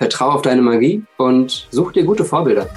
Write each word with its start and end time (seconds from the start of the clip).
vertrau 0.00 0.30
auf 0.30 0.40
deine 0.40 0.62
Magie 0.62 1.04
und 1.18 1.68
such 1.70 1.92
dir 1.92 2.04
gute 2.04 2.24
Vorbilder. 2.24 2.70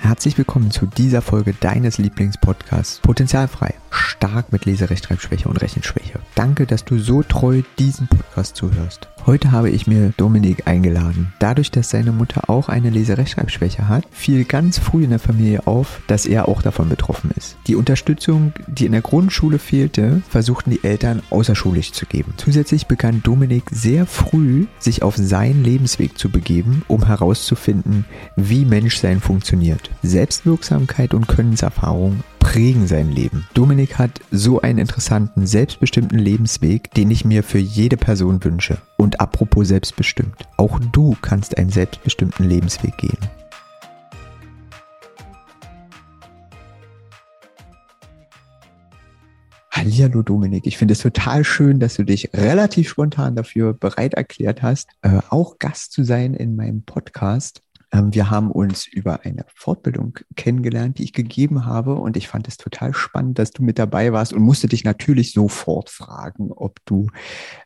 Herzlich 0.00 0.36
willkommen 0.36 0.72
zu 0.72 0.86
dieser 0.86 1.22
Folge 1.22 1.54
deines 1.60 1.98
Lieblingspodcasts 1.98 2.98
Potenzialfrei. 2.98 3.74
Stark 3.90 4.50
mit 4.50 4.64
Leserechtschreibschwäche 4.64 5.48
und 5.48 5.62
Rechenschwäche. 5.62 6.18
Danke, 6.34 6.66
dass 6.66 6.84
du 6.84 6.98
so 6.98 7.22
treu 7.22 7.62
diesen 7.78 8.08
Podcast 8.08 8.56
zuhörst. 8.56 9.08
Heute 9.26 9.52
habe 9.52 9.70
ich 9.70 9.86
mir 9.86 10.12
Dominik 10.16 10.66
eingeladen. 10.66 11.32
Dadurch, 11.38 11.70
dass 11.70 11.90
seine 11.90 12.12
Mutter 12.12 12.48
auch 12.48 12.68
eine 12.68 12.90
Leserechtschreibschwäche 12.90 13.88
hat, 13.88 14.04
fiel 14.10 14.44
ganz 14.44 14.78
früh 14.78 15.04
in 15.04 15.10
der 15.10 15.18
Familie 15.18 15.66
auf, 15.66 16.00
dass 16.06 16.26
er 16.26 16.48
auch 16.48 16.62
davon 16.62 16.88
betroffen 16.88 17.30
ist. 17.36 17.56
Die 17.66 17.74
Unterstützung, 17.74 18.52
die 18.66 18.86
in 18.86 18.92
der 18.92 19.02
Grundschule 19.02 19.58
fehlte, 19.58 20.22
versuchten 20.28 20.70
die 20.70 20.82
Eltern 20.82 21.22
außerschulisch 21.30 21.92
zu 21.92 22.06
geben. 22.06 22.34
Zusätzlich 22.38 22.86
begann 22.86 23.22
Dominik 23.22 23.64
sehr 23.70 24.06
früh, 24.06 24.66
sich 24.78 25.02
auf 25.02 25.16
seinen 25.16 25.62
Lebensweg 25.62 26.18
zu 26.18 26.30
begeben, 26.30 26.82
um 26.88 27.06
herauszufinden, 27.06 28.06
wie 28.36 28.64
Menschsein 28.64 29.20
funktioniert. 29.20 29.90
Selbstwirksamkeit 30.02 31.12
und 31.12 31.28
Könnenserfahrung 31.28 32.20
prägen 32.48 32.86
sein 32.86 33.10
Leben. 33.10 33.46
Dominik 33.52 33.98
hat 33.98 34.22
so 34.30 34.62
einen 34.62 34.78
interessanten, 34.78 35.46
selbstbestimmten 35.46 36.18
Lebensweg, 36.18 36.90
den 36.94 37.10
ich 37.10 37.26
mir 37.26 37.42
für 37.42 37.58
jede 37.58 37.98
Person 37.98 38.42
wünsche. 38.42 38.78
Und 38.96 39.17
apropos 39.18 39.68
selbstbestimmt, 39.68 40.36
auch 40.56 40.78
du 40.92 41.16
kannst 41.22 41.58
einen 41.58 41.70
selbstbestimmten 41.70 42.48
Lebensweg 42.48 42.96
gehen. 42.96 43.18
Hallihallo 49.70 50.22
Dominik, 50.22 50.66
ich 50.66 50.76
finde 50.76 50.92
es 50.92 50.98
total 50.98 51.44
schön, 51.44 51.78
dass 51.78 51.94
du 51.94 52.02
dich 52.02 52.30
relativ 52.34 52.88
spontan 52.88 53.36
dafür 53.36 53.74
bereit 53.74 54.14
erklärt 54.14 54.60
hast, 54.60 54.90
äh, 55.02 55.20
auch 55.30 55.58
Gast 55.58 55.92
zu 55.92 56.02
sein 56.02 56.34
in 56.34 56.56
meinem 56.56 56.82
Podcast. 56.82 57.62
Ähm, 57.92 58.14
wir 58.14 58.30
haben 58.30 58.50
uns 58.50 58.86
über 58.86 59.24
eine 59.24 59.44
Fortbildung 59.54 60.18
kennengelernt, 60.36 60.98
die 60.98 61.04
ich 61.04 61.12
gegeben 61.12 61.64
habe 61.64 61.94
und 61.94 62.16
ich 62.16 62.28
fand 62.28 62.48
es 62.48 62.56
total 62.56 62.94
spannend, 62.94 63.38
dass 63.38 63.50
du 63.50 63.62
mit 63.62 63.78
dabei 63.78 64.12
warst 64.12 64.32
und 64.32 64.42
musste 64.42 64.68
dich 64.68 64.84
natürlich 64.84 65.32
sofort 65.32 65.90
fragen, 65.90 66.52
ob 66.52 66.78
du 66.84 67.08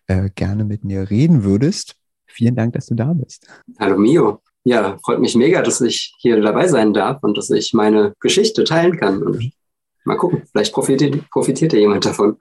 äh, 0.06 0.30
gerne 0.34 0.64
mit 0.64 0.84
mir 0.84 1.10
reden 1.10 1.44
würdest. 1.44 1.96
Vielen 2.26 2.54
Dank, 2.54 2.72
dass 2.74 2.86
du 2.86 2.94
da 2.94 3.12
bist. 3.12 3.46
Hallo 3.78 3.98
Mio. 3.98 4.40
Ja, 4.64 4.96
freut 5.04 5.20
mich 5.20 5.34
mega, 5.34 5.60
dass 5.60 5.80
ich 5.80 6.14
hier 6.18 6.40
dabei 6.40 6.68
sein 6.68 6.92
darf 6.92 7.22
und 7.22 7.36
dass 7.36 7.50
ich 7.50 7.72
meine 7.74 8.14
Geschichte 8.20 8.62
teilen 8.64 8.96
kann. 8.96 9.22
Und 9.22 9.52
mal 10.04 10.16
gucken, 10.16 10.44
vielleicht 10.50 10.72
profitiert, 10.72 11.28
profitiert 11.30 11.72
ja 11.72 11.80
jemand 11.80 12.04
davon. 12.06 12.38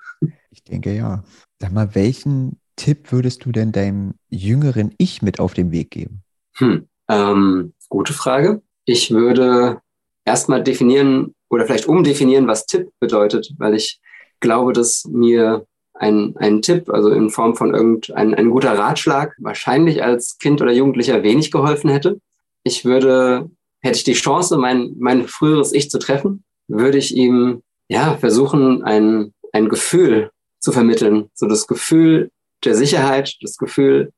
Ich 0.52 0.64
denke 0.64 0.96
ja. 0.96 1.24
Sag 1.60 1.72
mal, 1.72 1.96
welchen 1.96 2.60
Tipp 2.76 3.12
würdest 3.12 3.46
du 3.46 3.52
denn 3.52 3.72
deinem 3.72 4.14
jüngeren 4.30 4.94
Ich 4.98 5.22
mit 5.22 5.40
auf 5.40 5.54
den 5.54 5.72
Weg 5.72 5.92
geben? 5.92 6.24
Hm. 6.58 6.88
Ähm, 7.12 7.74
gute 7.90 8.14
Frage. 8.14 8.62
Ich 8.86 9.12
würde 9.12 9.82
erstmal 10.24 10.64
definieren 10.64 11.36
oder 11.50 11.66
vielleicht 11.66 11.88
umdefinieren, 11.88 12.48
was 12.48 12.66
Tipp 12.66 12.90
bedeutet, 13.02 13.54
weil 13.58 13.76
ich 13.76 14.00
glaube, 14.40 14.72
dass 14.72 15.04
mir 15.06 15.66
ein, 15.94 16.36
ein 16.38 16.62
Tipp, 16.62 16.90
also 16.90 17.10
in 17.12 17.30
Form 17.30 17.58
von 17.58 17.76
irgendein 17.76 18.34
ein 18.34 18.50
guter 18.50 18.80
Ratschlag, 18.80 19.36
wahrscheinlich 19.40 20.04
als 20.04 20.38
Kind 20.40 20.62
oder 20.62 20.72
Jugendlicher 20.72 21.22
wenig 21.22 21.52
geholfen 21.52 21.90
hätte. 21.90 22.22
Ich 22.64 22.86
würde, 22.86 23.52
hätte 23.82 23.98
ich 23.98 24.06
die 24.06 24.14
Chance, 24.14 24.58
mein, 24.58 24.96
mein 24.98 25.28
früheres 25.28 25.74
Ich 25.74 25.90
zu 25.90 26.00
treffen, 26.00 26.46
würde 26.70 26.98
ich 26.98 27.14
ihm 27.14 27.62
ja 27.90 28.16
versuchen, 28.18 28.84
ein, 28.84 29.34
ein 29.52 29.68
Gefühl 29.68 30.32
zu 30.60 30.72
vermitteln. 30.72 31.30
So 31.34 31.46
das 31.46 31.68
Gefühl 31.68 32.32
der 32.64 32.76
Sicherheit, 32.76 33.36
das 33.42 33.58
Gefühl, 33.58 34.14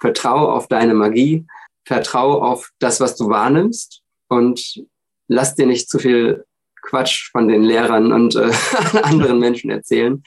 vertrau 0.00 0.50
auf 0.50 0.66
deine 0.66 0.94
Magie, 0.94 1.46
vertrau 1.84 2.42
auf 2.42 2.70
das, 2.78 3.00
was 3.00 3.16
du 3.16 3.28
wahrnimmst 3.28 4.02
und 4.28 4.84
lass 5.28 5.54
dir 5.54 5.66
nicht 5.66 5.88
zu 5.88 5.98
viel 5.98 6.44
Quatsch 6.82 7.30
von 7.30 7.48
den 7.48 7.62
Lehrern 7.62 8.12
und 8.12 8.34
äh, 8.34 8.50
anderen 9.02 9.38
Menschen 9.38 9.70
erzählen, 9.70 10.22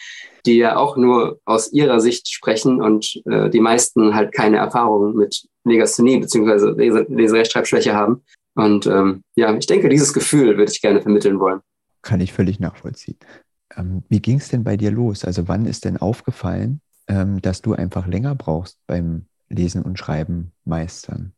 die 0.46 0.58
ja 0.58 0.78
auch 0.78 0.98
nur 0.98 1.40
aus 1.46 1.72
ihrer 1.74 2.00
Sicht 2.00 2.32
sprechen 2.32 2.82
und 2.82 3.22
äh, 3.26 3.50
die 3.50 3.60
meisten 3.60 4.16
halt 4.16 4.34
keine 4.34 4.58
Erfahrung 4.58 5.16
mit 5.16 5.48
Legasthenie 5.66 6.20
bzw. 6.20 7.04
Leserechtschreibschwäche 7.10 7.94
haben. 7.94 8.24
Und 8.56 8.88
ähm, 8.88 9.22
ja, 9.36 9.54
ich 9.56 9.68
denke, 9.68 9.90
dieses 9.90 10.14
Gefühl 10.14 10.58
würde 10.58 10.72
ich 10.72 10.82
gerne 10.82 11.02
vermitteln 11.02 11.40
wollen. 11.40 11.60
Kann 12.02 12.22
ich 12.22 12.32
völlig 12.32 12.60
nachvollziehen. 12.60 13.18
Ähm, 13.76 14.04
wie 14.08 14.22
ging 14.22 14.38
es 14.38 14.48
denn 14.48 14.64
bei 14.64 14.78
dir 14.78 14.92
los? 14.92 15.26
Also 15.26 15.48
wann 15.48 15.66
ist 15.66 15.84
denn 15.84 15.98
aufgefallen, 15.98 16.80
ähm, 17.08 17.42
dass 17.42 17.62
du 17.62 17.74
einfach 17.74 18.08
länger 18.08 18.36
brauchst 18.36 18.78
beim 18.88 19.26
Lesen 19.50 19.82
und 19.82 20.00
Schreiben 20.00 20.54
meistern? 20.64 21.34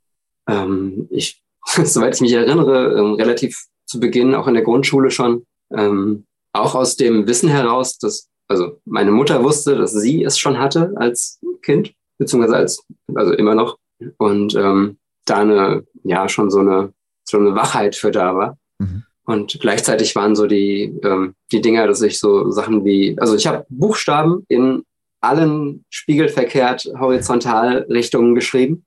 Ähm, 0.48 1.08
ich, 1.10 1.42
soweit 1.66 2.16
ich 2.16 2.22
mich 2.22 2.34
erinnere, 2.34 2.98
ähm, 2.98 3.14
relativ 3.14 3.66
zu 3.86 4.00
Beginn, 4.00 4.36
auch 4.36 4.48
in 4.48 4.54
der 4.54 4.64
Grundschule 4.64 5.12
schon, 5.12 5.46
ähm, 5.72 6.26
auch 6.54 6.76
aus 6.76 6.96
dem 6.96 7.28
Wissen 7.28 7.50
heraus, 7.50 7.98
dass, 7.98 8.30
also 8.48 8.80
meine 8.86 9.12
Mutter 9.12 9.44
wusste, 9.44 9.76
dass 9.76 9.94
sie 9.94 10.24
es 10.24 10.38
schon 10.38 10.60
hatte 10.60 10.94
als 10.96 11.40
Kind, 11.62 11.94
beziehungsweise 12.18 12.56
als, 12.56 12.84
also 13.14 13.34
immer 13.34 13.56
noch. 13.56 13.78
Und 14.18 14.56
ähm, 14.56 14.98
da 15.26 15.38
eine, 15.38 15.86
ja, 16.04 16.30
schon 16.30 16.50
so 16.50 16.60
eine, 16.60 16.94
so 17.24 17.38
eine 17.38 17.56
Wachheit 17.56 17.96
für 17.96 18.12
da 18.12 18.36
war. 18.36 18.58
Mhm. 18.80 19.04
Und 19.26 19.58
gleichzeitig 19.60 20.16
waren 20.16 20.36
so 20.36 20.48
die, 20.48 20.98
ähm, 21.04 21.36
die 21.52 21.62
Dinger, 21.62 21.86
dass 21.88 22.02
ich 22.02 22.20
so 22.20 22.50
Sachen 22.52 22.86
wie, 22.86 23.18
also 23.20 23.36
ich 23.36 23.46
habe 23.46 23.66
Buchstaben 23.70 24.46
in 24.48 24.84
allen 25.20 25.84
spiegelverkehrt 25.90 26.90
horizontal 26.98 27.86
Richtungen 27.90 28.36
geschrieben. 28.36 28.86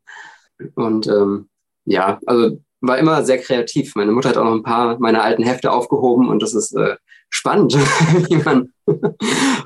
Und 0.75 1.07
ähm, 1.09 1.50
ja, 1.91 2.21
also 2.27 2.61
war 2.81 2.99
immer 2.99 3.25
sehr 3.25 3.39
kreativ. 3.39 3.95
Meine 3.95 4.13
Mutter 4.13 4.31
hat 4.31 4.37
auch 4.37 4.45
noch 4.45 4.55
ein 4.55 4.63
paar 4.63 4.99
meiner 4.99 5.23
alten 5.23 5.43
Hefte 5.43 5.71
aufgehoben 5.71 6.29
und 6.29 6.43
das 6.43 6.55
ist 6.55 6.75
äh, 6.75 6.97
spannend, 7.29 7.75
wie 8.29 8.37
man 8.37 8.73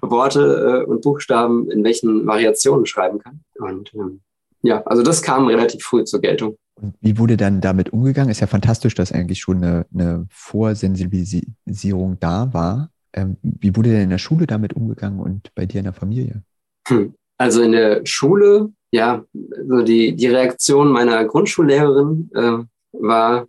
Worte 0.03 0.85
äh, 0.85 0.91
und 0.91 1.03
Buchstaben 1.03 1.71
in 1.71 1.85
welchen 1.85 2.27
Variationen 2.27 2.87
schreiben 2.87 3.19
kann. 3.19 3.41
Und 3.59 3.93
ähm, 3.95 4.21
ja, 4.62 4.83
also 4.85 5.03
das 5.03 5.23
kam 5.23 5.47
relativ 5.47 5.85
früh 5.85 6.05
zur 6.05 6.21
Geltung. 6.21 6.57
Und 6.81 6.97
wie 7.01 7.19
wurde 7.19 7.37
dann 7.37 7.61
damit 7.61 7.93
umgegangen? 7.93 8.31
Ist 8.31 8.41
ja 8.41 8.47
fantastisch, 8.47 8.95
dass 8.95 9.12
eigentlich 9.12 9.39
schon 9.39 9.62
eine, 9.62 9.87
eine 9.95 10.27
Vorsensibilisierung 10.31 12.19
da 12.19 12.53
war. 12.53 12.91
Ähm, 13.12 13.37
wie 13.43 13.77
wurde 13.77 13.91
denn 13.91 14.03
in 14.03 14.11
der 14.11 14.19
Schule 14.19 14.47
damit 14.47 14.73
umgegangen 14.73 15.21
und 15.21 15.55
bei 15.55 15.67
dir 15.67 15.79
in 15.79 15.85
der 15.85 15.93
Familie? 15.93 16.43
Hm. 16.89 17.15
Also 17.37 17.62
in 17.62 17.73
der 17.73 18.05
Schule 18.06 18.73
ja, 18.94 19.25
so 19.32 19.82
die, 19.82 20.15
die 20.15 20.28
Reaktion 20.28 20.93
meiner 20.93 21.25
Grundschullehrerin 21.25 22.31
äh, 22.32 22.59
war, 22.93 23.49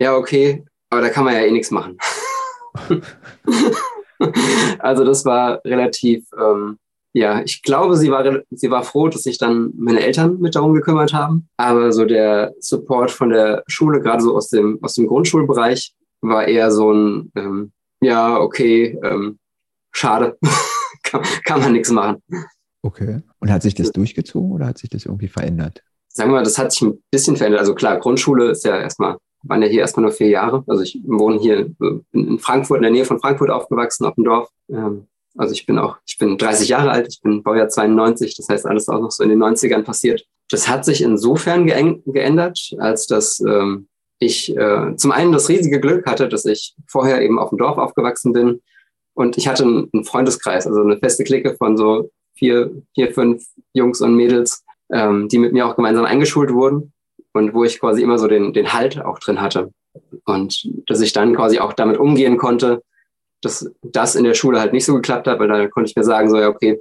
ja, 0.00 0.16
okay, 0.16 0.64
aber 0.90 1.02
da 1.02 1.10
kann 1.10 1.24
man 1.24 1.34
ja 1.34 1.42
eh 1.42 1.52
nichts 1.52 1.70
machen. 1.70 1.96
also 4.80 5.04
das 5.04 5.24
war 5.24 5.64
relativ, 5.64 6.24
ähm, 6.36 6.78
ja, 7.12 7.40
ich 7.42 7.62
glaube, 7.62 7.96
sie 7.96 8.10
war, 8.10 8.42
sie 8.50 8.68
war 8.68 8.82
froh, 8.82 9.06
dass 9.06 9.22
sich 9.22 9.38
dann 9.38 9.74
meine 9.76 10.00
Eltern 10.00 10.40
mit 10.40 10.56
darum 10.56 10.74
gekümmert 10.74 11.12
haben. 11.12 11.48
Aber 11.56 11.92
so 11.92 12.04
der 12.04 12.52
Support 12.58 13.12
von 13.12 13.30
der 13.30 13.62
Schule, 13.68 14.00
gerade 14.00 14.24
so 14.24 14.34
aus 14.34 14.48
dem, 14.48 14.80
aus 14.82 14.94
dem 14.94 15.06
Grundschulbereich, 15.06 15.94
war 16.20 16.48
eher 16.48 16.72
so 16.72 16.92
ein, 16.92 17.30
ähm, 17.36 17.70
ja, 18.00 18.40
okay, 18.40 18.98
ähm, 19.04 19.38
schade, 19.92 20.36
kann, 21.04 21.22
kann 21.44 21.60
man 21.60 21.74
nichts 21.74 21.92
machen. 21.92 22.20
Okay. 22.82 23.22
Und 23.38 23.50
hat 23.50 23.62
sich 23.62 23.74
das 23.74 23.92
durchgezogen 23.92 24.52
oder 24.52 24.66
hat 24.66 24.78
sich 24.78 24.90
das 24.90 25.06
irgendwie 25.06 25.28
verändert? 25.28 25.82
Sagen 26.08 26.30
wir 26.30 26.36
mal, 26.36 26.44
das 26.44 26.58
hat 26.58 26.72
sich 26.72 26.82
ein 26.82 27.02
bisschen 27.10 27.36
verändert. 27.36 27.60
Also 27.60 27.74
klar, 27.74 27.98
Grundschule 27.98 28.50
ist 28.50 28.64
ja 28.64 28.76
erstmal, 28.78 29.16
waren 29.44 29.62
ja 29.62 29.68
hier 29.68 29.80
erstmal 29.80 30.02
nur 30.04 30.12
vier 30.12 30.28
Jahre. 30.28 30.64
Also 30.66 30.82
ich 30.82 31.00
wohne 31.06 31.38
hier 31.38 31.70
in 32.12 32.38
Frankfurt, 32.38 32.78
in 32.78 32.82
der 32.82 32.90
Nähe 32.90 33.04
von 33.04 33.20
Frankfurt 33.20 33.50
aufgewachsen, 33.50 34.04
auf 34.04 34.16
dem 34.16 34.24
Dorf. 34.24 34.48
Ähm, 34.68 35.06
also 35.36 35.54
ich 35.54 35.64
bin 35.64 35.78
auch, 35.78 35.96
ich 36.06 36.18
bin 36.18 36.36
30 36.36 36.68
Jahre 36.68 36.90
alt, 36.90 37.06
ich 37.08 37.20
bin 37.22 37.42
Baujahr 37.42 37.68
92, 37.68 38.36
das 38.36 38.48
heißt 38.48 38.66
alles 38.66 38.88
auch 38.88 39.00
noch 39.00 39.10
so 39.10 39.22
in 39.22 39.30
den 39.30 39.42
90ern 39.42 39.82
passiert. 39.82 40.24
Das 40.50 40.68
hat 40.68 40.84
sich 40.84 41.02
insofern 41.02 41.66
geändert, 41.66 42.74
als 42.78 43.06
dass 43.06 43.40
ähm, 43.40 43.88
ich 44.18 44.54
äh, 44.54 44.94
zum 44.96 45.12
einen 45.12 45.32
das 45.32 45.48
riesige 45.48 45.80
Glück 45.80 46.04
hatte, 46.06 46.28
dass 46.28 46.44
ich 46.44 46.74
vorher 46.86 47.22
eben 47.22 47.38
auf 47.38 47.48
dem 47.48 47.58
Dorf 47.58 47.78
aufgewachsen 47.78 48.32
bin 48.34 48.60
und 49.14 49.38
ich 49.38 49.48
hatte 49.48 49.64
einen 49.64 50.04
Freundeskreis, 50.04 50.66
also 50.66 50.82
eine 50.82 50.98
feste 50.98 51.24
Clique 51.24 51.54
von 51.56 51.76
so 51.76 52.10
vier, 52.34 52.70
vier 52.94 53.12
fünf 53.12 53.44
Jungs 53.72 54.00
und 54.00 54.16
Mädels, 54.16 54.64
ähm, 54.90 55.28
die 55.28 55.38
mit 55.38 55.52
mir 55.52 55.66
auch 55.66 55.76
gemeinsam 55.76 56.04
eingeschult 56.04 56.52
wurden 56.52 56.92
und 57.32 57.54
wo 57.54 57.64
ich 57.64 57.80
quasi 57.80 58.02
immer 58.02 58.18
so 58.18 58.28
den, 58.28 58.52
den 58.52 58.72
Halt 58.72 59.00
auch 59.00 59.18
drin 59.18 59.40
hatte. 59.40 59.72
Und 60.24 60.68
dass 60.86 61.00
ich 61.00 61.12
dann 61.12 61.34
quasi 61.34 61.58
auch 61.58 61.72
damit 61.72 61.98
umgehen 61.98 62.38
konnte, 62.38 62.82
dass 63.42 63.70
das 63.82 64.14
in 64.14 64.24
der 64.24 64.34
Schule 64.34 64.60
halt 64.60 64.72
nicht 64.72 64.84
so 64.84 64.94
geklappt 64.94 65.26
hat, 65.26 65.38
weil 65.38 65.48
da 65.48 65.66
konnte 65.68 65.90
ich 65.90 65.96
mir 65.96 66.04
sagen, 66.04 66.30
so 66.30 66.38
ja, 66.38 66.48
okay, 66.48 66.80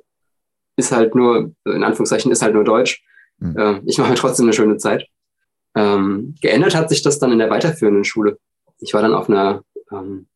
ist 0.77 0.91
halt 0.91 1.15
nur, 1.15 1.51
in 1.65 1.83
Anführungszeichen, 1.83 2.31
ist 2.31 2.41
halt 2.41 2.53
nur 2.53 2.63
Deutsch. 2.63 3.03
Mhm. 3.39 3.57
Äh, 3.57 3.81
ich 3.85 3.97
mache 3.97 4.09
mir 4.09 4.15
trotzdem 4.15 4.45
eine 4.45 4.53
schöne 4.53 4.77
Zeit. 4.77 5.07
Ähm, 5.75 6.35
geändert 6.41 6.75
hat 6.75 6.89
sich 6.89 7.01
das 7.01 7.19
dann 7.19 7.31
in 7.31 7.39
der 7.39 7.49
weiterführenden 7.49 8.03
Schule. 8.03 8.37
Ich 8.79 8.93
war 8.93 9.01
dann 9.01 9.13
auf 9.13 9.29
einer, 9.29 9.63
ähm, 9.91 10.27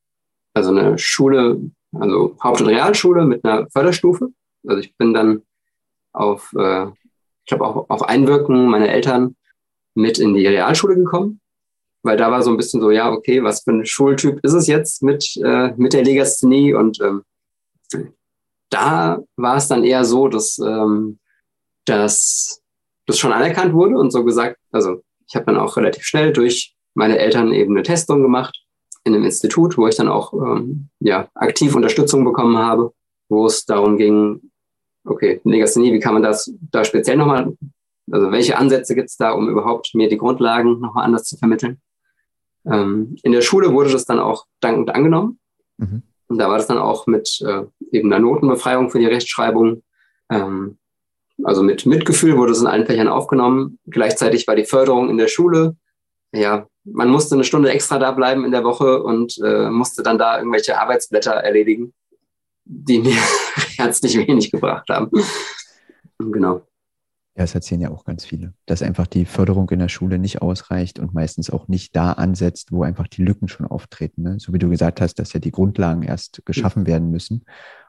also 0.53 0.71
eine 0.71 0.97
Schule, 0.97 1.59
also 1.93 2.37
Haupt- 2.43 2.61
und 2.61 2.67
Realschule 2.67 3.25
mit 3.25 3.43
einer 3.43 3.67
Förderstufe. 3.69 4.29
Also 4.67 4.79
ich 4.79 4.95
bin 4.97 5.13
dann 5.13 5.43
auf, 6.13 6.53
äh, 6.57 6.85
ich 6.87 7.45
glaube 7.47 7.65
auch 7.65 7.89
auf 7.89 8.03
Einwirken 8.03 8.67
meiner 8.67 8.89
Eltern 8.89 9.35
mit 9.93 10.19
in 10.19 10.33
die 10.33 10.47
Realschule 10.47 10.95
gekommen, 10.95 11.39
weil 12.03 12.17
da 12.17 12.31
war 12.31 12.43
so 12.43 12.51
ein 12.51 12.57
bisschen 12.57 12.81
so, 12.81 12.91
ja, 12.91 13.11
okay, 13.11 13.43
was 13.43 13.63
für 13.63 13.71
ein 13.71 13.85
Schultyp 13.85 14.39
ist 14.43 14.53
es 14.53 14.67
jetzt 14.67 15.03
mit, 15.03 15.37
äh, 15.37 15.73
mit 15.77 15.93
der 15.93 16.03
Legasthenie? 16.03 16.73
Und 16.73 16.99
ähm, 17.01 17.23
da 18.69 19.19
war 19.37 19.57
es 19.57 19.67
dann 19.67 19.83
eher 19.83 20.05
so, 20.05 20.27
dass, 20.27 20.59
ähm, 20.59 21.19
dass 21.85 22.61
das 23.05 23.19
schon 23.19 23.33
anerkannt 23.33 23.73
wurde 23.73 23.97
und 23.97 24.11
so 24.11 24.23
gesagt, 24.23 24.57
also 24.71 25.01
ich 25.27 25.35
habe 25.35 25.45
dann 25.45 25.57
auch 25.57 25.77
relativ 25.77 26.03
schnell 26.03 26.33
durch 26.33 26.75
meine 26.93 27.17
Eltern 27.17 27.51
eben 27.53 27.75
eine 27.75 27.83
Testung 27.83 28.21
gemacht 28.21 28.57
in 29.03 29.13
einem 29.13 29.23
Institut, 29.23 29.77
wo 29.77 29.87
ich 29.87 29.95
dann 29.95 30.07
auch 30.07 30.33
ähm, 30.33 30.89
ja, 30.99 31.29
aktiv 31.35 31.75
Unterstützung 31.75 32.23
bekommen 32.23 32.57
habe, 32.57 32.93
wo 33.29 33.45
es 33.45 33.65
darum 33.65 33.97
ging, 33.97 34.51
okay, 35.05 35.41
Legasthenie, 35.43 35.93
wie 35.93 35.99
kann 35.99 36.13
man 36.13 36.23
das 36.23 36.51
da 36.71 36.83
speziell 36.83 37.17
nochmal, 37.17 37.55
also 38.11 38.31
welche 38.31 38.57
Ansätze 38.57 38.95
gibt 38.95 39.09
es 39.09 39.17
da, 39.17 39.31
um 39.31 39.49
überhaupt 39.49 39.95
mir 39.95 40.09
die 40.09 40.17
Grundlagen 40.17 40.79
nochmal 40.79 41.05
anders 41.05 41.23
zu 41.23 41.37
vermitteln. 41.37 41.79
Ähm, 42.65 43.15
in 43.23 43.31
der 43.31 43.41
Schule 43.41 43.73
wurde 43.73 43.91
das 43.91 44.05
dann 44.05 44.19
auch 44.19 44.45
dankend 44.59 44.93
angenommen. 44.93 45.39
Mhm. 45.77 46.03
Und 46.27 46.39
da 46.39 46.49
war 46.49 46.57
das 46.57 46.67
dann 46.67 46.79
auch 46.79 47.05
mit 47.07 47.39
äh, 47.41 47.63
eben 47.91 48.11
einer 48.11 48.21
Notenbefreiung 48.21 48.89
für 48.89 48.99
die 48.99 49.05
Rechtschreibung. 49.05 49.83
Ähm, 50.29 50.77
also 51.43 51.61
mit 51.63 51.85
Mitgefühl 51.85 52.37
wurde 52.37 52.53
es 52.53 52.61
in 52.61 52.67
allen 52.67 52.85
Fächern 52.85 53.07
aufgenommen. 53.07 53.77
Gleichzeitig 53.85 54.47
war 54.47 54.55
die 54.55 54.65
Förderung 54.65 55.09
in 55.09 55.17
der 55.17 55.27
Schule. 55.27 55.75
Ja, 56.33 56.67
man 56.83 57.09
musste 57.09 57.35
eine 57.35 57.43
Stunde 57.43 57.71
extra 57.71 57.99
da 57.99 58.11
bleiben 58.11 58.45
in 58.45 58.51
der 58.51 58.63
Woche 58.63 59.03
und 59.03 59.37
äh, 59.43 59.69
musste 59.69 60.01
dann 60.03 60.17
da 60.17 60.37
irgendwelche 60.37 60.79
Arbeitsblätter 60.79 61.31
erledigen, 61.31 61.93
die 62.65 62.99
mir 62.99 63.17
herzlich 63.85 64.17
wenig 64.27 64.51
gebracht 64.51 64.89
haben. 64.89 65.11
Genau. 66.19 66.61
Ja, 67.37 67.43
das 67.43 67.53
erzählen 67.53 67.81
ja 67.81 67.91
auch 67.91 68.05
ganz 68.05 68.23
viele, 68.23 68.53
dass 68.65 68.81
einfach 68.81 69.07
die 69.07 69.25
Förderung 69.25 69.69
in 69.69 69.79
der 69.79 69.89
Schule 69.89 70.19
nicht 70.19 70.41
ausreicht 70.41 70.99
und 70.99 71.13
meistens 71.13 71.49
auch 71.49 71.67
nicht 71.67 71.93
da 71.93 72.13
ansetzt, 72.13 72.71
wo 72.71 72.83
einfach 72.83 73.07
die 73.07 73.23
Lücken 73.23 73.49
schon 73.49 73.65
auftreten. 73.65 74.23
Ne? 74.23 74.39
So 74.39 74.53
wie 74.53 74.59
du 74.59 74.69
gesagt 74.69 75.01
hast, 75.01 75.15
dass 75.15 75.33
ja 75.33 75.41
die 75.41 75.51
Grundlagen 75.51 76.03
erst 76.03 76.45
geschaffen 76.45 76.87
werden 76.87 77.11
müssen. 77.11 77.43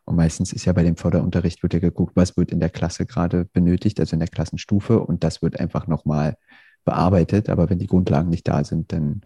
Und 0.05 0.17
meistens 0.17 0.53
ist 0.53 0.65
ja 0.65 0.73
bei 0.73 0.83
dem 0.83 0.97
Förderunterricht 0.97 1.63
wird 1.63 1.75
ja 1.75 1.79
geguckt, 1.79 2.17
was 2.17 2.37
wird 2.37 2.51
in 2.51 2.59
der 2.59 2.71
Klasse 2.71 3.07
gerade 3.07 3.45
benötigt, 3.45 4.01
also 4.01 4.15
in 4.15 4.21
der 4.21 4.29
Klassenstufe. 4.29 4.99
Und 4.99 5.23
das 5.23 5.43
wird 5.43 5.61
einfach 5.61 5.87
nochmal 5.87 6.37
bearbeitet. 6.85 7.49
Aber 7.49 7.71
wenn 7.71 7.79
die 7.79 7.87
Grundlagen 7.87 8.31
nicht 8.31 8.49
da 8.49 8.65
sind, 8.65 8.93
dann 8.93 9.21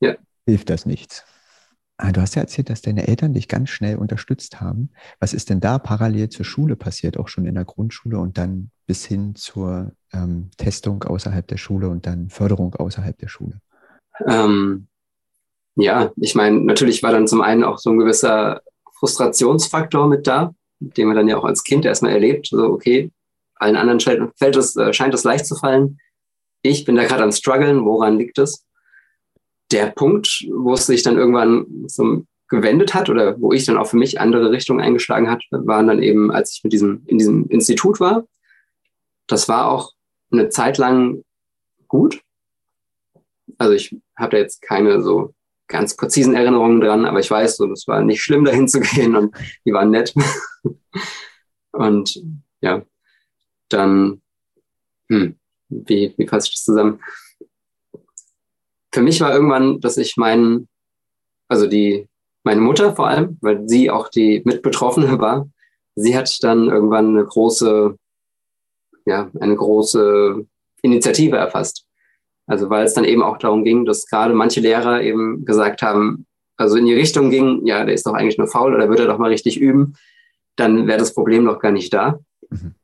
ja. 0.00 0.14
hilft 0.46 0.70
das 0.70 0.86
nichts. 0.86 1.24
Ah, 2.00 2.12
du 2.12 2.20
hast 2.20 2.36
ja 2.36 2.42
erzählt, 2.42 2.70
dass 2.70 2.80
deine 2.80 3.08
Eltern 3.08 3.34
dich 3.34 3.48
ganz 3.48 3.70
schnell 3.70 3.96
unterstützt 3.96 4.60
haben. 4.60 4.90
Was 5.18 5.34
ist 5.34 5.50
denn 5.50 5.58
da 5.58 5.80
parallel 5.80 6.28
zur 6.28 6.44
Schule 6.44 6.76
passiert, 6.76 7.18
auch 7.18 7.26
schon 7.26 7.44
in 7.44 7.56
der 7.56 7.64
Grundschule 7.64 8.18
und 8.20 8.38
dann 8.38 8.70
bis 8.86 9.04
hin 9.04 9.34
zur 9.34 9.90
ähm, 10.12 10.50
Testung 10.56 11.02
außerhalb 11.02 11.46
der 11.48 11.56
Schule 11.56 11.88
und 11.88 12.06
dann 12.06 12.30
Förderung 12.30 12.76
außerhalb 12.76 13.18
der 13.18 13.26
Schule? 13.26 13.60
Ähm, 14.26 14.86
ja, 15.74 16.12
ich 16.16 16.36
meine, 16.36 16.60
natürlich 16.60 17.02
war 17.02 17.10
dann 17.10 17.26
zum 17.26 17.40
einen 17.40 17.64
auch 17.64 17.78
so 17.78 17.90
ein 17.90 17.98
gewisser 17.98 18.62
Frustrationsfaktor 18.98 20.08
mit 20.08 20.28
da, 20.28 20.54
den 20.78 21.08
man 21.08 21.16
dann 21.16 21.26
ja 21.26 21.36
auch 21.36 21.44
als 21.44 21.64
Kind 21.64 21.84
erstmal 21.84 22.12
erlebt. 22.12 22.46
So, 22.46 22.64
okay, 22.64 23.10
allen 23.56 23.74
anderen 23.74 24.00
fällt 24.00 24.56
es, 24.56 24.76
äh, 24.76 24.92
scheint 24.92 25.14
es 25.14 25.24
leicht 25.24 25.46
zu 25.46 25.56
fallen. 25.56 25.98
Ich 26.62 26.84
bin 26.84 26.94
da 26.94 27.04
gerade 27.04 27.24
am 27.24 27.32
struggeln, 27.32 27.84
woran 27.84 28.18
liegt 28.18 28.38
es? 28.38 28.64
Der 29.70 29.86
Punkt, 29.86 30.46
wo 30.50 30.74
es 30.74 30.86
sich 30.86 31.02
dann 31.02 31.18
irgendwann 31.18 31.66
so 31.86 32.24
gewendet 32.48 32.94
hat 32.94 33.10
oder 33.10 33.40
wo 33.40 33.52
ich 33.52 33.66
dann 33.66 33.76
auch 33.76 33.86
für 33.86 33.98
mich 33.98 34.20
andere 34.20 34.50
Richtungen 34.50 34.80
eingeschlagen 34.80 35.30
hat, 35.30 35.44
waren 35.50 35.86
dann 35.86 36.02
eben, 36.02 36.30
als 36.30 36.52
ich 36.52 36.64
mit 36.64 36.72
diesem, 36.72 37.02
in 37.06 37.18
diesem 37.18 37.46
Institut 37.48 38.00
war. 38.00 38.26
Das 39.26 39.48
war 39.48 39.70
auch 39.70 39.92
eine 40.30 40.48
Zeit 40.48 40.78
lang 40.78 41.22
gut. 41.86 42.22
Also 43.58 43.74
ich 43.74 43.94
habe 44.16 44.32
da 44.32 44.38
jetzt 44.38 44.62
keine 44.62 45.02
so 45.02 45.34
ganz 45.68 45.96
präzisen 45.96 46.34
Erinnerungen 46.34 46.80
dran, 46.80 47.04
aber 47.04 47.20
ich 47.20 47.30
weiß, 47.30 47.58
so, 47.58 47.66
das 47.66 47.86
war 47.86 48.02
nicht 48.02 48.22
schlimm, 48.22 48.44
dahin 48.46 48.68
zu 48.68 48.80
gehen 48.80 49.14
und 49.14 49.36
die 49.64 49.72
waren 49.72 49.90
nett. 49.90 50.14
und 51.72 52.22
ja, 52.60 52.82
dann, 53.68 54.22
hm, 55.08 55.38
wie, 55.68 56.14
wie 56.16 56.26
fasse 56.26 56.48
ich 56.48 56.54
das 56.54 56.64
zusammen? 56.64 57.00
Für 58.98 59.04
mich 59.04 59.20
war 59.20 59.32
irgendwann, 59.32 59.78
dass 59.78 59.96
ich 59.96 60.16
meinen, 60.16 60.66
also 61.46 61.68
die, 61.68 62.08
meine 62.42 62.60
Mutter 62.60 62.96
vor 62.96 63.06
allem, 63.06 63.38
weil 63.40 63.68
sie 63.68 63.92
auch 63.92 64.08
die 64.08 64.42
Mitbetroffene 64.44 65.20
war, 65.20 65.48
sie 65.94 66.18
hat 66.18 66.36
dann 66.42 66.66
irgendwann 66.66 67.10
eine 67.10 67.24
große, 67.24 67.96
ja, 69.06 69.30
eine 69.38 69.54
große 69.54 70.44
Initiative 70.82 71.36
erfasst. 71.36 71.86
Also 72.48 72.70
weil 72.70 72.86
es 72.86 72.94
dann 72.94 73.04
eben 73.04 73.22
auch 73.22 73.38
darum 73.38 73.62
ging, 73.62 73.84
dass 73.84 74.08
gerade 74.08 74.34
manche 74.34 74.58
Lehrer 74.58 75.00
eben 75.00 75.44
gesagt 75.44 75.80
haben, 75.82 76.26
also 76.56 76.76
in 76.76 76.86
die 76.86 76.94
Richtung 76.94 77.30
ging, 77.30 77.64
ja, 77.66 77.84
der 77.84 77.94
ist 77.94 78.04
doch 78.04 78.14
eigentlich 78.14 78.38
nur 78.38 78.48
faul 78.48 78.74
oder 78.74 78.88
würde 78.88 79.02
er 79.02 79.08
doch 79.08 79.18
mal 79.18 79.30
richtig 79.30 79.60
üben, 79.60 79.94
dann 80.56 80.88
wäre 80.88 80.98
das 80.98 81.14
Problem 81.14 81.44
doch 81.44 81.60
gar 81.60 81.70
nicht 81.70 81.94
da. 81.94 82.18
Mhm. 82.50 82.74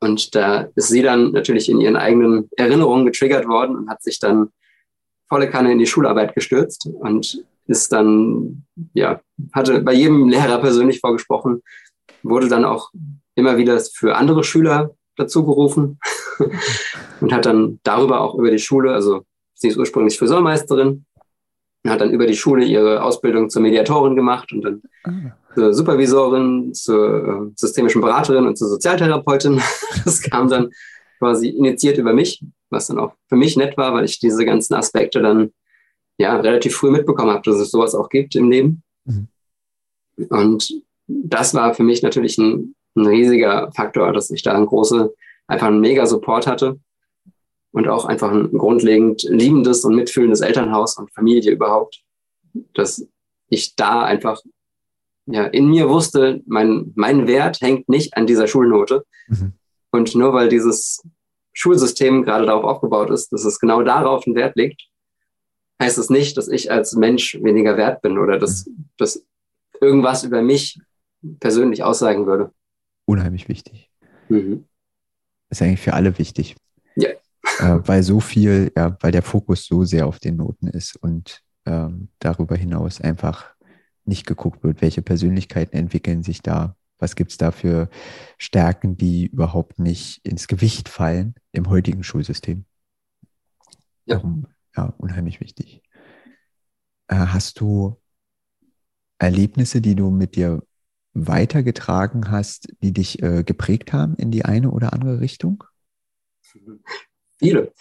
Und 0.00 0.34
da 0.34 0.68
ist 0.74 0.88
sie 0.88 1.02
dann 1.02 1.32
natürlich 1.32 1.68
in 1.68 1.82
ihren 1.82 1.96
eigenen 1.96 2.48
Erinnerungen 2.56 3.04
getriggert 3.04 3.46
worden 3.46 3.76
und 3.76 3.90
hat 3.90 4.02
sich 4.02 4.18
dann 4.20 4.48
volle 5.30 5.48
Kanne 5.48 5.72
in 5.72 5.78
die 5.78 5.86
Schularbeit 5.86 6.34
gestürzt 6.34 6.86
und 6.92 7.42
ist 7.66 7.92
dann, 7.92 8.64
ja, 8.92 9.20
hatte 9.52 9.80
bei 9.80 9.94
jedem 9.94 10.28
Lehrer 10.28 10.58
persönlich 10.58 11.00
vorgesprochen, 11.00 11.62
wurde 12.22 12.48
dann 12.48 12.64
auch 12.64 12.90
immer 13.36 13.56
wieder 13.56 13.80
für 13.80 14.16
andere 14.16 14.44
Schüler 14.44 14.90
dazu 15.16 15.46
gerufen 15.46 15.98
und 17.20 17.32
hat 17.32 17.46
dann 17.46 17.78
darüber 17.84 18.20
auch 18.20 18.34
über 18.34 18.50
die 18.50 18.58
Schule, 18.58 18.92
also 18.92 19.22
sie 19.54 19.68
ist 19.68 19.76
ursprünglich 19.76 20.18
Friseurmeisterin, 20.18 21.06
hat 21.86 22.00
dann 22.00 22.10
über 22.10 22.26
die 22.26 22.36
Schule 22.36 22.64
ihre 22.64 23.02
Ausbildung 23.02 23.48
zur 23.48 23.62
Mediatorin 23.62 24.16
gemacht 24.16 24.52
und 24.52 24.62
dann 24.62 24.82
ah. 25.04 25.32
zur 25.54 25.72
Supervisorin, 25.72 26.74
zur 26.74 27.24
äh, 27.24 27.52
systemischen 27.54 28.00
Beraterin 28.00 28.46
und 28.46 28.58
zur 28.58 28.68
Sozialtherapeutin. 28.68 29.62
Das 30.04 30.20
kam 30.22 30.48
dann 30.48 30.70
quasi 31.20 31.50
initiiert 31.50 31.98
über 31.98 32.12
mich 32.12 32.42
was 32.70 32.86
dann 32.86 32.98
auch 32.98 33.14
für 33.28 33.36
mich 33.36 33.56
nett 33.56 33.76
war, 33.76 33.92
weil 33.92 34.04
ich 34.04 34.18
diese 34.18 34.44
ganzen 34.44 34.74
Aspekte 34.74 35.20
dann 35.20 35.52
ja 36.18 36.36
relativ 36.36 36.76
früh 36.76 36.90
mitbekommen 36.90 37.30
habe, 37.30 37.42
dass 37.44 37.56
es 37.56 37.70
sowas 37.70 37.94
auch 37.94 38.08
gibt 38.08 38.34
im 38.36 38.50
Leben. 38.50 38.82
Mhm. 39.04 39.28
Und 40.28 40.82
das 41.06 41.54
war 41.54 41.74
für 41.74 41.82
mich 41.82 42.02
natürlich 42.02 42.38
ein, 42.38 42.74
ein 42.94 43.06
riesiger 43.06 43.72
Faktor, 43.72 44.12
dass 44.12 44.30
ich 44.30 44.42
da 44.42 44.54
ein 44.54 44.66
große, 44.66 45.12
einfach 45.46 45.66
einen 45.66 45.80
mega 45.80 46.06
Support 46.06 46.46
hatte 46.46 46.78
und 47.72 47.88
auch 47.88 48.04
einfach 48.04 48.30
ein 48.30 48.52
grundlegend 48.52 49.22
liebendes 49.24 49.84
und 49.84 49.96
mitfühlendes 49.96 50.40
Elternhaus 50.40 50.96
und 50.98 51.12
Familie 51.12 51.52
überhaupt, 51.52 52.02
dass 52.74 53.06
ich 53.48 53.74
da 53.74 54.02
einfach 54.02 54.40
ja, 55.26 55.44
in 55.44 55.68
mir 55.68 55.88
wusste, 55.88 56.42
mein, 56.46 56.92
mein 56.96 57.26
Wert 57.26 57.60
hängt 57.60 57.88
nicht 57.88 58.16
an 58.16 58.26
dieser 58.26 58.46
Schulnote. 58.46 59.04
Mhm. 59.28 59.52
Und 59.90 60.14
nur 60.14 60.32
weil 60.32 60.48
dieses 60.48 61.02
Schulsystem 61.52 62.22
gerade 62.22 62.46
darauf 62.46 62.64
aufgebaut 62.64 63.10
ist, 63.10 63.32
dass 63.32 63.44
es 63.44 63.58
genau 63.58 63.82
darauf 63.82 64.26
einen 64.26 64.36
Wert 64.36 64.56
legt, 64.56 64.88
heißt 65.82 65.98
es 65.98 66.10
nicht, 66.10 66.36
dass 66.36 66.48
ich 66.48 66.70
als 66.70 66.94
Mensch 66.94 67.38
weniger 67.42 67.76
wert 67.76 68.02
bin 68.02 68.18
oder 68.18 68.38
dass, 68.38 68.66
mhm. 68.66 68.88
dass 68.98 69.24
irgendwas 69.80 70.24
über 70.24 70.42
mich 70.42 70.80
persönlich 71.40 71.82
aussagen 71.82 72.26
würde. 72.26 72.52
Unheimlich 73.06 73.48
wichtig. 73.48 73.90
Mhm. 74.28 74.66
Ist 75.48 75.62
eigentlich 75.62 75.80
für 75.80 75.94
alle 75.94 76.16
wichtig. 76.18 76.56
Ja. 76.94 77.10
Äh, 77.58 77.80
weil 77.86 78.02
so 78.02 78.20
viel, 78.20 78.70
ja, 78.76 78.96
weil 79.00 79.12
der 79.12 79.22
Fokus 79.22 79.66
so 79.66 79.84
sehr 79.84 80.06
auf 80.06 80.20
den 80.20 80.36
Noten 80.36 80.68
ist 80.68 80.96
und 80.96 81.42
ähm, 81.66 82.08
darüber 82.18 82.56
hinaus 82.56 83.00
einfach 83.00 83.54
nicht 84.04 84.26
geguckt 84.26 84.62
wird, 84.62 84.80
welche 84.82 85.02
Persönlichkeiten 85.02 85.76
entwickeln 85.76 86.22
sich 86.22 86.42
da, 86.42 86.76
was 87.00 87.16
gibt 87.16 87.32
es 87.32 87.38
da 87.38 87.50
für 87.50 87.88
Stärken, 88.38 88.96
die 88.96 89.26
überhaupt 89.26 89.78
nicht 89.78 90.24
ins 90.24 90.46
Gewicht 90.46 90.88
fallen 90.88 91.34
im 91.52 91.68
heutigen 91.68 92.04
Schulsystem? 92.04 92.64
Ja, 94.04 94.16
Darum, 94.16 94.46
ja 94.76 94.94
unheimlich 94.98 95.40
wichtig. 95.40 95.82
Äh, 97.08 97.16
hast 97.16 97.60
du 97.60 98.00
Erlebnisse, 99.18 99.80
die 99.80 99.94
du 99.94 100.10
mit 100.10 100.36
dir 100.36 100.62
weitergetragen 101.12 102.30
hast, 102.30 102.72
die 102.82 102.92
dich 102.92 103.22
äh, 103.22 103.42
geprägt 103.42 103.92
haben 103.92 104.14
in 104.14 104.30
die 104.30 104.44
eine 104.44 104.70
oder 104.70 104.92
andere 104.92 105.20
Richtung? 105.20 105.64
Viele. 107.38 107.72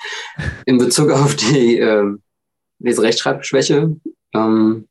In 0.66 0.78
Bezug 0.78 1.12
auf 1.12 1.36
die 1.36 1.80
äh, 1.80 2.16
Leserechtschreibschwäche, 2.80 3.98
ähm, 4.34 4.88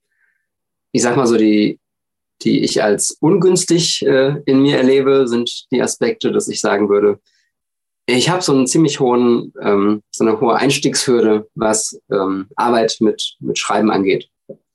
ich 0.93 1.03
sag 1.03 1.17
mal 1.17 1.27
so, 1.27 1.39
die 1.39 1.81
die 2.43 2.63
ich 2.63 2.83
als 2.83 3.17
ungünstig 3.21 4.05
äh, 4.07 4.41
in 4.47 4.63
mir 4.63 4.77
erlebe, 4.77 5.27
sind 5.27 5.67
die 5.71 5.83
Aspekte, 5.83 6.33
dass 6.33 6.49
ich 6.49 6.61
sagen 6.61 6.89
würde, 6.89 7.19
ich 8.07 8.31
habe 8.31 8.43
so 8.43 8.53
einen 8.53 8.67
ziemlich 8.67 9.01
hohen, 9.01 9.53
ähm, 9.61 10.03
so 10.11 10.25
eine 10.25 10.41
hohe 10.41 10.57
Einstiegshürde, 10.57 11.47
was 11.55 12.01
ähm, 12.11 12.47
Arbeit 12.57 12.97
mit, 13.01 13.37
mit 13.41 13.59
Schreiben 13.59 13.91
angeht. 13.91 14.31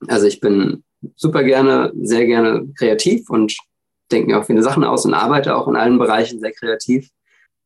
Also 0.06 0.26
ich 0.26 0.40
bin 0.40 0.84
super 1.16 1.42
gerne, 1.42 1.92
sehr 2.00 2.26
gerne 2.26 2.68
kreativ 2.78 3.28
und 3.28 3.56
denke 4.12 4.30
mir 4.30 4.38
auch 4.38 4.46
viele 4.46 4.62
Sachen 4.62 4.84
aus 4.84 5.04
und 5.04 5.14
arbeite 5.14 5.56
auch 5.56 5.66
in 5.66 5.76
allen 5.76 5.98
Bereichen 5.98 6.38
sehr 6.38 6.52
kreativ. 6.52 7.10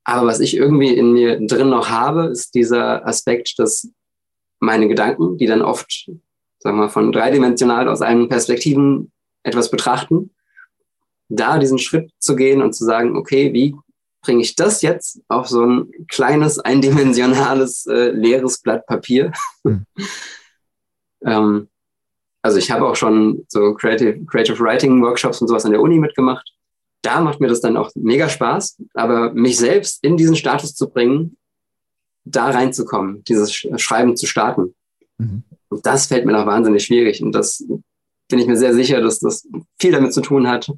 Aber 0.05 0.27
was 0.27 0.41
ich 0.41 0.57
irgendwie 0.57 0.95
in 0.95 1.13
mir 1.13 1.39
drin 1.47 1.69
noch 1.69 1.91
habe, 1.91 2.29
ist 2.29 2.55
dieser 2.55 3.07
Aspekt, 3.07 3.59
dass 3.59 3.91
meine 4.61 4.89
Gedanken, 4.89 5.37
die 5.37 5.47
dann 5.47 5.61
oft, 5.61 6.11
sagen 6.61 6.79
wir, 6.79 6.89
von 6.89 7.13
dreidimensional 7.13 7.89
aus 7.89 8.01
allen 8.01 8.29
Perspektiven 8.31 9.13
etwas 9.49 9.71
betrachten, 9.71 10.31
da 11.29 11.59
diesen 11.59 11.79
Schritt 11.79 12.11
zu 12.19 12.37
gehen 12.37 12.63
und 12.63 12.73
zu 12.75 12.85
sagen, 12.85 13.17
okay, 13.17 13.53
wie 13.53 13.75
bringe 14.23 14.43
ich 14.43 14.57
das 14.57 14.83
jetzt 14.83 15.21
auf 15.29 15.49
so 15.49 15.65
ein 15.65 15.91
kleines, 16.09 16.59
eindimensionales, 16.59 17.87
äh, 17.87 18.11
leeres 18.11 18.61
Blatt 18.61 18.87
Papier? 18.87 19.33
Mhm. 19.65 19.85
ähm, 21.25 21.69
also 22.43 22.59
ich 22.59 22.71
habe 22.71 22.87
auch 22.87 22.97
schon 22.97 23.45
so 23.49 23.75
Creative, 23.75 24.25
Creative 24.27 24.59
Writing 24.61 25.03
Workshops 25.03 25.41
und 25.41 25.49
sowas 25.49 25.65
an 25.65 25.73
der 25.73 25.81
Uni 25.81 25.99
mitgemacht. 25.99 26.53
Da 27.03 27.21
macht 27.21 27.41
mir 27.41 27.49
das 27.49 27.61
dann 27.61 27.77
auch 27.77 27.91
mega 27.95 28.29
Spaß, 28.29 28.83
aber 28.95 29.33
mich 29.33 29.57
selbst 29.57 30.03
in 30.03 30.17
diesen 30.17 30.37
Status 30.37 30.75
zu 30.75 30.89
bringen, 30.89 31.37
da 32.25 32.51
reinzukommen, 32.51 33.25
dieses 33.25 33.55
Schreiben 33.55 34.17
zu 34.17 34.27
starten. 34.27 34.75
Mhm. 35.19 35.45
Das 35.83 36.07
fällt 36.07 36.27
mir 36.27 36.33
noch 36.33 36.47
wahnsinnig 36.47 36.85
schwierig. 36.85 37.23
Und 37.23 37.33
das 37.33 37.65
bin 38.29 38.39
ich 38.39 38.47
mir 38.47 38.57
sehr 38.57 38.75
sicher, 38.75 39.01
dass 39.01 39.19
das 39.21 39.47
viel 39.81 39.93
damit 39.93 40.13
zu 40.13 40.21
tun 40.21 40.49
hat, 40.49 40.71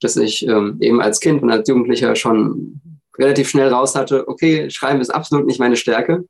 dass 0.00 0.16
ich 0.16 0.46
ähm, 0.46 0.78
eben 0.80 1.00
als 1.00 1.20
Kind 1.20 1.42
und 1.42 1.50
als 1.50 1.68
Jugendlicher 1.68 2.14
schon 2.16 2.80
relativ 3.18 3.48
schnell 3.48 3.68
raus 3.68 3.94
hatte, 3.94 4.28
okay, 4.28 4.70
Schreiben 4.70 5.00
ist 5.00 5.10
absolut 5.10 5.46
nicht 5.46 5.60
meine 5.60 5.76
Stärke. 5.76 6.24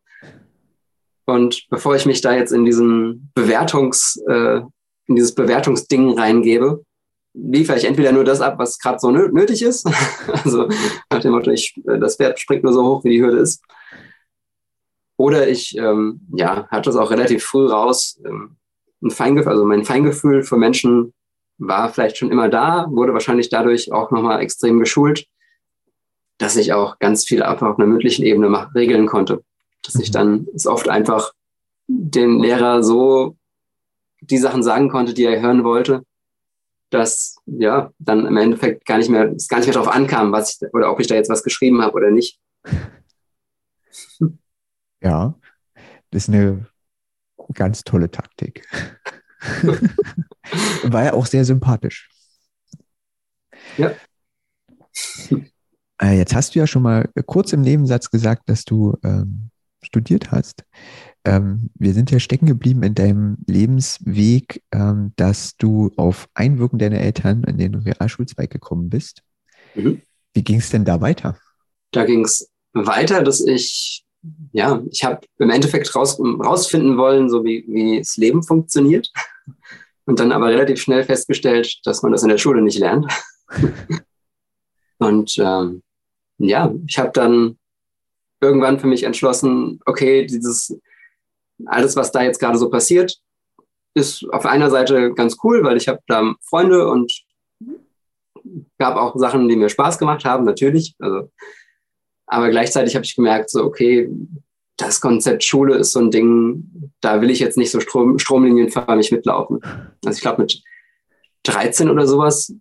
Und 1.27 1.67
bevor 1.69 1.95
ich 1.95 2.07
mich 2.07 2.23
da 2.23 2.35
jetzt 2.35 2.53
in 2.53 2.65
diesen 2.65 3.31
Bewertungs, 3.35 4.19
äh, 4.29 4.61
in 5.07 5.15
dieses 5.15 5.35
Bewertungsding 5.35 6.19
reingebe, 6.19 6.83
liefere 7.35 7.77
ich 7.77 7.85
entweder 7.85 8.13
nur 8.13 8.25
das 8.25 8.41
ab, 8.41 8.59
was 8.59 8.79
gerade 8.79 8.99
so 8.99 9.11
nötig 9.11 9.63
ist. 9.63 9.87
also 10.45 10.69
nach 11.11 11.21
dem 11.21 11.33
Motto, 11.33 11.51
ich, 11.51 11.75
äh, 11.87 11.99
das 11.99 12.17
Pferd 12.17 12.41
springt 12.41 12.65
nur 12.65 12.73
so 12.73 12.85
hoch, 12.85 13.05
wie 13.05 13.11
die 13.11 13.23
Hürde 13.23 13.39
ist. 13.39 13.63
Oder 15.19 15.49
ich 15.49 15.77
ähm, 15.77 16.21
ja, 16.35 16.67
hatte 16.69 16.91
es 16.91 16.97
auch 16.97 17.11
relativ 17.11 17.45
früh 17.45 17.67
raus, 17.67 18.21
ähm, 18.25 18.57
ein 19.03 19.11
Feingefühl, 19.11 19.53
also 19.53 19.65
mein 19.65 19.85
Feingefühl 19.85 20.43
für 20.43 20.57
Menschen 20.57 21.15
war 21.59 21.89
vielleicht 21.89 22.19
schon 22.19 22.31
immer 22.31 22.49
da, 22.49 22.87
wurde 22.91 23.13
wahrscheinlich 23.13 23.49
dadurch 23.49 23.93
auch 23.93 24.11
nochmal 24.11 24.41
extrem 24.41 24.79
geschult, 24.79 25.27
dass 26.39 26.57
ich 26.57 26.73
auch 26.73 26.99
ganz 26.99 27.25
viel 27.25 27.43
einfach 27.43 27.69
auf 27.69 27.79
einer 27.79 27.89
mündlichen 27.89 28.25
Ebene 28.25 28.49
machen, 28.49 28.73
regeln 28.75 29.07
konnte. 29.07 29.43
Dass 29.83 29.97
ich 29.97 30.09
mhm. 30.11 30.13
dann 30.13 30.47
es 30.55 30.67
oft 30.67 30.89
einfach 30.89 31.33
den 31.89 32.39
Lehrer 32.39 32.83
so 32.83 33.37
die 34.21 34.39
Sachen 34.39 34.63
sagen 34.63 34.89
konnte, 34.89 35.15
die 35.15 35.25
er 35.25 35.41
hören 35.41 35.65
wollte, 35.65 36.03
dass 36.91 37.37
ja 37.47 37.93
dann 37.99 38.27
im 38.27 38.37
Endeffekt 38.37 38.85
gar 38.85 38.99
nicht 38.99 39.11
mehr, 39.11 39.33
es 39.33 39.49
gar 39.49 39.59
nicht 39.59 39.67
mehr 39.67 39.75
darauf 39.75 39.93
ankam, 39.93 40.33
was 40.33 40.59
ich 40.63 40.75
oder 40.75 40.91
ob 40.91 41.01
ich 41.01 41.07
da 41.07 41.15
jetzt 41.15 41.31
was 41.31 41.43
geschrieben 41.43 41.83
habe 41.83 41.95
oder 41.95 42.11
nicht. 42.11 42.39
Ja, 45.01 45.33
das 46.11 46.25
ist 46.25 46.29
eine 46.29 46.67
ganz 47.55 47.85
tolle 47.85 48.11
Taktik. 48.11 48.67
War 50.85 51.05
ja 51.05 51.13
auch 51.13 51.27
sehr 51.27 51.45
sympathisch. 51.45 52.09
Ja. 53.77 53.93
Äh, 56.01 56.17
jetzt 56.17 56.35
hast 56.35 56.55
du 56.55 56.59
ja 56.59 56.67
schon 56.67 56.83
mal 56.83 57.09
kurz 57.27 57.53
im 57.53 57.61
Nebensatz 57.61 58.11
gesagt, 58.11 58.49
dass 58.49 58.65
du 58.65 58.97
ähm, 59.05 59.51
studiert 59.83 60.31
hast. 60.31 60.65
Ähm, 61.25 61.71
wir 61.75 61.95
sind 61.95 62.11
ja 62.11 62.21
stecken 62.21 62.47
geblieben 62.47 62.83
in 62.83 62.95
deinem 62.95 63.39
Lebensweg, 63.47 64.63
ähm, 64.73 65.13
dass 65.17 65.57
du 65.57 65.93
auf 65.97 66.29
Einwirken 66.35 66.79
deiner 66.79 67.01
Eltern 67.01 67.45
in 67.45 67.59
den 67.59 67.75
Realschulzweig 67.75 68.51
gekommen 68.51 68.89
bist. 68.89 69.23
Mhm. 69.75 70.03
Wie 70.35 70.45
ging 70.45 70.59
es 70.59 70.71
denn 70.71 70.85
da 70.85 71.01
weiter? 71.01 71.37
Da 71.91 72.05
ging 72.05 72.25
es 72.25 72.51
weiter, 72.73 73.23
dass 73.23 73.41
ich 73.41 74.05
ja, 74.53 74.83
ich 74.91 75.05
habe 75.05 75.21
im 75.39 75.51
Endeffekt 75.51 75.95
raus, 75.95 76.19
rausfinden 76.21 76.97
wollen, 76.97 77.29
so 77.29 77.45
wie, 77.45 77.65
wie 77.69 77.99
das 77.99 78.17
Leben 78.17 78.43
funktioniert. 78.43 79.11
Und 80.07 80.21
dann 80.21 80.33
aber 80.33 80.47
relativ 80.47 80.81
schnell 80.81 81.05
festgestellt, 81.05 81.81
dass 81.85 82.03
man 82.03 82.13
das 82.13 82.23
in 82.23 82.31
der 82.31 82.39
Schule 82.39 82.63
nicht 82.63 82.79
lernt. 82.79 83.07
Und 84.99 85.37
ähm, 85.39 85.83
ja, 86.39 86.73
ich 86.87 86.99
habe 86.99 87.11
dann 87.13 87.59
irgendwann 88.41 88.81
für 88.81 88.87
mich 88.87 89.03
entschlossen, 89.03 89.81
okay, 89.85 90.27
dieses 90.27 90.79
alles, 91.67 91.97
was 91.97 92.13
da 92.13 92.23
jetzt 92.23 92.41
gerade 92.41 92.59
so 92.59 92.71
passiert, 92.71 93.17
ist 93.95 94.25
auf 94.33 94.47
einer 94.47 94.71
Seite 94.71 95.13
ganz 95.15 95.37
cool, 95.43 95.65
weil 95.65 95.77
ich 95.77 95.89
habe 95.89 96.01
da 96.07 96.35
Freunde 96.43 96.89
und 96.89 97.13
gab 98.79 98.97
auch 98.97 99.17
Sachen, 99.17 99.49
die 99.49 99.57
mir 99.57 99.69
Spaß 99.69 99.99
gemacht 99.99 100.25
haben, 100.25 100.45
natürlich. 100.45 100.95
Also 100.99 101.31
aber 102.29 102.51
gleichzeitig 102.51 102.95
habe 102.95 103.05
ich 103.05 103.17
gemerkt, 103.17 103.51
so, 103.51 103.65
okay, 103.65 104.09
das 104.77 105.01
Konzept 105.01 105.43
Schule 105.43 105.77
ist 105.77 105.93
so 105.93 106.01
ein 106.01 106.11
Ding, 106.11 106.93
da 107.01 107.21
will 107.21 107.31
ich 107.31 107.41
jetzt 107.41 107.59
nicht 107.59 107.71
so 107.71 107.81
Strom, 107.81 108.19
stromlinienförmig 108.19 109.11
mitlaufen. 109.11 109.61
Also 110.05 110.17
ich 110.17 110.21
glaube, 110.21 110.43
mit 110.43 110.63
13 111.45 111.91
oder 111.91 112.07
sowas, 112.07 112.55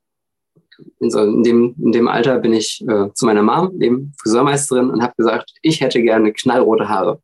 in, 1.00 1.12
so, 1.12 1.22
in, 1.24 1.44
dem, 1.44 1.76
in 1.80 1.92
dem 1.92 2.08
Alter 2.08 2.40
bin 2.40 2.54
ich 2.54 2.84
äh, 2.88 3.12
zu 3.14 3.26
meiner 3.26 3.44
Mom, 3.44 3.80
dem 3.80 4.14
Friseurmeisterin, 4.22 4.90
und 4.90 5.02
habe 5.02 5.14
gesagt, 5.18 5.52
ich 5.62 5.82
hätte 5.82 6.02
gerne 6.02 6.34
knallrote 6.34 6.88
Haare. 6.90 7.22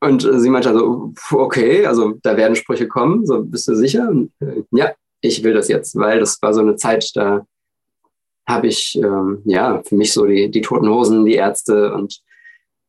Und 0.00 0.24
äh, 0.24 0.40
sie 0.40 0.50
meinte 0.50 0.70
also, 0.70 1.14
okay, 1.30 1.86
also 1.86 2.14
da 2.22 2.36
werden 2.36 2.56
Sprüche 2.56 2.88
kommen, 2.88 3.24
so 3.24 3.42
bist 3.42 3.68
du 3.68 3.74
sicher? 3.74 4.08
Und, 4.08 4.32
äh, 4.40 4.62
ja, 4.72 4.92
ich 5.20 5.42
will 5.42 5.54
das 5.54 5.68
jetzt, 5.68 5.96
weil 5.96 6.20
das 6.20 6.40
war 6.42 6.52
so 6.52 6.60
eine 6.60 6.76
Zeit, 6.76 7.10
da 7.14 7.46
habe 8.46 8.66
ich 8.66 8.96
ähm, 8.96 9.42
ja 9.44 9.82
für 9.82 9.94
mich 9.94 10.12
so 10.12 10.26
die, 10.26 10.50
die 10.50 10.60
Toten 10.60 10.88
Hosen, 10.88 11.24
die 11.24 11.34
Ärzte 11.34 11.94
und 11.94 12.20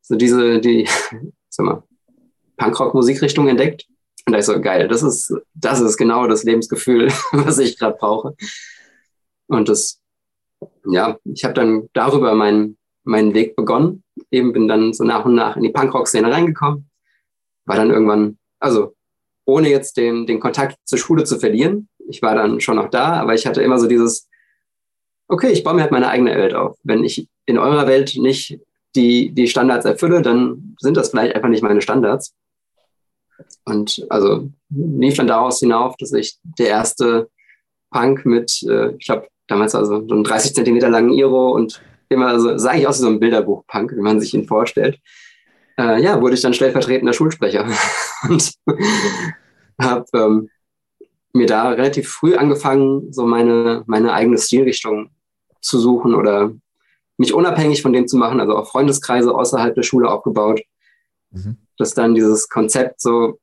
so 0.02 0.16
diese, 0.16 0.60
die, 0.60 0.88
sag 1.50 1.66
mal, 1.66 1.84
Punkrock-Musikrichtung 2.58 3.48
entdeckt. 3.48 3.88
Und 4.26 4.34
da 4.34 4.40
ist 4.40 4.48
so 4.48 4.60
geil, 4.60 4.88
das 4.88 5.04
ist, 5.04 5.34
das 5.54 5.82
ist 5.82 5.98
genau 5.98 6.28
das 6.28 6.44
Lebensgefühl, 6.44 7.08
was 7.32 7.60
ich 7.60 7.78
gerade 7.78 7.98
brauche. 7.98 8.36
Und 9.48 9.70
das, 9.70 10.02
ja, 10.86 11.18
ich 11.24 11.44
habe 11.44 11.54
dann 11.54 11.90
darüber 11.94 12.34
meinen, 12.34 12.78
meinen 13.04 13.34
Weg 13.34 13.56
begonnen. 13.56 14.04
Eben 14.32 14.54
bin 14.54 14.68
dann 14.68 14.94
so 14.94 15.04
nach 15.04 15.26
und 15.26 15.36
nach 15.36 15.56
in 15.58 15.64
die 15.64 15.70
Punkrock-Szene 15.70 16.32
reingekommen. 16.32 16.90
War 17.66 17.76
dann 17.76 17.92
irgendwann, 17.92 18.38
also 18.60 18.96
ohne 19.46 19.70
jetzt 19.70 19.98
den, 19.98 20.26
den 20.26 20.40
Kontakt 20.40 20.78
zur 20.86 20.98
Schule 20.98 21.24
zu 21.24 21.40
verlieren. 21.40 21.88
Ich 22.08 22.22
war 22.22 22.36
dann 22.36 22.60
schon 22.62 22.78
noch 22.78 22.90
da, 22.90 23.14
aber 23.14 23.36
ich 23.36 23.46
hatte 23.46 23.62
immer 23.62 23.78
so 23.78 23.88
dieses, 23.88 24.28
okay, 25.28 25.52
ich 25.52 25.64
baue 25.64 25.76
mir 25.76 25.82
halt 25.82 25.92
meine 25.92 26.10
eigene 26.10 26.36
Welt 26.36 26.54
auf. 26.54 26.78
Wenn 26.84 27.04
ich 27.04 27.28
in 27.46 27.58
eurer 27.58 27.88
Welt 27.88 28.16
nicht 28.18 28.60
die, 28.96 29.32
die 29.32 29.48
Standards 29.48 29.86
erfülle, 29.86 30.22
dann 30.22 30.76
sind 30.80 30.98
das 30.98 31.10
vielleicht 31.10 31.36
einfach 31.36 31.50
nicht 31.50 31.64
meine 31.64 31.82
Standards. 31.82 32.34
Und 33.66 34.06
also 34.10 34.50
lief 34.70 35.16
dann 35.16 35.28
daraus 35.28 35.60
hinauf, 35.60 35.96
dass 35.98 36.14
ich 36.14 36.38
der 36.44 36.68
erste 36.68 37.30
Punk 37.92 38.26
mit, 38.26 38.64
äh, 38.64 38.96
ich 38.98 39.06
glaube, 39.06 39.28
damals 39.48 39.76
also 39.76 40.06
so 40.08 40.14
einen 40.14 40.24
30 40.24 40.54
Zentimeter 40.54 40.90
langen 40.90 41.12
Iro 41.12 41.52
und 41.52 41.82
immer 42.10 42.40
so, 42.40 42.58
sah 42.58 42.76
ich 42.76 42.88
aus 42.88 43.00
wie 43.00 43.04
so 43.04 43.08
ein 43.10 43.20
Bilderbuch-Punk, 43.20 43.96
wie 43.96 44.02
man 44.02 44.20
sich 44.20 44.34
ihn 44.34 44.48
vorstellt. 44.48 45.00
Äh, 45.78 46.02
ja, 46.02 46.22
wurde 46.22 46.36
ich 46.36 46.42
dann 46.42 46.54
stellvertretender 46.54 47.14
Schulsprecher 47.14 47.68
und 48.30 48.54
habe 49.82 50.06
ähm, 50.14 50.50
mir 51.34 51.48
da 51.48 51.70
relativ 51.70 52.08
früh 52.08 52.36
angefangen, 52.36 53.12
so 53.12 53.26
meine, 53.26 53.84
meine 53.88 54.14
eigene 54.14 54.38
Stilrichtung 54.38 55.10
zu 55.66 55.80
suchen 55.80 56.16
oder 56.16 56.52
mich 57.18 57.34
unabhängig 57.34 57.82
von 57.82 57.94
dem 57.94 58.08
zu 58.08 58.18
machen, 58.18 58.40
also 58.40 58.56
auch 58.56 58.70
Freundeskreise 58.70 59.34
außerhalb 59.34 59.74
der 59.74 59.84
Schule 59.84 60.10
aufgebaut. 60.10 60.62
Mhm. 61.32 61.58
Dass 61.78 61.94
dann 61.94 62.16
dieses 62.16 62.50
Konzept 62.50 63.02
so, 63.02 63.40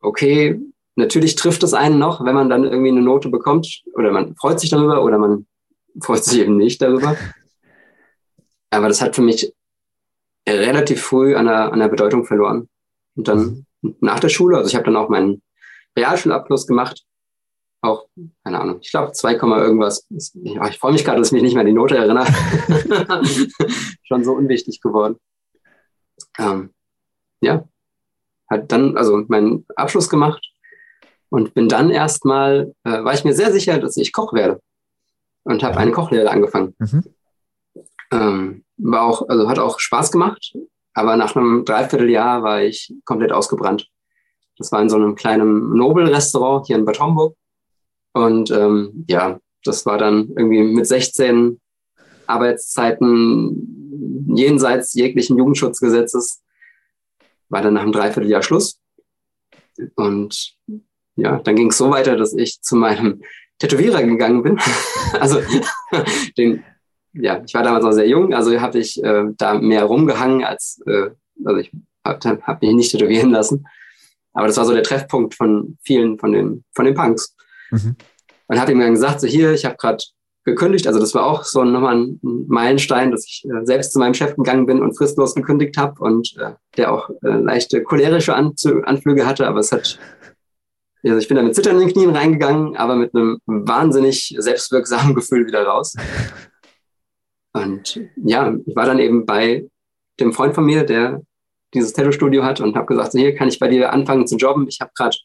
okay, 0.00 0.60
natürlich 0.96 1.36
trifft 1.36 1.62
es 1.62 1.74
einen 1.74 1.98
noch, 1.98 2.24
wenn 2.24 2.34
man 2.34 2.48
dann 2.48 2.64
irgendwie 2.64 2.90
eine 2.90 3.02
Note 3.02 3.28
bekommt 3.28 3.82
oder 3.94 4.10
man 4.10 4.34
freut 4.36 4.58
sich 4.58 4.70
darüber 4.70 5.04
oder 5.04 5.18
man 5.18 5.46
freut 6.00 6.24
sich 6.24 6.40
eben 6.40 6.56
nicht 6.56 6.82
darüber. 6.82 7.16
Aber 8.70 8.88
das 8.88 9.00
hat 9.00 9.14
für 9.14 9.22
mich 9.22 9.52
relativ 10.48 11.02
früh 11.02 11.34
an 11.34 11.46
der, 11.46 11.72
an 11.72 11.78
der 11.78 11.88
Bedeutung 11.88 12.24
verloren. 12.24 12.68
Und 13.16 13.28
dann 13.28 13.66
mhm. 13.82 13.96
nach 14.00 14.20
der 14.20 14.28
Schule, 14.28 14.56
also 14.56 14.68
ich 14.68 14.74
habe 14.74 14.84
dann 14.84 14.96
auch 14.96 15.08
meinen 15.08 15.42
Realschulabschluss 15.96 16.66
gemacht 16.66 17.05
auch, 17.86 18.06
keine 18.44 18.60
Ahnung, 18.60 18.78
ich 18.80 18.90
glaube 18.90 19.12
2, 19.12 19.34
irgendwas. 19.34 20.06
Ich 20.10 20.78
freue 20.78 20.92
mich 20.92 21.04
gerade, 21.04 21.18
dass 21.18 21.28
ich 21.28 21.32
mich 21.32 21.42
nicht 21.42 21.54
mehr 21.54 21.62
an 21.62 21.66
die 21.66 21.72
Note 21.72 21.96
erinnere. 21.96 22.26
Schon 24.04 24.24
so 24.24 24.32
unwichtig 24.32 24.80
geworden. 24.80 25.16
Ähm, 26.38 26.70
ja, 27.40 27.64
hat 28.48 28.72
dann 28.72 28.96
also 28.96 29.24
meinen 29.28 29.66
Abschluss 29.76 30.08
gemacht 30.08 30.44
und 31.28 31.54
bin 31.54 31.68
dann 31.68 31.90
erstmal, 31.90 32.74
äh, 32.84 33.04
war 33.04 33.14
ich 33.14 33.24
mir 33.24 33.34
sehr 33.34 33.52
sicher, 33.52 33.78
dass 33.78 33.96
ich 33.96 34.12
Koch 34.12 34.32
werde 34.32 34.60
und 35.44 35.62
habe 35.62 35.76
eine 35.76 35.92
Kochlehre 35.92 36.30
angefangen. 36.30 36.74
Mhm. 36.78 37.04
Ähm, 38.12 38.64
war 38.76 39.02
auch, 39.02 39.28
also 39.28 39.48
hat 39.48 39.58
auch 39.58 39.78
Spaß 39.80 40.12
gemacht, 40.12 40.54
aber 40.94 41.16
nach 41.16 41.34
einem 41.34 41.64
Dreivierteljahr 41.64 42.42
war 42.42 42.62
ich 42.62 42.94
komplett 43.04 43.32
ausgebrannt. 43.32 43.88
Das 44.58 44.72
war 44.72 44.80
in 44.80 44.88
so 44.88 44.96
einem 44.96 45.14
kleinen 45.14 45.76
Nobel-Restaurant 45.76 46.66
hier 46.66 46.76
in 46.76 46.84
Bad 46.84 47.00
Homburg. 47.00 47.36
Und 48.16 48.50
ähm, 48.50 49.04
ja, 49.08 49.38
das 49.62 49.84
war 49.84 49.98
dann 49.98 50.30
irgendwie 50.34 50.62
mit 50.62 50.86
16 50.86 51.60
Arbeitszeiten 52.26 54.24
jenseits 54.34 54.94
jeglichen 54.94 55.36
Jugendschutzgesetzes. 55.36 56.42
War 57.50 57.60
dann 57.60 57.74
nach 57.74 57.82
einem 57.82 57.92
Dreivierteljahr 57.92 58.42
Schluss. 58.42 58.80
Und 59.96 60.56
ja, 61.16 61.40
dann 61.40 61.56
ging 61.56 61.68
es 61.68 61.76
so 61.76 61.90
weiter, 61.90 62.16
dass 62.16 62.32
ich 62.32 62.62
zu 62.62 62.76
meinem 62.76 63.20
Tätowierer 63.58 64.02
gegangen 64.02 64.42
bin. 64.42 64.58
also 65.20 65.42
den, 66.38 66.64
ja, 67.12 67.42
ich 67.44 67.52
war 67.52 67.64
damals 67.64 67.84
noch 67.84 67.92
sehr 67.92 68.08
jung, 68.08 68.32
also 68.32 68.58
habe 68.58 68.78
ich 68.78 69.02
äh, 69.04 69.24
da 69.36 69.58
mehr 69.58 69.84
rumgehangen 69.84 70.42
als, 70.42 70.80
äh, 70.86 71.10
also 71.44 71.60
ich 71.60 71.70
habe 72.02 72.42
hab 72.46 72.62
mich 72.62 72.72
nicht 72.72 72.92
tätowieren 72.92 73.30
lassen. 73.30 73.66
Aber 74.32 74.46
das 74.46 74.56
war 74.56 74.64
so 74.64 74.72
der 74.72 74.84
Treffpunkt 74.84 75.34
von 75.34 75.76
vielen 75.84 76.18
von 76.18 76.32
den, 76.32 76.64
von 76.74 76.86
den 76.86 76.94
Punks. 76.94 77.36
Mhm. 77.70 77.96
Und 78.48 78.60
habe 78.60 78.72
ihm 78.72 78.80
dann 78.80 78.94
gesagt, 78.94 79.20
so 79.20 79.26
hier, 79.26 79.52
ich 79.52 79.64
habe 79.64 79.76
gerade 79.76 80.02
gekündigt. 80.44 80.86
Also 80.86 81.00
das 81.00 81.14
war 81.14 81.26
auch 81.26 81.44
so 81.44 81.64
nochmal 81.64 81.96
ein 81.96 82.20
Meilenstein, 82.22 83.10
dass 83.10 83.26
ich 83.26 83.44
äh, 83.44 83.64
selbst 83.66 83.92
zu 83.92 83.98
meinem 83.98 84.14
Chef 84.14 84.36
gegangen 84.36 84.66
bin 84.66 84.80
und 84.80 84.96
fristlos 84.96 85.34
gekündigt 85.34 85.76
habe 85.76 86.00
und 86.00 86.36
äh, 86.38 86.52
der 86.76 86.92
auch 86.92 87.10
äh, 87.22 87.28
leichte 87.28 87.82
cholerische 87.82 88.34
Anzü 88.34 88.82
Anflüge 88.82 89.26
hatte, 89.26 89.46
aber 89.46 89.60
es 89.60 89.72
hat 89.72 89.98
also 91.04 91.18
ich 91.18 91.28
bin 91.28 91.36
da 91.36 91.42
mit 91.42 91.54
zitternden 91.54 91.88
Knien 91.88 92.10
reingegangen, 92.10 92.76
aber 92.76 92.96
mit 92.96 93.14
einem 93.14 93.38
wahnsinnig 93.46 94.34
selbstwirksamen 94.38 95.14
Gefühl 95.14 95.46
wieder 95.46 95.64
raus. 95.64 95.94
Und 97.52 98.00
ja, 98.16 98.54
ich 98.66 98.76
war 98.76 98.86
dann 98.86 98.98
eben 98.98 99.24
bei 99.24 99.66
dem 100.20 100.32
Freund 100.32 100.54
von 100.54 100.64
mir, 100.64 100.84
der 100.84 101.22
dieses 101.74 101.92
Tattoo-Studio 101.92 102.42
hat 102.42 102.60
und 102.60 102.76
habe 102.76 102.86
gesagt, 102.86 103.12
so, 103.12 103.18
hier 103.18 103.34
kann 103.34 103.48
ich 103.48 103.58
bei 103.58 103.68
dir 103.68 103.92
anfangen 103.92 104.26
zu 104.26 104.36
jobben. 104.36 104.66
Ich 104.68 104.80
habe 104.80 104.90
gerade 104.96 105.16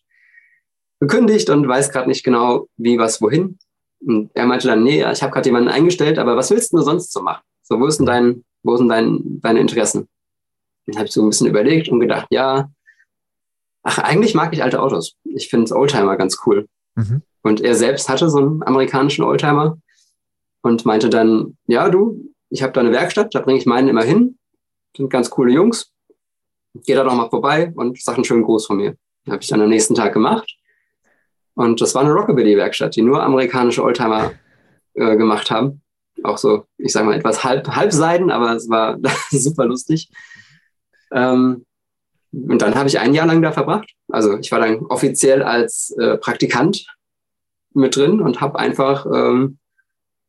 gekündigt 1.02 1.50
und 1.50 1.68
weiß 1.68 1.92
gerade 1.92 2.08
nicht 2.08 2.24
genau, 2.24 2.68
wie, 2.78 2.98
was, 2.98 3.22
wohin. 3.22 3.58
Und 4.06 4.32
er 4.34 4.46
meinte 4.46 4.68
dann, 4.68 4.84
nee, 4.84 5.04
ich 5.12 5.22
habe 5.22 5.34
gerade 5.34 5.50
jemanden 5.50 5.70
eingestellt, 5.70 6.18
aber 6.18 6.38
was 6.38 6.52
willst 6.52 6.72
du 6.72 6.78
sonst 6.80 7.12
so 7.12 7.22
machen? 7.22 7.44
So, 7.64 7.80
wo 7.80 7.88
ist 7.88 7.98
denn 7.98 8.06
dein, 8.06 8.46
wo 8.64 8.78
sind 8.78 8.88
dein, 8.88 9.42
deine 9.42 9.60
Interessen? 9.60 10.08
Dann 10.86 10.98
habe 10.98 11.08
ich 11.08 11.12
so 11.12 11.22
ein 11.22 11.30
bisschen 11.30 11.48
überlegt 11.48 11.90
und 11.90 12.00
gedacht, 12.00 12.28
ja, 12.30 12.72
ach, 13.84 13.98
eigentlich 14.00 14.36
mag 14.36 14.54
ich 14.54 14.64
alte 14.64 14.82
Autos. 14.82 15.16
Ich 15.24 15.50
finde 15.50 15.76
Oldtimer 15.76 16.18
ganz 16.18 16.38
cool. 16.46 16.68
Mhm. 16.96 17.24
Und 17.42 17.62
er 17.62 17.76
selbst 17.76 18.08
hatte 18.08 18.30
so 18.30 18.38
einen 18.38 18.64
amerikanischen 18.64 19.24
Oldtimer 19.24 19.78
und 20.62 20.86
meinte 20.86 21.10
dann, 21.10 21.58
ja, 21.66 21.90
du, 21.90 22.32
ich 22.50 22.62
habe 22.62 22.74
da 22.74 22.82
eine 22.82 22.92
Werkstatt, 22.92 23.34
da 23.34 23.42
bringe 23.42 23.58
ich 23.58 23.66
meinen 23.66 23.88
immer 23.88 24.04
hin. 24.04 24.38
Sind 24.96 25.10
ganz 25.10 25.30
coole 25.32 25.52
Jungs. 25.52 25.92
Geh 26.86 26.94
da 26.94 27.04
doch 27.04 27.16
mal 27.16 27.30
vorbei 27.30 27.72
und 27.76 28.00
sag 28.02 28.16
einen 28.16 28.24
schönen 28.24 28.44
Gruß 28.44 28.68
von 28.68 28.78
mir. 28.78 28.96
Habe 29.28 29.42
ich 29.42 29.48
dann 29.48 29.62
am 29.62 29.70
nächsten 29.70 29.96
Tag 29.96 30.14
gemacht. 30.14 30.58
Und 31.56 31.82
das 31.82 31.94
war 31.96 32.04
eine 32.04 32.14
Rockabilly-Werkstatt, 32.14 32.96
die 32.96 33.02
nur 33.02 33.22
amerikanische 33.22 33.84
Oldtimer 33.84 34.34
äh, 34.94 35.16
gemacht 35.18 35.52
haben. 35.52 35.82
Auch 36.24 36.38
so, 36.38 36.66
ich 36.78 36.94
sage 36.94 37.06
mal, 37.06 37.16
etwas 37.16 37.44
halb, 37.44 37.68
halbseiden, 37.68 38.32
aber 38.32 38.56
es 38.56 38.70
war 38.70 38.98
super 39.30 39.66
lustig. 39.66 40.10
Ähm, 41.12 41.66
und 42.32 42.62
dann 42.62 42.76
habe 42.76 42.88
ich 42.88 43.00
ein 43.00 43.14
Jahr 43.14 43.28
lang 43.28 43.42
da 43.42 43.52
verbracht. 43.52 43.94
Also 44.08 44.38
ich 44.38 44.52
war 44.52 44.60
dann 44.60 44.80
offiziell 44.86 45.44
als 45.44 45.92
äh, 46.00 46.18
Praktikant 46.18 46.86
mit 47.74 47.96
drin 47.96 48.22
und 48.22 48.40
habe 48.42 48.60
einfach 48.60 49.06
ähm, 49.06 49.58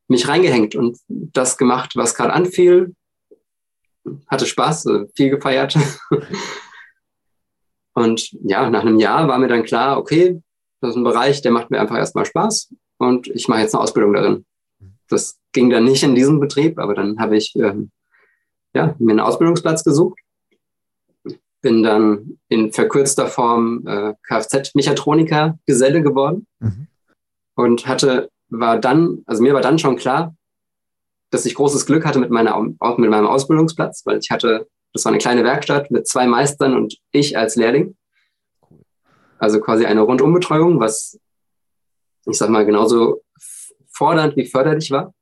mich 0.09 0.29
reingehängt 0.29 0.75
und 0.75 0.99
das 1.09 1.57
gemacht, 1.57 1.93
was 1.95 2.15
gerade 2.15 2.33
anfiel. 2.33 2.95
Hatte 4.27 4.47
Spaß, 4.47 4.87
äh, 4.87 5.07
viel 5.15 5.31
gefeiert. 5.31 5.79
und 7.95 8.31
ja, 8.43 8.69
nach 8.69 8.83
einem 8.83 8.99
Jahr 8.99 9.29
war 9.29 9.39
mir 9.39 9.49
dann 9.49 9.65
klar, 9.65 9.99
okay, 9.99 10.43
das 10.83 10.91
ist 10.91 10.97
ein 10.97 11.05
Bereich, 11.05 11.41
der 11.41 11.53
macht 11.53 11.71
mir 11.71 11.81
einfach 11.81 11.97
erstmal 11.97 12.27
Spaß 12.27 12.75
und 12.99 13.29
ich 13.29 13.49
mache 13.49 13.61
jetzt 13.61 13.75
eine 13.75 13.83
Ausbildung 13.83 14.13
darin. 14.13 14.45
Das 15.09 15.39
ging 15.53 15.71
dann 15.71 15.85
nicht 15.85 16.03
in 16.03 16.15
diesem 16.15 16.41
Betrieb, 16.41 16.79
aber 16.79 16.95
dann 16.95 17.19
habe 17.19 17.37
ich 17.37 17.57
ähm, 17.57 17.91
ja, 18.75 18.95
mir 18.99 19.13
einen 19.13 19.21
Ausbildungsplatz 19.21 19.85
gesucht 19.85 20.19
bin 21.63 21.83
dann 21.83 22.39
in 22.49 22.73
verkürzter 22.73 23.29
Form 23.29 23.87
äh, 23.87 24.15
Kfz-Mechatroniker 24.27 25.59
Geselle 25.65 26.03
geworden 26.03 26.47
mhm. 26.59 26.89
und 27.55 27.87
hatte, 27.87 28.31
war 28.51 28.79
dann, 28.79 29.23
also 29.27 29.43
mir 29.43 29.55
war 29.55 29.63
dann 29.63 29.79
schon 29.79 29.97
klar, 29.97 30.35
dass 31.31 31.47
ich 31.47 31.55
großes 31.55 31.87
Glück 31.87 32.05
hatte 32.05 32.19
mit, 32.19 32.31
meiner, 32.31 32.57
auch 32.81 32.99
mit 32.99 33.09
meinem 33.09 33.27
Ausbildungsplatz, 33.27 34.03
weil 34.05 34.19
ich 34.19 34.31
hatte, 34.31 34.69
das 34.93 35.05
war 35.05 35.13
eine 35.13 35.21
kleine 35.21 35.45
Werkstatt 35.45 35.91
mit 35.91 36.07
zwei 36.07 36.27
Meistern 36.27 36.77
und 36.77 36.99
ich 37.13 37.39
als 37.39 37.57
Lehrling. 37.57 37.97
Also 39.43 39.61
quasi 39.61 39.87
eine 39.87 40.03
Rundumbetreuung, 40.03 40.79
was 40.79 41.19
ich 42.27 42.39
sag 42.39 42.49
mal 42.49 42.65
genauso 42.65 43.25
fordernd 43.91 44.37
wie 44.37 44.47
förderlich 44.47 44.93
war. 44.93 45.13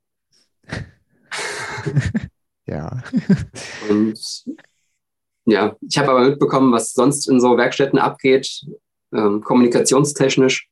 ja. 2.66 3.02
und 3.88 4.44
ja, 5.46 5.74
ich 5.80 5.98
habe 5.98 6.11
aber 6.11 6.28
mitbekommen, 6.28 6.70
was 6.70 6.92
sonst 6.92 7.30
in 7.30 7.40
so 7.40 7.56
Werkstätten 7.56 7.98
abgeht, 7.98 8.66
ähm, 9.14 9.40
kommunikationstechnisch. 9.40 10.68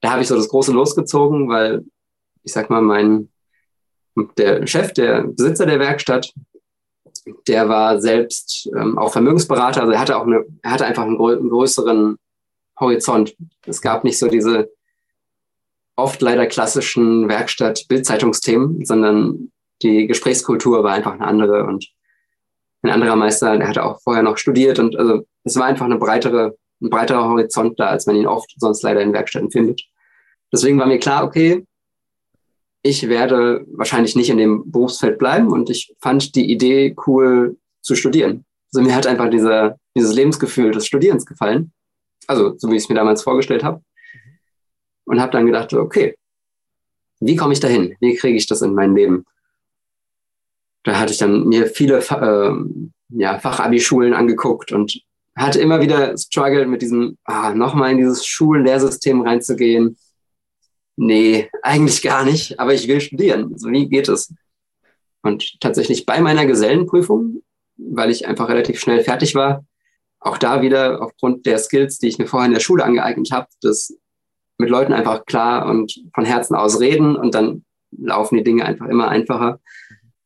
Da 0.00 0.10
habe 0.10 0.22
ich 0.22 0.26
so 0.26 0.34
das 0.34 0.48
große 0.48 0.72
losgezogen, 0.72 1.48
weil 1.48 1.84
ich 2.42 2.52
sag 2.52 2.68
mal, 2.68 2.82
mein 2.82 3.30
der 4.36 4.66
Chef, 4.66 4.92
der 4.92 5.22
Besitzer 5.22 5.66
der 5.66 5.78
Werkstatt, 5.78 6.34
der 7.46 7.68
war 7.68 8.00
selbst 8.00 8.68
ähm, 8.76 8.98
auch 8.98 9.12
Vermögensberater, 9.12 9.82
also 9.82 9.92
er 9.92 10.00
hatte 10.00 10.16
auch 10.16 10.26
eine, 10.26 10.44
er 10.62 10.72
hatte 10.72 10.84
einfach 10.84 11.04
einen, 11.04 11.16
grö 11.16 11.36
einen 11.36 11.48
größeren 11.48 12.18
Horizont. 12.82 13.34
Es 13.66 13.80
gab 13.80 14.04
nicht 14.04 14.18
so 14.18 14.28
diese 14.28 14.70
oft 15.96 16.20
leider 16.20 16.46
klassischen 16.46 17.28
Werkstatt-Bildzeitungsthemen, 17.28 18.84
sondern 18.84 19.50
die 19.82 20.06
Gesprächskultur 20.06 20.84
war 20.84 20.92
einfach 20.92 21.12
eine 21.12 21.26
andere 21.26 21.64
und 21.64 21.88
ein 22.82 22.90
anderer 22.90 23.16
Meister, 23.16 23.56
der 23.56 23.68
hatte 23.68 23.84
auch 23.84 24.00
vorher 24.02 24.22
noch 24.22 24.38
studiert 24.38 24.78
und 24.78 24.96
also 24.96 25.22
es 25.44 25.56
war 25.56 25.66
einfach 25.66 25.86
eine 25.86 25.98
breitere, 25.98 26.56
ein 26.80 26.90
breiterer 26.90 27.28
Horizont 27.28 27.78
da, 27.78 27.86
als 27.86 28.06
man 28.06 28.16
ihn 28.16 28.26
oft 28.26 28.52
sonst 28.58 28.82
leider 28.82 29.00
in 29.00 29.12
Werkstätten 29.12 29.50
findet. 29.50 29.82
Deswegen 30.52 30.78
war 30.78 30.86
mir 30.86 30.98
klar, 30.98 31.24
okay, 31.24 31.64
ich 32.82 33.08
werde 33.08 33.64
wahrscheinlich 33.72 34.16
nicht 34.16 34.30
in 34.30 34.38
dem 34.38 34.70
Berufsfeld 34.70 35.18
bleiben 35.18 35.52
und 35.52 35.70
ich 35.70 35.94
fand 36.00 36.34
die 36.34 36.50
Idee 36.50 36.96
cool 37.06 37.56
zu 37.80 37.94
studieren. 37.94 38.44
Also 38.72 38.84
mir 38.84 38.94
hat 38.96 39.06
einfach 39.06 39.30
dieser, 39.30 39.76
dieses 39.96 40.14
Lebensgefühl 40.14 40.72
des 40.72 40.86
Studierens 40.86 41.24
gefallen. 41.24 41.72
Also 42.26 42.54
so 42.56 42.70
wie 42.70 42.76
ich 42.76 42.84
es 42.84 42.88
mir 42.88 42.94
damals 42.94 43.22
vorgestellt 43.22 43.64
habe. 43.64 43.82
Und 45.04 45.20
habe 45.20 45.32
dann 45.32 45.46
gedacht, 45.46 45.72
okay, 45.74 46.16
wie 47.20 47.36
komme 47.36 47.52
ich 47.52 47.60
dahin? 47.60 47.96
Wie 48.00 48.14
kriege 48.14 48.36
ich 48.36 48.46
das 48.46 48.62
in 48.62 48.74
mein 48.74 48.94
Leben? 48.94 49.24
da 50.84 50.98
hatte 50.98 51.12
ich 51.12 51.18
dann 51.18 51.46
mir 51.46 51.66
viele 51.66 51.98
äh, 51.98 52.52
ja, 53.10 53.38
Fachabi-Schulen 53.38 54.14
angeguckt 54.14 54.72
und 54.72 55.00
hatte 55.36 55.60
immer 55.60 55.80
wieder 55.80 56.16
Struggle 56.18 56.66
mit 56.66 56.82
diesem, 56.82 57.16
ah, 57.24 57.54
nochmal 57.54 57.92
in 57.92 57.98
dieses 57.98 58.26
Schullehrsystem 58.26 59.22
reinzugehen. 59.22 59.96
Nee, 60.96 61.48
eigentlich 61.62 62.02
gar 62.02 62.24
nicht, 62.24 62.58
aber 62.60 62.74
ich 62.74 62.86
will 62.86 63.00
studieren. 63.00 63.56
So, 63.56 63.70
wie 63.70 63.88
geht 63.88 64.08
es? 64.08 64.34
Und 65.22 65.58
tatsächlich 65.60 66.04
bei 66.04 66.20
meiner 66.20 66.46
Gesellenprüfung, 66.46 67.42
weil 67.76 68.10
ich 68.10 68.26
einfach 68.26 68.48
relativ 68.48 68.78
schnell 68.80 69.02
fertig 69.02 69.34
war, 69.34 69.64
auch 70.22 70.38
da 70.38 70.62
wieder 70.62 71.02
aufgrund 71.02 71.46
der 71.46 71.58
Skills, 71.58 71.98
die 71.98 72.08
ich 72.08 72.18
mir 72.18 72.26
vorher 72.26 72.46
in 72.46 72.54
der 72.54 72.60
Schule 72.60 72.84
angeeignet 72.84 73.30
habe, 73.32 73.48
das 73.60 73.96
mit 74.58 74.70
Leuten 74.70 74.92
einfach 74.92 75.24
klar 75.26 75.66
und 75.66 76.00
von 76.14 76.24
Herzen 76.24 76.54
aus 76.54 76.80
reden 76.80 77.16
und 77.16 77.34
dann 77.34 77.64
laufen 77.90 78.36
die 78.36 78.44
Dinge 78.44 78.64
einfach 78.64 78.86
immer 78.86 79.08
einfacher 79.08 79.58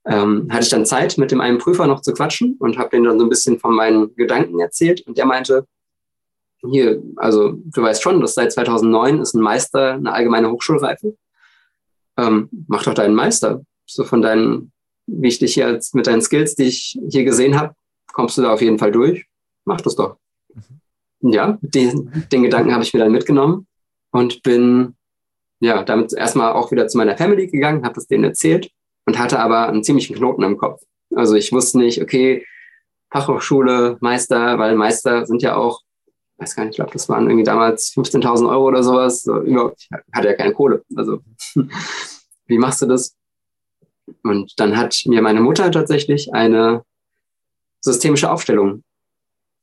ähm, 0.06 0.48
hatte 0.50 0.62
ich 0.62 0.70
dann 0.70 0.86
Zeit, 0.86 1.18
mit 1.18 1.32
dem 1.32 1.40
einen 1.40 1.58
Prüfer 1.58 1.86
noch 1.86 2.00
zu 2.00 2.12
quatschen 2.12 2.56
und 2.60 2.78
habe 2.78 2.90
denen 2.90 3.04
dann 3.04 3.18
so 3.18 3.26
ein 3.26 3.28
bisschen 3.28 3.58
von 3.58 3.74
meinen 3.74 4.14
Gedanken 4.14 4.60
erzählt. 4.60 5.04
Und 5.06 5.18
der 5.18 5.26
meinte, 5.26 5.66
hier, 6.70 7.02
also 7.16 7.54
du 7.56 7.82
weißt 7.82 8.02
schon, 8.02 8.20
dass 8.20 8.34
seit 8.34 8.52
2009 8.52 9.20
ist 9.20 9.34
ein 9.34 9.42
Meister 9.42 9.94
eine 9.94 10.12
allgemeine 10.12 10.50
Hochschulreife. 10.50 11.16
Ähm, 12.16 12.48
mach 12.68 12.84
doch 12.84 12.94
deinen 12.94 13.14
Meister. 13.14 13.62
So 13.84 14.04
von 14.04 14.22
deinen, 14.22 14.72
wie 15.06 15.28
ich 15.28 15.38
dich 15.40 15.54
hier 15.54 15.66
als, 15.66 15.92
mit 15.92 16.06
deinen 16.06 16.22
Skills, 16.22 16.54
die 16.54 16.64
ich 16.64 16.98
hier 17.10 17.24
gesehen 17.24 17.58
habe, 17.58 17.74
kommst 18.12 18.38
du 18.38 18.42
da 18.42 18.52
auf 18.52 18.62
jeden 18.62 18.78
Fall 18.78 18.92
durch. 18.92 19.26
Mach 19.66 19.80
das 19.82 19.96
doch. 19.96 20.16
Mhm. 20.54 20.80
Ja, 21.32 21.58
den, 21.60 22.24
den 22.32 22.42
Gedanken 22.42 22.72
habe 22.72 22.84
ich 22.84 22.94
mir 22.94 23.00
dann 23.00 23.12
mitgenommen 23.12 23.66
und 24.12 24.42
bin 24.42 24.94
ja 25.60 25.82
damit 25.82 26.12
erstmal 26.12 26.52
auch 26.52 26.70
wieder 26.70 26.88
zu 26.88 26.98
meiner 26.98 27.16
Family 27.16 27.48
gegangen, 27.48 27.84
habe 27.84 27.94
das 27.94 28.06
denen 28.06 28.24
erzählt 28.24 28.70
und 29.06 29.18
hatte 29.18 29.40
aber 29.40 29.68
einen 29.68 29.82
ziemlichen 29.82 30.16
Knoten 30.16 30.42
im 30.42 30.56
Kopf. 30.56 30.82
Also 31.14 31.34
ich 31.34 31.52
wusste 31.52 31.78
nicht, 31.78 32.00
okay, 32.00 32.44
Fachhochschule, 33.10 33.96
Meister, 34.00 34.58
weil 34.58 34.76
Meister 34.76 35.26
sind 35.26 35.42
ja 35.42 35.56
auch, 35.56 35.80
weiß 36.38 36.54
gar 36.54 36.64
nicht, 36.64 36.72
ich 36.72 36.76
glaube, 36.76 36.92
das 36.92 37.08
waren 37.08 37.28
irgendwie 37.28 37.44
damals 37.44 37.92
15.000 37.92 38.48
Euro 38.48 38.66
oder 38.66 38.82
sowas. 38.82 39.22
So, 39.22 39.42
ich 39.42 39.56
hatte 40.12 40.28
ja 40.28 40.34
keine 40.34 40.52
Kohle. 40.52 40.84
Also 40.94 41.20
wie 42.46 42.58
machst 42.58 42.82
du 42.82 42.86
das? 42.86 43.16
Und 44.22 44.52
dann 44.60 44.76
hat 44.76 45.02
mir 45.06 45.22
meine 45.22 45.40
Mutter 45.40 45.70
tatsächlich 45.70 46.32
eine 46.34 46.84
systemische 47.80 48.30
Aufstellung 48.30 48.84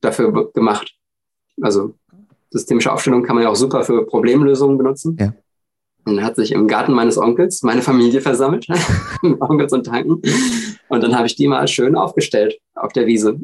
dafür 0.04 0.52
gemacht. 0.54 0.96
Also 1.62 1.96
systemische 2.50 2.92
Aufstellung 2.92 3.24
kann 3.24 3.36
man 3.36 3.44
ja 3.44 3.50
auch 3.50 3.56
super 3.56 3.84
für 3.84 4.06
Problemlösungen 4.06 4.78
benutzen. 4.78 5.18
Ja. 5.20 5.34
Und 6.06 6.22
hat 6.22 6.36
sich 6.36 6.52
im 6.52 6.68
Garten 6.68 6.94
meines 6.94 7.18
Onkels 7.18 7.64
meine 7.64 7.82
Familie 7.82 8.20
versammelt, 8.20 8.68
Onkels 9.40 9.72
und 9.72 9.86
Tanten, 9.86 10.22
Und 10.90 11.02
dann 11.02 11.16
habe 11.16 11.28
ich 11.28 11.36
die 11.36 11.48
mal 11.48 11.68
schön 11.68 11.96
aufgestellt 11.96 12.60
auf 12.76 12.92
der 12.92 13.08
Wiese. 13.08 13.40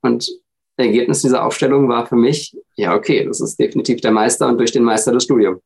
Und 0.00 0.30
Ergebnis 0.76 1.22
dieser 1.22 1.44
Aufstellung 1.44 1.88
war 1.88 2.06
für 2.06 2.16
mich, 2.16 2.56
ja, 2.76 2.94
okay, 2.94 3.24
das 3.24 3.40
ist 3.40 3.58
definitiv 3.58 4.00
der 4.00 4.10
Meister 4.10 4.48
und 4.48 4.58
durch 4.58 4.72
den 4.72 4.84
Meister 4.84 5.12
das 5.12 5.24
Studium. 5.24 5.60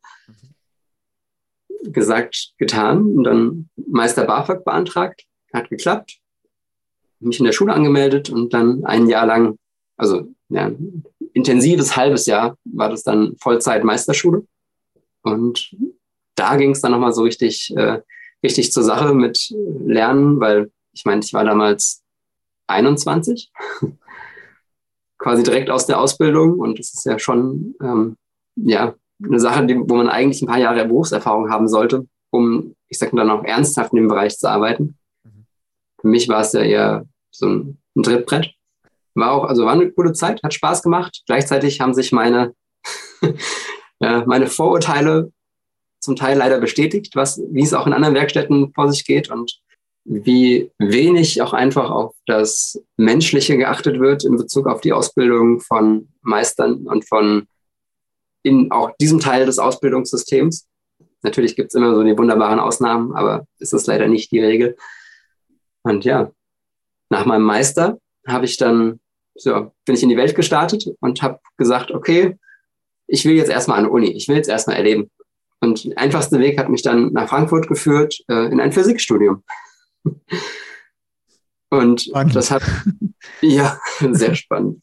Gesagt, 1.84 2.54
getan 2.58 3.16
und 3.16 3.24
dann 3.24 3.68
Meister 3.76 4.24
BAföG 4.24 4.64
beantragt, 4.64 5.24
hat 5.52 5.70
geklappt, 5.70 6.18
mich 7.20 7.38
in 7.38 7.46
der 7.46 7.52
Schule 7.52 7.72
angemeldet 7.72 8.30
und 8.30 8.52
dann 8.52 8.84
ein 8.84 9.06
Jahr 9.06 9.26
lang, 9.26 9.58
also 9.96 10.28
ja, 10.48 10.70
intensives 11.32 11.96
halbes 11.96 12.26
Jahr 12.26 12.56
war 12.64 12.88
das 12.90 13.02
dann 13.02 13.36
Vollzeit 13.38 13.84
Meisterschule. 13.84 14.46
Und 15.22 15.76
da 16.34 16.56
ging 16.56 16.70
es 16.70 16.80
dann 16.80 16.92
nochmal 16.92 17.12
so 17.12 17.22
richtig, 17.22 17.72
äh, 17.76 18.00
richtig 18.42 18.72
zur 18.72 18.82
Sache 18.82 19.14
mit 19.14 19.54
Lernen, 19.84 20.40
weil 20.40 20.70
ich 20.92 21.04
meine, 21.04 21.20
ich 21.22 21.32
war 21.32 21.44
damals 21.44 22.02
21, 22.66 23.50
quasi 25.18 25.42
direkt 25.42 25.70
aus 25.70 25.86
der 25.86 26.00
Ausbildung 26.00 26.58
und 26.58 26.78
das 26.78 26.94
ist 26.94 27.04
ja 27.04 27.18
schon 27.18 27.74
ähm, 27.82 28.16
ja, 28.56 28.94
eine 29.22 29.40
Sache, 29.40 29.66
die, 29.66 29.76
wo 29.76 29.96
man 29.96 30.08
eigentlich 30.08 30.42
ein 30.42 30.48
paar 30.48 30.58
Jahre 30.58 30.84
Berufserfahrung 30.86 31.50
haben 31.50 31.68
sollte, 31.68 32.06
um, 32.30 32.74
ich 32.88 32.98
sag 32.98 33.12
mal, 33.12 33.26
dann 33.26 33.38
auch 33.38 33.44
ernsthaft 33.44 33.92
in 33.92 33.98
dem 33.98 34.08
Bereich 34.08 34.38
zu 34.38 34.48
arbeiten. 34.48 34.96
Mhm. 35.24 35.46
Für 36.00 36.08
mich 36.08 36.28
war 36.28 36.40
es 36.40 36.52
ja 36.52 36.60
eher 36.60 37.06
so 37.30 37.48
ein, 37.48 37.78
ein 37.96 38.02
Trittbrett. 38.02 38.54
War 39.18 39.32
auch, 39.32 39.44
also 39.44 39.64
war 39.64 39.72
eine 39.72 39.90
coole 39.90 40.12
Zeit, 40.12 40.42
hat 40.42 40.54
Spaß 40.54 40.82
gemacht. 40.82 41.22
Gleichzeitig 41.26 41.80
haben 41.80 41.94
sich 41.94 42.12
meine, 42.12 42.54
ja, 44.00 44.24
meine 44.26 44.46
Vorurteile 44.46 45.32
zum 46.00 46.16
Teil 46.16 46.38
leider 46.38 46.60
bestätigt, 46.60 47.16
was, 47.16 47.40
wie 47.50 47.62
es 47.62 47.74
auch 47.74 47.86
in 47.86 47.92
anderen 47.92 48.14
Werkstätten 48.14 48.72
vor 48.72 48.90
sich 48.90 49.04
geht 49.04 49.30
und 49.30 49.60
wie 50.04 50.70
wenig 50.78 51.42
auch 51.42 51.52
einfach 51.52 51.90
auf 51.90 52.14
das 52.26 52.82
Menschliche 52.96 53.58
geachtet 53.58 54.00
wird 54.00 54.24
in 54.24 54.36
Bezug 54.36 54.66
auf 54.66 54.80
die 54.80 54.92
Ausbildung 54.92 55.60
von 55.60 56.08
Meistern 56.22 56.86
und 56.86 57.06
von 57.06 57.46
in 58.42 58.70
auch 58.70 58.90
diesem 59.00 59.20
Teil 59.20 59.44
des 59.44 59.58
Ausbildungssystems. 59.58 60.66
Natürlich 61.22 61.56
gibt 61.56 61.68
es 61.68 61.74
immer 61.74 61.94
so 61.94 62.02
die 62.02 62.16
wunderbaren 62.16 62.60
Ausnahmen, 62.60 63.14
aber 63.14 63.46
es 63.58 63.72
ist 63.72 63.86
leider 63.86 64.08
nicht 64.08 64.30
die 64.30 64.40
Regel. 64.40 64.76
Und 65.82 66.04
ja, 66.04 66.30
nach 67.10 67.26
meinem 67.26 67.42
Meister 67.42 67.98
habe 68.26 68.44
ich 68.44 68.56
dann, 68.56 69.00
so, 69.38 69.72
bin 69.84 69.94
ich 69.94 70.02
in 70.02 70.08
die 70.08 70.16
Welt 70.16 70.34
gestartet 70.34 70.84
und 71.00 71.22
habe 71.22 71.40
gesagt, 71.56 71.92
okay, 71.92 72.36
ich 73.06 73.24
will 73.24 73.34
jetzt 73.34 73.50
erstmal 73.50 73.78
an 73.78 73.84
der 73.84 73.92
Uni, 73.92 74.10
ich 74.10 74.28
will 74.28 74.36
jetzt 74.36 74.48
erstmal 74.48 74.76
erleben. 74.76 75.10
Und 75.60 75.84
der 75.84 75.98
einfachste 75.98 76.38
Weg 76.38 76.58
hat 76.58 76.68
mich 76.68 76.82
dann 76.82 77.12
nach 77.12 77.28
Frankfurt 77.28 77.68
geführt, 77.68 78.18
äh, 78.28 78.46
in 78.50 78.60
ein 78.60 78.72
Physikstudium. 78.72 79.42
Und 81.70 82.02
spannend. 82.02 82.34
das 82.34 82.50
hat, 82.50 82.62
ja, 83.42 83.78
sehr 84.12 84.34
spannend. 84.34 84.82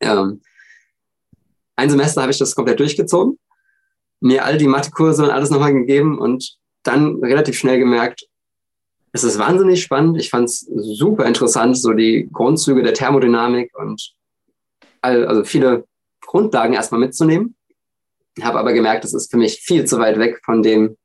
Ähm, 0.00 0.42
ein 1.76 1.90
Semester 1.90 2.22
habe 2.22 2.32
ich 2.32 2.38
das 2.38 2.54
komplett 2.54 2.80
durchgezogen, 2.80 3.38
mir 4.20 4.44
all 4.44 4.58
die 4.58 4.66
Mathekurse 4.66 5.24
und 5.24 5.30
alles 5.30 5.48
nochmal 5.50 5.72
gegeben 5.72 6.18
und 6.18 6.58
dann 6.82 7.22
relativ 7.22 7.56
schnell 7.56 7.78
gemerkt, 7.78 8.26
es 9.12 9.24
ist 9.24 9.38
wahnsinnig 9.38 9.82
spannend. 9.82 10.18
Ich 10.18 10.30
fand 10.30 10.48
es 10.48 10.60
super 10.74 11.26
interessant, 11.26 11.76
so 11.76 11.92
die 11.92 12.28
Grundzüge 12.32 12.82
der 12.82 12.94
Thermodynamik 12.94 13.76
und 13.78 14.14
all, 15.00 15.26
also 15.26 15.44
viele 15.44 15.84
Grundlagen 16.20 16.74
erstmal 16.74 17.00
mitzunehmen. 17.00 17.56
Habe 18.40 18.58
aber 18.58 18.72
gemerkt, 18.72 19.04
es 19.04 19.14
ist 19.14 19.30
für 19.30 19.38
mich 19.38 19.60
viel 19.60 19.84
zu 19.84 19.98
weit 19.98 20.18
weg 20.18 20.40
von 20.44 20.62
dem, 20.62 20.96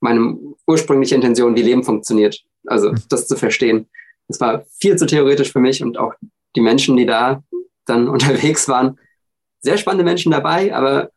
meine 0.00 0.36
ursprüngliche 0.66 1.14
Intention, 1.14 1.56
wie 1.56 1.62
Leben 1.62 1.84
funktioniert. 1.84 2.42
Also 2.66 2.92
das 3.08 3.26
zu 3.26 3.36
verstehen. 3.36 3.88
Es 4.28 4.40
war 4.40 4.64
viel 4.78 4.96
zu 4.96 5.06
theoretisch 5.06 5.52
für 5.52 5.60
mich 5.60 5.82
und 5.82 5.96
auch 5.98 6.14
die 6.56 6.60
Menschen, 6.60 6.96
die 6.96 7.06
da 7.06 7.42
dann 7.86 8.08
unterwegs 8.08 8.68
waren, 8.68 8.98
sehr 9.60 9.78
spannende 9.78 10.04
Menschen 10.04 10.30
dabei, 10.30 10.74
aber 10.74 11.10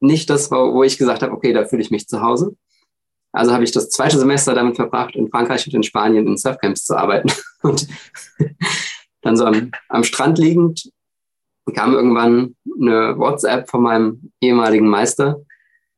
nicht 0.00 0.28
das, 0.30 0.50
wo 0.50 0.82
ich 0.82 0.98
gesagt 0.98 1.22
habe, 1.22 1.32
okay, 1.32 1.52
da 1.52 1.64
fühle 1.64 1.82
ich 1.82 1.90
mich 1.90 2.06
zu 2.06 2.20
Hause. 2.20 2.54
Also 3.36 3.52
habe 3.52 3.64
ich 3.64 3.72
das 3.72 3.90
zweite 3.90 4.18
Semester 4.18 4.54
damit 4.54 4.76
verbracht, 4.76 5.14
in 5.14 5.28
Frankreich 5.28 5.66
und 5.66 5.74
in 5.74 5.82
Spanien 5.82 6.26
in 6.26 6.36
Surfcamps 6.36 6.84
zu 6.84 6.96
arbeiten. 6.96 7.30
Und 7.62 7.88
dann 9.22 9.36
so 9.36 9.44
am, 9.44 9.72
am 9.88 10.04
Strand 10.04 10.38
liegend 10.38 10.90
kam 11.74 11.94
irgendwann 11.94 12.54
eine 12.80 13.18
WhatsApp 13.18 13.68
von 13.68 13.82
meinem 13.82 14.32
ehemaligen 14.40 14.88
Meister, 14.88 15.40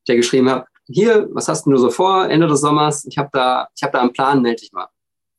der 0.08 0.16
geschrieben 0.16 0.48
hat, 0.48 0.66
hier, 0.86 1.28
was 1.32 1.48
hast 1.48 1.66
du 1.66 1.76
so 1.76 1.90
vor, 1.90 2.28
Ende 2.30 2.46
des 2.46 2.62
Sommers? 2.62 3.04
Ich 3.04 3.18
habe 3.18 3.28
da, 3.32 3.68
ich 3.76 3.82
habe 3.82 3.92
da 3.92 4.00
einen 4.00 4.14
Plan, 4.14 4.40
melde 4.40 4.62
dich 4.62 4.72
mal. 4.72 4.88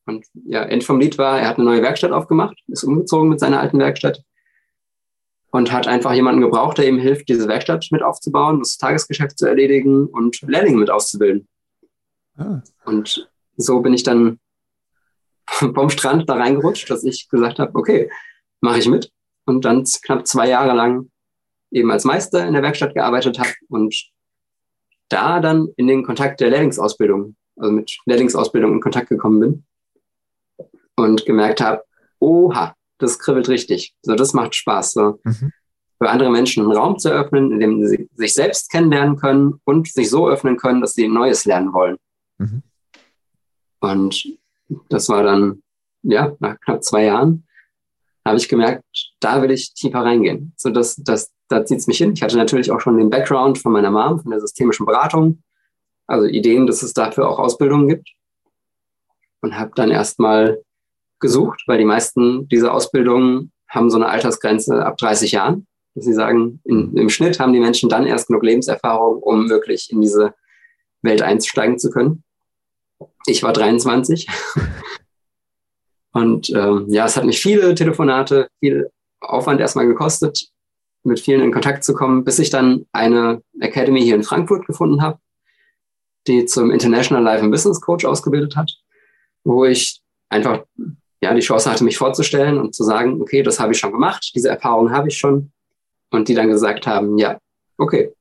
Und 0.05 0.25
ja, 0.45 0.62
End 0.63 0.83
vom 0.83 0.99
Lied 0.99 1.17
war, 1.17 1.39
er 1.39 1.47
hat 1.47 1.57
eine 1.57 1.65
neue 1.65 1.81
Werkstatt 1.81 2.12
aufgemacht, 2.12 2.57
ist 2.67 2.83
umgezogen 2.83 3.29
mit 3.29 3.39
seiner 3.39 3.59
alten 3.59 3.79
Werkstatt 3.79 4.21
und 5.51 5.71
hat 5.71 5.88
einfach 5.88 6.13
jemanden 6.13 6.41
gebraucht, 6.41 6.77
der 6.77 6.88
ihm 6.88 6.99
hilft, 6.99 7.27
diese 7.29 7.47
Werkstatt 7.47 7.88
mit 7.91 8.03
aufzubauen, 8.03 8.59
das 8.59 8.77
Tagesgeschäft 8.77 9.38
zu 9.38 9.47
erledigen 9.47 10.05
und 10.05 10.39
Lehrlinge 10.41 10.77
mit 10.77 10.91
auszubilden. 10.91 11.47
Ah. 12.39 12.63
Und 12.86 13.30
so 13.58 13.82
bin 13.82 13.93
ich 13.93 14.04
dann 14.04 14.39
vom 15.47 15.89
Strand 15.89 16.30
da 16.30 16.36
reingerutscht, 16.36 16.89
dass 16.89 17.04
ich 17.04 17.30
gesagt 17.30 17.60
habe, 17.60 17.75
okay, 17.75 18.10
mache 18.62 18.80
ich 18.80 18.88
mit. 18.88 19.12
Und 19.45 19.65
dann 19.65 19.84
knapp 19.84 20.28
zwei 20.28 20.47
Jahre 20.47 20.73
lang 20.73 21.10
eben 21.71 21.91
als 21.91 22.06
Meister 22.06 22.47
in 22.47 22.54
der 22.54 22.63
Werkstatt 22.63 22.93
gearbeitet 22.93 23.39
habe 23.39 23.52
und 23.67 24.10
da 25.10 25.39
dann 25.39 25.69
in 25.75 25.88
den 25.88 26.04
Kontakt 26.04 26.39
der 26.39 26.49
Lehrlingsausbildung, 26.49 27.36
also 27.58 27.71
mit 27.71 27.97
Lehrlingsausbildung 28.06 28.73
in 28.73 28.82
Kontakt 28.82 29.10
gekommen 29.10 29.39
bin 29.39 29.63
und 30.95 31.25
gemerkt 31.25 31.62
habe, 31.62 31.84
oha, 32.19 32.75
das 32.99 33.19
kribbelt 33.19 33.49
richtig. 33.49 33.95
So, 34.02 34.15
das 34.15 34.34
macht 34.34 34.56
Spaß. 34.56 34.91
So. 34.91 35.19
Mhm. 35.23 35.52
Für 36.02 36.10
andere 36.10 36.30
Menschen 36.30 36.63
einen 36.63 36.78
Raum 36.78 36.99
zu 36.99 37.10
öffnen, 37.10 37.52
in 37.52 37.60
dem 37.60 37.86
sie 37.86 38.10
sich 38.13 38.34
selbst 38.34 38.71
kennenlernen 38.71 39.17
können 39.17 39.60
und 39.65 39.88
sich 39.88 40.10
so 40.10 40.30
öffnen 40.30 40.58
können, 40.58 40.82
dass 40.82 40.93
sie 40.93 41.08
Neues 41.08 41.45
lernen 41.45 41.73
wollen. 41.73 41.97
Mhm. 42.39 42.63
Und 43.80 44.38
das 44.89 45.10
war 45.10 45.23
dann, 45.23 45.63
ja, 46.04 46.36
nach 46.39 46.60
knapp 46.60 46.84
zwei 46.84 47.06
Jahren, 47.06 47.45
habe 48.25 48.38
ich 48.38 48.49
gemerkt, 48.49 48.84
da 49.19 49.41
will 49.41 49.52
ich 49.52 49.73
tiefer 49.73 49.99
reingehen. 49.99 50.54
So, 50.58 50.69
das, 50.69 50.95
das, 50.97 51.32
da 51.47 51.65
zieht 51.65 51.80
es 51.80 51.88
mich 51.88 51.97
hin. 51.97 52.13
Ich 52.13 52.21
hatte 52.21 52.38
natürlich 52.38 52.71
auch 52.71 52.82
schon 52.82 52.97
den 52.97 53.10
Background 53.10 53.58
von 53.58 53.71
meiner 53.71 53.91
Mom, 53.91 54.19
von 54.19 54.32
der 54.32 54.39
systemischen 54.39 54.86
Beratung, 54.86 55.43
also 56.08 56.28
Ideen, 56.28 56.67
dass 56.67 56.84
es 56.84 56.93
dafür 56.93 57.30
auch 57.30 57.39
Ausbildungen 57.39 57.88
gibt. 57.88 58.10
Und 59.41 59.58
habe 59.58 59.71
dann 59.75 59.89
erstmal 59.89 60.62
gesucht, 61.19 61.63
weil 61.65 61.78
die 61.78 61.86
meisten 61.86 62.47
dieser 62.49 62.73
Ausbildungen 62.73 63.54
haben 63.69 63.89
so 63.89 63.97
eine 63.97 64.10
Altersgrenze 64.10 64.86
ab 64.86 64.97
30 64.97 65.32
Jahren. 65.32 65.65
Dass 65.95 66.06
sie 66.06 66.13
sagen, 66.13 66.62
in, 66.65 66.95
im 66.97 67.10
Schnitt 67.10 67.39
haben 67.39 67.54
die 67.54 67.60
Menschen 67.60 67.89
dann 67.89 68.06
erst 68.06 68.28
genug 68.28 68.43
Lebenserfahrung, 68.43 69.21
um 69.23 69.49
wirklich 69.49 69.91
in 69.91 70.02
diese 70.02 70.34
Welt 71.02 71.21
einsteigen 71.21 71.80
zu 71.80 71.89
können. 71.89 72.23
Ich 73.25 73.43
war 73.43 73.53
23. 73.53 74.27
Und 76.12 76.49
ähm, 76.49 76.86
ja, 76.89 77.05
es 77.05 77.15
hat 77.15 77.25
mich 77.25 77.39
viele 77.39 77.75
Telefonate, 77.75 78.49
viel 78.60 78.89
Aufwand 79.21 79.60
erstmal 79.60 79.86
gekostet, 79.86 80.49
mit 81.03 81.19
vielen 81.19 81.41
in 81.41 81.51
Kontakt 81.51 81.84
zu 81.84 81.93
kommen, 81.93 82.23
bis 82.23 82.39
ich 82.39 82.49
dann 82.49 82.86
eine 82.91 83.41
Academy 83.60 84.01
hier 84.01 84.15
in 84.15 84.23
Frankfurt 84.23 84.65
gefunden 84.65 85.01
habe, 85.01 85.19
die 86.27 86.45
zum 86.45 86.71
International 86.71 87.23
Life 87.23 87.43
and 87.43 87.51
Business 87.51 87.79
Coach 87.79 88.05
ausgebildet 88.05 88.55
hat, 88.55 88.71
wo 89.43 89.65
ich 89.65 90.01
einfach 90.29 90.63
ja 91.21 91.34
die 91.34 91.41
Chance 91.41 91.69
hatte, 91.69 91.84
mich 91.84 91.97
vorzustellen 91.97 92.58
und 92.58 92.73
zu 92.73 92.84
sagen, 92.84 93.21
okay, 93.21 93.43
das 93.43 93.60
habe 93.60 93.73
ich 93.73 93.79
schon 93.79 93.91
gemacht, 93.91 94.32
diese 94.36 94.49
Erfahrung 94.49 94.91
habe 94.91 95.10
ich 95.10 95.17
schon. 95.17 95.51
Und 96.12 96.27
die 96.27 96.34
dann 96.34 96.49
gesagt 96.49 96.88
haben, 96.88 97.17
ja, 97.19 97.38
okay, 97.77 98.12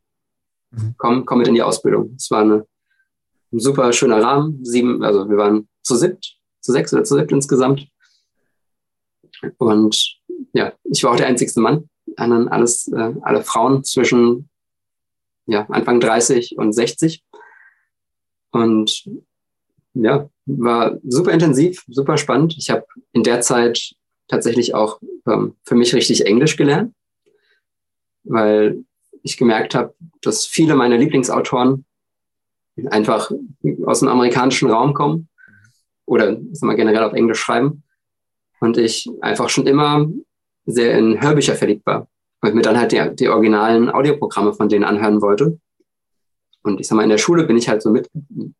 mhm. 0.70 0.94
komm, 0.98 1.24
komm 1.24 1.38
mit 1.38 1.48
in 1.48 1.54
die 1.54 1.62
Ausbildung. 1.62 2.14
Es 2.16 2.30
war 2.30 2.42
eine, 2.42 2.66
ein 3.52 3.60
super 3.60 3.92
schöner 3.92 4.22
Rahmen. 4.22 4.64
Sieben, 4.64 5.02
also 5.02 5.28
wir 5.28 5.36
waren 5.36 5.68
zu 5.82 5.96
siebt, 5.96 6.36
zu 6.60 6.72
sechs 6.72 6.92
oder 6.92 7.04
zu 7.04 7.16
siebt 7.16 7.32
insgesamt. 7.32 7.88
Und 9.58 10.18
ja, 10.52 10.72
ich 10.84 11.02
war 11.04 11.12
auch 11.12 11.16
der 11.16 11.26
einzigste 11.26 11.60
Mann 11.60 11.88
anderen 12.18 12.48
alles, 12.48 12.88
äh, 12.88 13.14
alle 13.22 13.42
Frauen 13.42 13.84
zwischen 13.84 14.48
ja, 15.46 15.66
Anfang 15.68 16.00
30 16.00 16.56
und 16.58 16.72
60. 16.72 17.24
Und 18.50 19.04
ja, 19.94 20.28
war 20.46 20.98
super 21.06 21.32
intensiv, 21.32 21.84
super 21.88 22.16
spannend. 22.16 22.56
Ich 22.58 22.70
habe 22.70 22.86
in 23.12 23.22
der 23.22 23.40
Zeit 23.40 23.94
tatsächlich 24.28 24.74
auch 24.74 25.00
ähm, 25.26 25.56
für 25.64 25.74
mich 25.74 25.94
richtig 25.94 26.26
Englisch 26.26 26.56
gelernt, 26.56 26.94
weil 28.24 28.84
ich 29.22 29.36
gemerkt 29.36 29.74
habe, 29.74 29.94
dass 30.22 30.46
viele 30.46 30.74
meiner 30.76 30.98
Lieblingsautoren 30.98 31.84
einfach 32.90 33.30
aus 33.84 34.00
dem 34.00 34.08
amerikanischen 34.08 34.70
Raum 34.70 34.94
kommen 34.94 35.28
oder 36.06 36.38
wir, 36.38 36.74
generell 36.74 37.04
auf 37.04 37.12
Englisch 37.12 37.40
schreiben. 37.40 37.82
Und 38.60 38.76
ich 38.76 39.08
einfach 39.20 39.48
schon 39.48 39.66
immer 39.66 40.08
sehr 40.66 40.98
in 40.98 41.20
Hörbücher 41.20 41.54
verliebt 41.54 41.86
war. 41.86 42.08
Und 42.40 42.54
mir 42.54 42.62
dann 42.62 42.78
halt 42.78 42.92
die, 42.92 43.14
die 43.14 43.28
originalen 43.28 43.90
Audioprogramme 43.90 44.52
von 44.52 44.68
denen 44.68 44.84
anhören 44.84 45.22
wollte. 45.22 45.58
Und 46.62 46.80
ich 46.80 46.88
sag 46.88 46.96
mal, 46.96 47.04
in 47.04 47.08
der 47.08 47.18
Schule 47.18 47.44
bin 47.44 47.56
ich 47.56 47.68
halt 47.68 47.82
so 47.82 47.90
mit, 47.90 48.10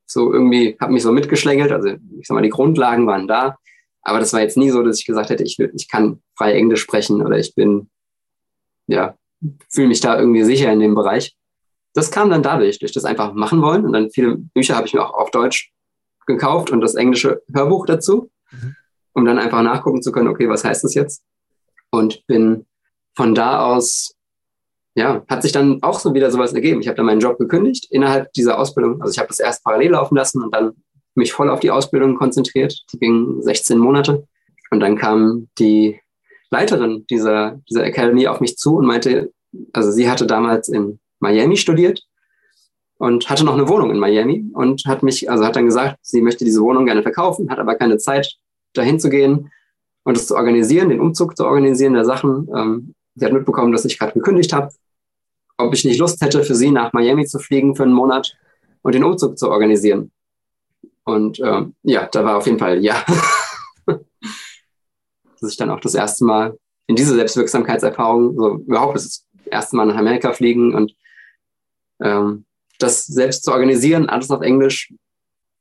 so 0.07 0.33
irgendwie, 0.33 0.76
habe 0.81 0.92
mich 0.92 1.02
so 1.02 1.12
mitgeschlängelt. 1.12 1.72
Also 1.72 1.88
ich 2.18 2.26
sag 2.26 2.35
mal, 2.35 2.42
die 2.42 2.48
Grundlagen 2.48 3.07
waren 3.07 3.26
da. 3.26 3.57
Aber 4.02 4.20
das 4.20 4.33
war 4.33 4.40
jetzt 4.40 4.57
nie 4.57 4.70
so, 4.70 4.83
dass 4.83 4.98
ich 4.98 5.07
gesagt 5.07 5.31
hätte, 5.31 5.44
ich, 5.44 5.59
will, 5.59 5.72
ich 5.74 5.88
kann 5.88 6.22
frei 6.37 6.52
Englisch 6.52 6.81
sprechen 6.81 7.20
oder 7.20 7.38
ich 7.38 7.54
bin, 7.54 7.90
ja, 8.87 9.16
fühle 9.68 9.88
mich 9.88 10.00
da 10.00 10.18
irgendwie 10.18 10.44
sicher 10.44 10.72
in 10.72 10.81
dem 10.81 10.94
Bereich. 10.94 11.37
Das 11.94 12.11
kam 12.11 12.31
dann 12.31 12.42
dadurch, 12.42 12.79
durch 12.79 12.92
das 12.92 13.05
einfach 13.05 13.33
machen 13.33 13.62
wollen. 13.62 13.85
Und 13.85 13.92
dann 13.92 14.11
viele 14.11 14.37
Bücher 14.37 14.77
habe 14.77 14.87
ich 14.87 14.94
mir 14.94 15.03
auch 15.03 15.14
auf 15.14 15.31
Deutsch 15.31 15.72
gekauft 16.27 16.70
und 16.70 16.81
das 16.81 16.94
englische 16.94 17.42
Hörbuch 17.53 17.87
dazu, 17.87 18.31
mhm. 18.51 18.77
um 19.14 19.24
dann 19.24 19.38
einfach 19.38 19.62
nachgucken 19.62 20.03
zu 20.03 20.12
können, 20.12 20.29
okay, 20.29 20.48
was 20.48 20.64
heißt 20.64 20.85
das 20.85 20.94
jetzt? 20.94 21.22
Und 21.90 22.27
bin 22.27 22.66
von 23.16 23.35
da 23.35 23.64
aus, 23.64 24.14
ja, 24.94 25.24
hat 25.29 25.42
sich 25.42 25.53
dann 25.53 25.83
auch 25.83 25.98
so 25.98 26.14
wieder 26.14 26.31
sowas 26.31 26.53
ergeben. 26.53 26.81
Ich 26.81 26.88
habe 26.88 26.96
dann 26.96 27.07
meinen 27.07 27.20
Job 27.20 27.38
gekündigt 27.38 27.88
innerhalb 27.90 28.33
dieser 28.35 28.59
Ausbildung. 28.59 29.01
Also 29.01 29.12
ich 29.12 29.18
habe 29.18 29.29
das 29.29 29.40
erst 29.40 29.64
parallel 29.64 29.92
laufen 29.92 30.16
lassen 30.16 30.42
und 30.42 30.55
dann 30.55 30.72
mich 31.14 31.33
voll 31.33 31.51
auf 31.51 31.61
die 31.61 31.70
Ausbildung 31.70 32.16
konzentriert. 32.16 32.74
Die 32.92 32.98
ging 32.98 33.42
16 33.42 33.79
Monate. 33.79 34.27
Und 34.70 34.81
dann 34.81 34.96
kam 34.96 35.48
die 35.59 36.01
Leiterin 36.51 37.07
dieser, 37.11 37.61
dieser 37.68 37.85
Academy 37.85 38.27
auf 38.29 38.40
mich 38.40 38.57
zu 38.57 38.77
und 38.77 38.87
meinte, 38.87 39.33
also 39.72 39.90
sie 39.90 40.11
hatte 40.11 40.27
damals 40.27 40.68
in 40.68 41.01
Miami 41.20 41.57
studiert 41.57 42.02
und 42.98 43.28
hatte 43.31 43.44
noch 43.44 43.54
eine 43.54 43.68
Wohnung 43.68 43.90
in 43.90 43.98
Miami 43.98 44.50
und 44.54 44.85
hat 44.87 45.02
mich, 45.02 45.31
also 45.31 45.44
hat 45.44 45.57
dann 45.57 45.66
gesagt, 45.66 45.98
sie 46.02 46.20
möchte 46.20 46.44
diese 46.44 46.61
Wohnung 46.61 46.87
gerne 46.87 47.02
verkaufen, 47.02 47.50
hat 47.50 47.59
aber 47.59 47.76
keine 47.76 47.98
Zeit, 47.98 48.37
dahin 48.74 49.00
zu 49.00 49.09
gehen 49.09 49.50
und 50.04 50.16
es 50.16 50.26
zu 50.26 50.37
organisieren, 50.37 50.88
den 50.88 51.00
Umzug 51.00 51.37
zu 51.37 51.44
organisieren 51.44 51.94
der 51.94 52.04
Sachen. 52.04 52.48
Ähm, 52.54 52.94
sie 53.14 53.24
hat 53.24 53.33
mitbekommen, 53.33 53.72
dass 53.72 53.85
ich 53.85 53.98
gerade 53.98 54.12
gekündigt 54.12 54.52
habe, 54.52 54.72
ob 55.57 55.74
ich 55.74 55.85
nicht 55.85 55.98
Lust 55.98 56.20
hätte, 56.22 56.44
für 56.44 56.54
sie 56.54 56.70
nach 56.70 56.92
Miami 56.92 57.26
zu 57.26 57.38
fliegen 57.38 57.74
für 57.74 57.85
einen 57.85 57.92
Monat 57.92 58.37
und 58.83 58.94
den 58.94 59.04
Umzug 59.04 59.38
zu 59.38 59.50
organisieren. 59.50 60.12
Und 61.04 61.40
ähm, 61.40 61.74
ja, 61.83 62.07
da 62.07 62.24
war 62.24 62.37
auf 62.37 62.46
jeden 62.46 62.59
Fall 62.59 62.85
ja. 62.85 63.04
dass 65.40 65.52
ich 65.52 65.57
dann 65.57 65.70
auch 65.70 65.81
das 65.81 65.94
erste 65.94 66.24
Mal 66.24 66.59
in 66.87 66.96
diese 66.96 67.14
Selbstwirksamkeitserfahrung, 67.14 68.35
so 68.35 68.57
überhaupt 68.66 68.96
das 68.96 69.26
erste 69.46 69.76
Mal 69.76 69.87
nach 69.87 69.96
Amerika 69.96 70.33
fliegen 70.33 70.74
und 70.74 70.94
ähm, 72.02 72.44
das 72.78 73.06
selbst 73.06 73.44
zu 73.44 73.52
organisieren, 73.52 74.08
alles 74.08 74.30
auf 74.30 74.42
Englisch, 74.42 74.92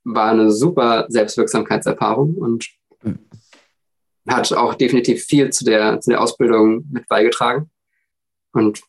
war 0.03 0.31
eine 0.31 0.51
super 0.51 1.05
Selbstwirksamkeitserfahrung 1.09 2.35
und 2.35 2.69
mhm. 3.01 3.19
hat 4.27 4.53
auch 4.53 4.75
definitiv 4.75 5.23
viel 5.25 5.49
zu 5.49 5.65
der, 5.65 5.99
zu 5.99 6.11
der 6.11 6.21
Ausbildung 6.21 6.85
mit 6.91 7.07
beigetragen. 7.07 7.69
Und 8.53 8.81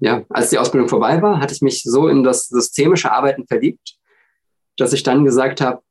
ja, 0.00 0.24
als 0.30 0.50
die 0.50 0.58
Ausbildung 0.58 0.88
vorbei 0.88 1.20
war, 1.20 1.40
hatte 1.40 1.54
ich 1.54 1.60
mich 1.60 1.82
so 1.82 2.08
in 2.08 2.22
das 2.22 2.48
systemische 2.48 3.12
Arbeiten 3.12 3.46
verliebt, 3.46 3.96
dass 4.76 4.92
ich 4.92 5.02
dann 5.02 5.24
gesagt 5.24 5.60
habe, 5.60 5.82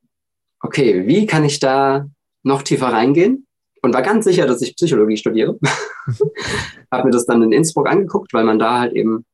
okay, 0.60 1.06
wie 1.06 1.26
kann 1.26 1.44
ich 1.44 1.60
da 1.60 2.08
noch 2.42 2.62
tiefer 2.62 2.88
reingehen? 2.88 3.46
Und 3.82 3.94
war 3.94 4.02
ganz 4.02 4.24
sicher, 4.24 4.46
dass 4.46 4.62
ich 4.62 4.74
Psychologie 4.74 5.16
studiere. 5.16 5.58
habe 6.90 7.04
mir 7.04 7.10
das 7.10 7.26
dann 7.26 7.42
in 7.42 7.52
Innsbruck 7.52 7.88
angeguckt, 7.88 8.32
weil 8.32 8.44
man 8.44 8.58
da 8.58 8.80
halt 8.80 8.94
eben 8.94 9.24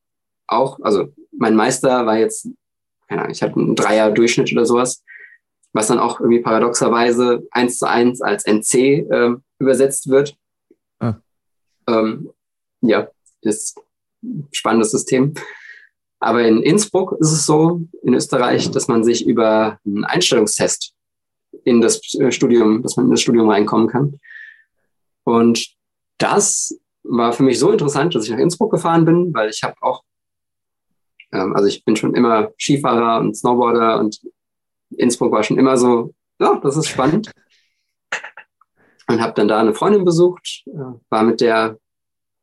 auch, 0.47 0.79
also 0.83 1.09
mein 1.33 1.57
Meister 1.57 2.07
war 2.07 2.19
jetzt, 2.19 2.49
keine 3.09 3.23
Ahnung, 3.23 3.33
ich 3.33 3.43
hatte 3.43 3.57
einen 3.57 3.77
Dreier-Durchschnitt 3.77 4.53
oder 4.53 4.67
sowas, 4.67 5.03
was 5.73 5.89
dann 5.89 5.99
auch 5.99 6.21
irgendwie 6.21 6.41
paradoxerweise 6.41 7.47
eins 7.51 7.79
zu 7.79 7.89
eins 7.89 8.21
als 8.21 8.45
NC 8.45 8.75
äh, 8.75 9.35
übersetzt 9.59 10.09
wird. 10.09 10.37
Ah. 10.99 11.17
Ähm, 11.89 12.31
ja, 12.83 13.09
ist 13.41 13.81
ein 14.23 14.49
spannendes 14.53 14.91
System. 14.91 15.35
Aber 16.21 16.47
in 16.47 16.63
Innsbruck 16.63 17.17
ist 17.19 17.33
es 17.33 17.47
so, 17.47 17.83
in 18.03 18.15
Österreich, 18.15 18.71
dass 18.71 18.87
man 18.87 19.03
sich 19.03 19.27
über 19.27 19.81
einen 19.85 20.05
Einstellungstest 20.05 20.95
in 21.65 21.81
das 21.81 22.01
äh, 22.15 22.31
Studium, 22.31 22.83
dass 22.83 22.97
man 22.97 23.07
in 23.07 23.11
das 23.11 23.23
Studium 23.23 23.49
reinkommen 23.49 23.89
kann. 23.89 24.21
Und 25.25 25.75
das 26.19 26.79
war 27.03 27.33
für 27.33 27.43
mich 27.43 27.59
so 27.59 27.73
interessant, 27.73 28.15
dass 28.15 28.25
ich 28.25 28.31
nach 28.31 28.39
Innsbruck 28.39 28.71
gefahren 28.71 29.05
bin, 29.05 29.35
weil 29.35 29.51
ich 29.51 29.63
habe 29.63 29.75
auch 29.81 30.03
ähm, 31.33 31.55
also 31.55 31.67
ich 31.67 31.85
bin 31.85 31.97
schon 31.97 32.15
immer 32.15 32.53
Skifahrer 32.59 33.21
und 33.21 33.37
Snowboarder 33.37 33.99
und 33.99 34.21
Innsbruck 34.91 35.33
war 35.33 35.43
schon 35.43 35.59
immer 35.59 35.77
so, 35.77 36.15
ja, 36.39 36.59
das 36.63 36.77
ist 36.77 36.89
spannend. 36.89 37.31
Und 39.09 39.21
habe 39.21 39.33
dann 39.35 39.49
da 39.49 39.59
eine 39.59 39.75
Freundin 39.75 40.05
besucht, 40.05 40.65
äh, 40.67 40.95
war 41.11 41.23
mit 41.23 41.41
der 41.41 41.79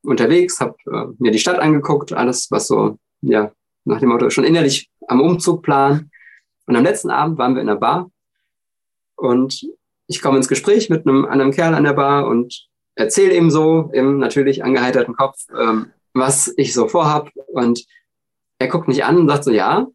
unterwegs, 0.03 0.59
habe 0.59 0.75
äh, 0.91 1.05
mir 1.17 1.31
die 1.31 1.39
Stadt 1.39 1.59
angeguckt, 1.59 2.13
alles, 2.13 2.47
was 2.51 2.67
so, 2.67 2.97
ja, 3.21 3.51
nach 3.85 3.99
dem 3.99 4.09
Motto 4.09 4.29
schon 4.29 4.43
innerlich 4.43 4.89
am 5.07 5.21
Umzug 5.21 5.63
planen. 5.63 6.11
Und 6.65 6.75
am 6.75 6.83
letzten 6.83 7.09
Abend 7.09 7.37
waren 7.37 7.55
wir 7.55 7.61
in 7.61 7.67
der 7.67 7.75
Bar 7.75 8.11
und 9.15 9.67
ich 10.07 10.21
komme 10.21 10.37
ins 10.37 10.47
Gespräch 10.47 10.89
mit 10.89 11.07
einem 11.07 11.25
anderen 11.25 11.51
Kerl 11.51 11.73
an 11.73 11.83
der 11.83 11.93
Bar 11.93 12.27
und 12.27 12.67
erzähle 12.95 13.35
ihm 13.35 13.49
so 13.49 13.89
im 13.93 14.19
natürlich 14.19 14.63
angeheiterten 14.63 15.15
Kopf, 15.15 15.45
ähm, 15.57 15.91
was 16.13 16.53
ich 16.57 16.73
so 16.73 16.87
vorhab. 16.87 17.29
Und 17.47 17.85
er 18.59 18.67
guckt 18.67 18.87
mich 18.87 19.03
an 19.03 19.17
und 19.17 19.29
sagt 19.29 19.45
so, 19.45 19.51
ja, 19.51 19.87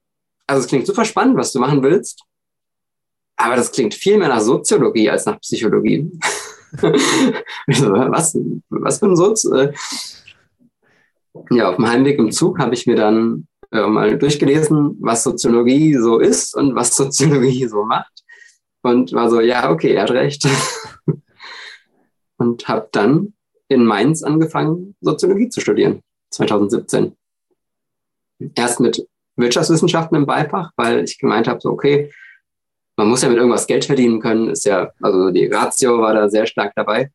also 0.46 0.62
es 0.62 0.66
klingt 0.66 0.86
super 0.86 1.04
spannend, 1.04 1.36
was 1.36 1.52
du 1.52 1.60
machen 1.60 1.82
willst, 1.82 2.24
aber 3.36 3.56
das 3.56 3.70
klingt 3.70 3.94
viel 3.94 4.18
mehr 4.18 4.28
nach 4.28 4.40
Soziologie 4.40 5.10
als 5.10 5.26
nach 5.26 5.40
Psychologie. 5.40 6.10
was, 6.80 8.36
was 8.68 8.98
für 8.98 9.06
ein 9.06 9.16
Soz? 9.16 9.44
Äh, 9.44 9.72
ja, 11.50 11.68
auf 11.68 11.76
dem 11.76 11.88
Heimweg 11.88 12.18
im 12.18 12.30
Zug 12.32 12.58
habe 12.58 12.74
ich 12.74 12.86
mir 12.86 12.96
dann 12.96 13.46
äh, 13.70 13.86
mal 13.86 14.18
durchgelesen, 14.18 14.96
was 15.00 15.24
Soziologie 15.24 15.94
so 15.94 16.18
ist 16.18 16.56
und 16.56 16.74
was 16.74 16.96
Soziologie 16.96 17.66
so 17.66 17.84
macht. 17.84 18.12
Und 18.82 19.12
war 19.12 19.30
so, 19.30 19.40
ja, 19.40 19.70
okay, 19.70 19.94
er 19.94 20.02
hat 20.02 20.10
recht. 20.10 20.46
und 22.36 22.68
habe 22.68 22.88
dann 22.92 23.34
in 23.68 23.84
Mainz 23.84 24.22
angefangen, 24.22 24.94
Soziologie 25.00 25.48
zu 25.48 25.60
studieren, 25.60 26.02
2017 26.30 27.16
erst 28.54 28.80
mit 28.80 29.06
Wirtschaftswissenschaften 29.36 30.16
im 30.16 30.26
Beifach, 30.26 30.70
weil 30.76 31.04
ich 31.04 31.18
gemeint 31.18 31.48
habe, 31.48 31.60
so 31.60 31.70
okay, 31.70 32.10
man 32.96 33.08
muss 33.08 33.22
ja 33.22 33.28
mit 33.28 33.38
irgendwas 33.38 33.66
Geld 33.66 33.84
verdienen 33.84 34.20
können, 34.20 34.48
ist 34.48 34.64
ja, 34.64 34.90
also 35.00 35.30
die 35.30 35.46
Ratio 35.46 36.00
war 36.00 36.14
da 36.14 36.28
sehr 36.28 36.46
stark 36.46 36.72
dabei. 36.76 37.10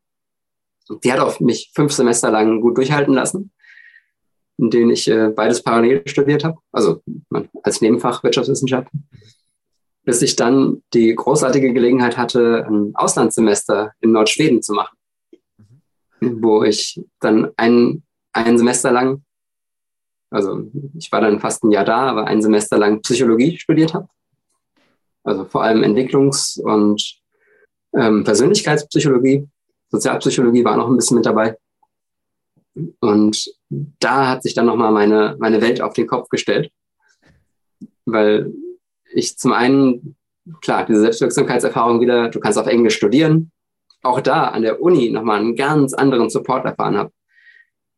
Die 1.04 1.12
hat 1.12 1.20
auch 1.20 1.40
mich 1.40 1.72
fünf 1.74 1.94
Semester 1.94 2.32
lang 2.32 2.62
gut 2.62 2.78
durchhalten 2.78 3.14
lassen, 3.14 3.52
in 4.58 4.70
denen 4.70 4.92
ich 4.92 5.08
äh, 5.08 5.30
beides 5.30 5.64
parallel 5.64 6.02
studiert 6.06 6.44
habe, 6.44 6.58
also 6.72 7.02
als 7.64 7.82
Nebenfach 7.82 8.24
Wirtschaftswissenschaften, 8.24 9.08
bis 10.04 10.22
ich 10.22 10.36
dann 10.36 10.82
die 10.94 11.14
großartige 11.14 11.72
Gelegenheit 11.74 12.18
hatte, 12.18 12.66
ein 12.68 12.92
Auslandssemester 12.96 13.94
in 14.02 14.12
Nordschweden 14.12 14.62
zu 14.62 14.74
machen, 14.74 14.98
mhm. 16.20 16.44
wo 16.44 16.64
ich 16.64 17.00
dann 17.20 17.52
ein, 17.56 18.04
ein 18.34 18.58
Semester 18.58 18.92
lang 18.92 19.24
also 20.30 20.70
ich 20.98 21.12
war 21.12 21.22
dann 21.22 21.40
fast 21.40 21.64
ein 21.64 21.72
Jahr 21.72 21.86
da, 21.86 22.10
aber 22.10 22.26
ein 22.26 22.42
Semester 22.42 22.78
lang 22.78 23.02
Psychologie 23.02 23.58
studiert 23.58 23.94
habe. 23.94 24.08
Also 25.24 25.46
vor 25.46 25.64
allem 25.64 25.84
Entwicklungs- 25.84 26.60
und 26.60 27.20
ähm, 27.96 28.24
Persönlichkeitspsychologie. 28.24 29.48
Sozialpsychologie 29.90 30.64
war 30.64 30.78
noch 30.78 30.88
ein 30.88 30.96
bisschen 30.96 31.18
mit 31.18 31.26
dabei. 31.26 31.58
Und 33.00 33.52
da 33.70 34.30
hat 34.30 34.44
sich 34.44 34.54
dann 34.54 34.68
nochmal 34.68 34.92
meine, 34.92 35.36
meine 35.40 35.62
Welt 35.62 35.82
auf 35.82 35.94
den 35.94 36.08
Kopf 36.08 36.30
gestellt. 36.30 36.72
Weil 38.06 38.54
ich 39.12 39.38
zum 39.38 39.52
einen, 39.52 40.16
klar, 40.62 40.86
diese 40.86 41.02
Selbstwirksamkeitserfahrung 41.02 42.02
wieder, 42.02 42.30
du 42.30 42.40
kannst 42.40 42.60
auf 42.60 42.68
Englisch 42.68 42.96
studieren, 42.96 43.52
auch 44.04 44.22
da 44.22 44.46
an 44.46 44.62
der 44.62 44.82
Uni 44.82 45.10
nochmal 45.10 45.40
einen 45.40 45.56
ganz 45.56 45.94
anderen 45.94 46.30
Support 46.30 46.66
erfahren 46.66 46.98
habe. 46.98 47.12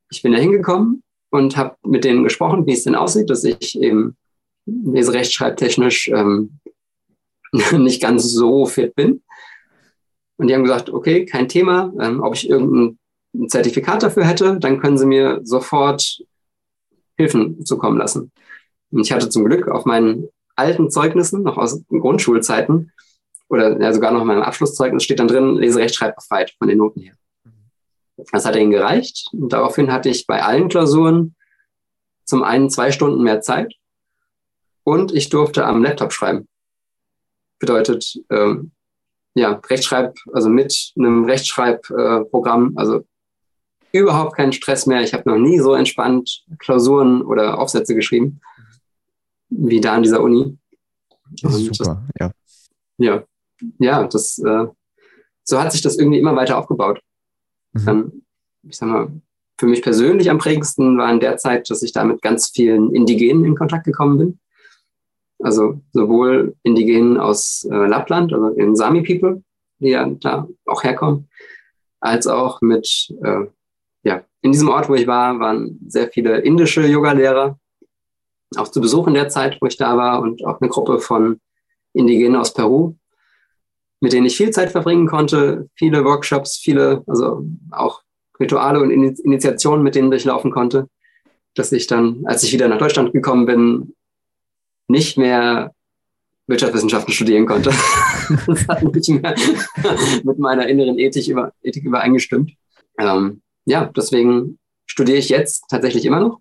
Ich 0.10 0.22
bin 0.22 0.32
da 0.32 0.40
hingekommen 0.40 1.04
und 1.32 1.58
habe 1.58 1.76
mit 1.84 2.04
denen 2.04 2.24
gesprochen, 2.24 2.68
wie 2.68 2.74
es 2.74 2.84
denn 2.84 2.96
aussieht, 2.96 3.30
dass 3.30 3.44
ich 3.44 3.80
eben 3.82 4.16
leserechtschreibtechnisch 4.66 6.10
ähm, 6.10 6.60
nicht 7.72 8.02
ganz 8.02 8.32
so 8.32 8.66
fit 8.66 8.94
bin. 8.96 9.24
Und 10.38 10.48
die 10.48 10.54
haben 10.54 10.64
gesagt, 10.64 10.90
okay, 10.90 11.26
kein 11.26 11.48
Thema, 11.48 11.92
ähm, 12.00 12.22
ob 12.22 12.36
ich 12.36 12.50
irgendein 12.50 13.00
Zertifikat 13.48 14.04
dafür 14.04 14.26
hätte, 14.26 14.60
dann 14.60 14.80
können 14.80 14.98
sie 14.98 15.06
mir 15.06 15.40
sofort 15.44 16.22
Hilfen 17.18 17.66
zukommen 17.66 17.98
lassen. 17.98 18.32
Und 18.92 19.02
ich 19.02 19.12
hatte 19.12 19.30
zum 19.30 19.46
Glück 19.46 19.68
auf 19.68 19.86
meinen 19.86 20.28
alten 20.56 20.90
Zeugnissen, 20.90 21.44
noch 21.44 21.58
aus 21.58 21.82
Grundschulzeiten, 21.88 22.92
oder 23.48 23.80
ja, 23.82 23.94
sogar 23.94 24.12
noch 24.12 24.22
in 24.22 24.28
meinem 24.28 24.44
Abschlusszeugnis 24.44 25.04
steht 25.04 25.20
dann 25.20 25.28
drin, 25.28 25.56
Leserechtschreibbefreit 25.56 26.56
von 26.58 26.68
den 26.68 26.78
Noten 26.78 27.02
her. 27.02 27.16
Das 28.32 28.46
hat 28.46 28.56
ihnen 28.56 28.72
gereicht. 28.72 29.28
Und 29.34 29.54
daraufhin 29.54 29.92
hatte 29.92 30.10
ich 30.10 30.28
bei 30.28 30.44
allen 30.44 30.70
Klausuren 30.70 31.36
zum 32.26 32.44
einen 32.44 32.70
zwei 32.70 32.92
Stunden 32.92 33.24
mehr 33.24 33.42
Zeit 33.42 33.74
und 34.84 35.14
ich 35.14 35.30
durfte 35.30 35.66
am 35.66 35.84
Laptop 35.84 36.14
schreiben. 36.14 36.48
Bedeutet, 37.60 38.20
ähm, 38.30 38.72
ja, 39.34 39.62
Rechtschreib, 39.66 40.18
also 40.34 40.50
mit 40.50 40.94
einem 40.98 41.26
Rechtschreibprogramm, 41.26 42.74
äh, 42.76 42.80
also 42.80 43.06
überhaupt 43.92 44.36
keinen 44.36 44.54
Stress 44.54 44.86
mehr. 44.86 45.02
Ich 45.02 45.14
habe 45.14 45.30
noch 45.30 45.38
nie 45.38 45.60
so 45.60 45.74
entspannt 45.74 46.46
Klausuren 46.60 47.22
oder 47.22 47.60
Aufsätze 47.60 47.96
geschrieben. 47.96 48.42
wie 49.54 49.82
da 49.82 49.96
an 49.96 50.04
dieser 50.04 50.22
Uni. 50.22 50.58
Das 51.42 51.56
ist 51.56 51.76
super, 51.76 52.06
das, 52.18 52.22
ja. 52.22 52.32
Ja, 52.98 53.24
ja, 53.80 54.04
das, 54.08 54.40
äh, 54.40 54.68
so 55.44 55.60
hat 55.60 55.74
sich 55.74 55.82
das 55.82 55.98
irgendwie 55.98 56.20
immer 56.20 56.36
weiter 56.36 56.58
aufgebaut. 56.58 57.02
Mhm. 57.74 57.88
Ähm, 57.88 58.22
ich 58.64 58.78
sag 58.78 58.90
mal, 58.90 59.12
für 59.58 59.68
mich 59.68 59.82
persönlich 59.82 60.30
am 60.30 60.40
prägendsten 60.40 60.98
war 60.98 61.12
in 61.12 61.20
der 61.20 61.38
Zeit, 61.38 61.70
dass 61.70 61.84
ich 61.84 61.94
da 61.94 62.04
mit 62.04 62.22
ganz 62.22 62.50
vielen 62.50 62.94
Indigenen 62.96 63.46
in 63.46 63.56
Kontakt 63.56 63.86
gekommen 63.86 64.18
bin. 64.18 64.40
Also 65.40 65.82
sowohl 65.92 66.56
Indigenen 66.64 67.18
aus 67.18 67.68
äh, 67.72 67.76
Lappland, 67.76 68.34
also 68.34 68.48
in 68.50 68.76
Sami 68.76 69.02
People, 69.02 69.44
die 69.80 69.90
ja 69.90 70.08
da 70.08 70.48
auch 70.66 70.84
herkommen, 70.84 71.28
als 72.00 72.28
auch 72.28 72.62
mit, 72.62 73.14
äh, 73.24 73.46
ja, 74.04 74.24
in 74.42 74.52
diesem 74.52 74.70
Ort, 74.70 74.90
wo 74.90 74.96
ich 74.96 75.08
war, 75.08 75.40
waren 75.40 75.80
sehr 75.88 76.10
viele 76.10 76.40
indische 76.40 76.86
Yogalehrer, 76.86 77.60
auch 78.58 78.68
zu 78.68 78.82
Besuch 78.82 79.08
in 79.08 79.14
der 79.14 79.30
Zeit, 79.30 79.58
wo 79.62 79.68
ich 79.68 79.78
da 79.78 79.96
war 79.98 80.22
und 80.22 80.44
auch 80.44 80.60
eine 80.60 80.70
Gruppe 80.70 81.00
von 81.00 81.40
Indigenen 81.94 82.36
aus 82.36 82.54
Peru, 82.54 82.96
mit 84.02 84.14
denen 84.14 84.26
ich 84.26 84.36
viel 84.36 84.52
Zeit 84.52 84.72
verbringen 84.72 85.08
konnte, 85.08 85.70
viele 85.76 86.04
Workshops, 86.04 86.58
viele, 86.58 87.04
also 87.08 87.46
auch 87.72 88.02
Rituale 88.40 88.80
und 88.82 88.92
Initiationen, 88.92 89.84
mit 89.84 89.96
denen 89.96 90.12
durchlaufen 90.12 90.52
konnte, 90.52 90.90
dass 91.54 91.72
ich 91.72 91.88
dann, 91.88 92.24
als 92.26 92.44
ich 92.44 92.52
wieder 92.52 92.68
nach 92.68 92.80
Deutschland 92.80 93.14
gekommen 93.14 93.46
bin, 93.46 93.96
nicht 94.88 95.18
mehr 95.18 95.74
Wirtschaftswissenschaften 96.48 97.14
studieren 97.14 97.46
konnte. 97.46 97.70
das 98.48 98.68
hat 98.68 98.84
nicht 98.84 99.10
mehr 99.10 99.36
mit 100.24 100.40
meiner 100.40 100.68
inneren 100.68 100.98
Ethik, 100.98 101.28
über, 101.28 101.54
Ethik 101.62 101.84
übereingestimmt. 101.84 102.54
Ähm, 102.98 103.42
ja, 103.66 103.86
deswegen 103.86 104.60
studiere 104.86 105.18
ich 105.18 105.30
jetzt 105.30 105.66
tatsächlich 105.70 106.06
immer 106.06 106.20
noch. 106.20 106.40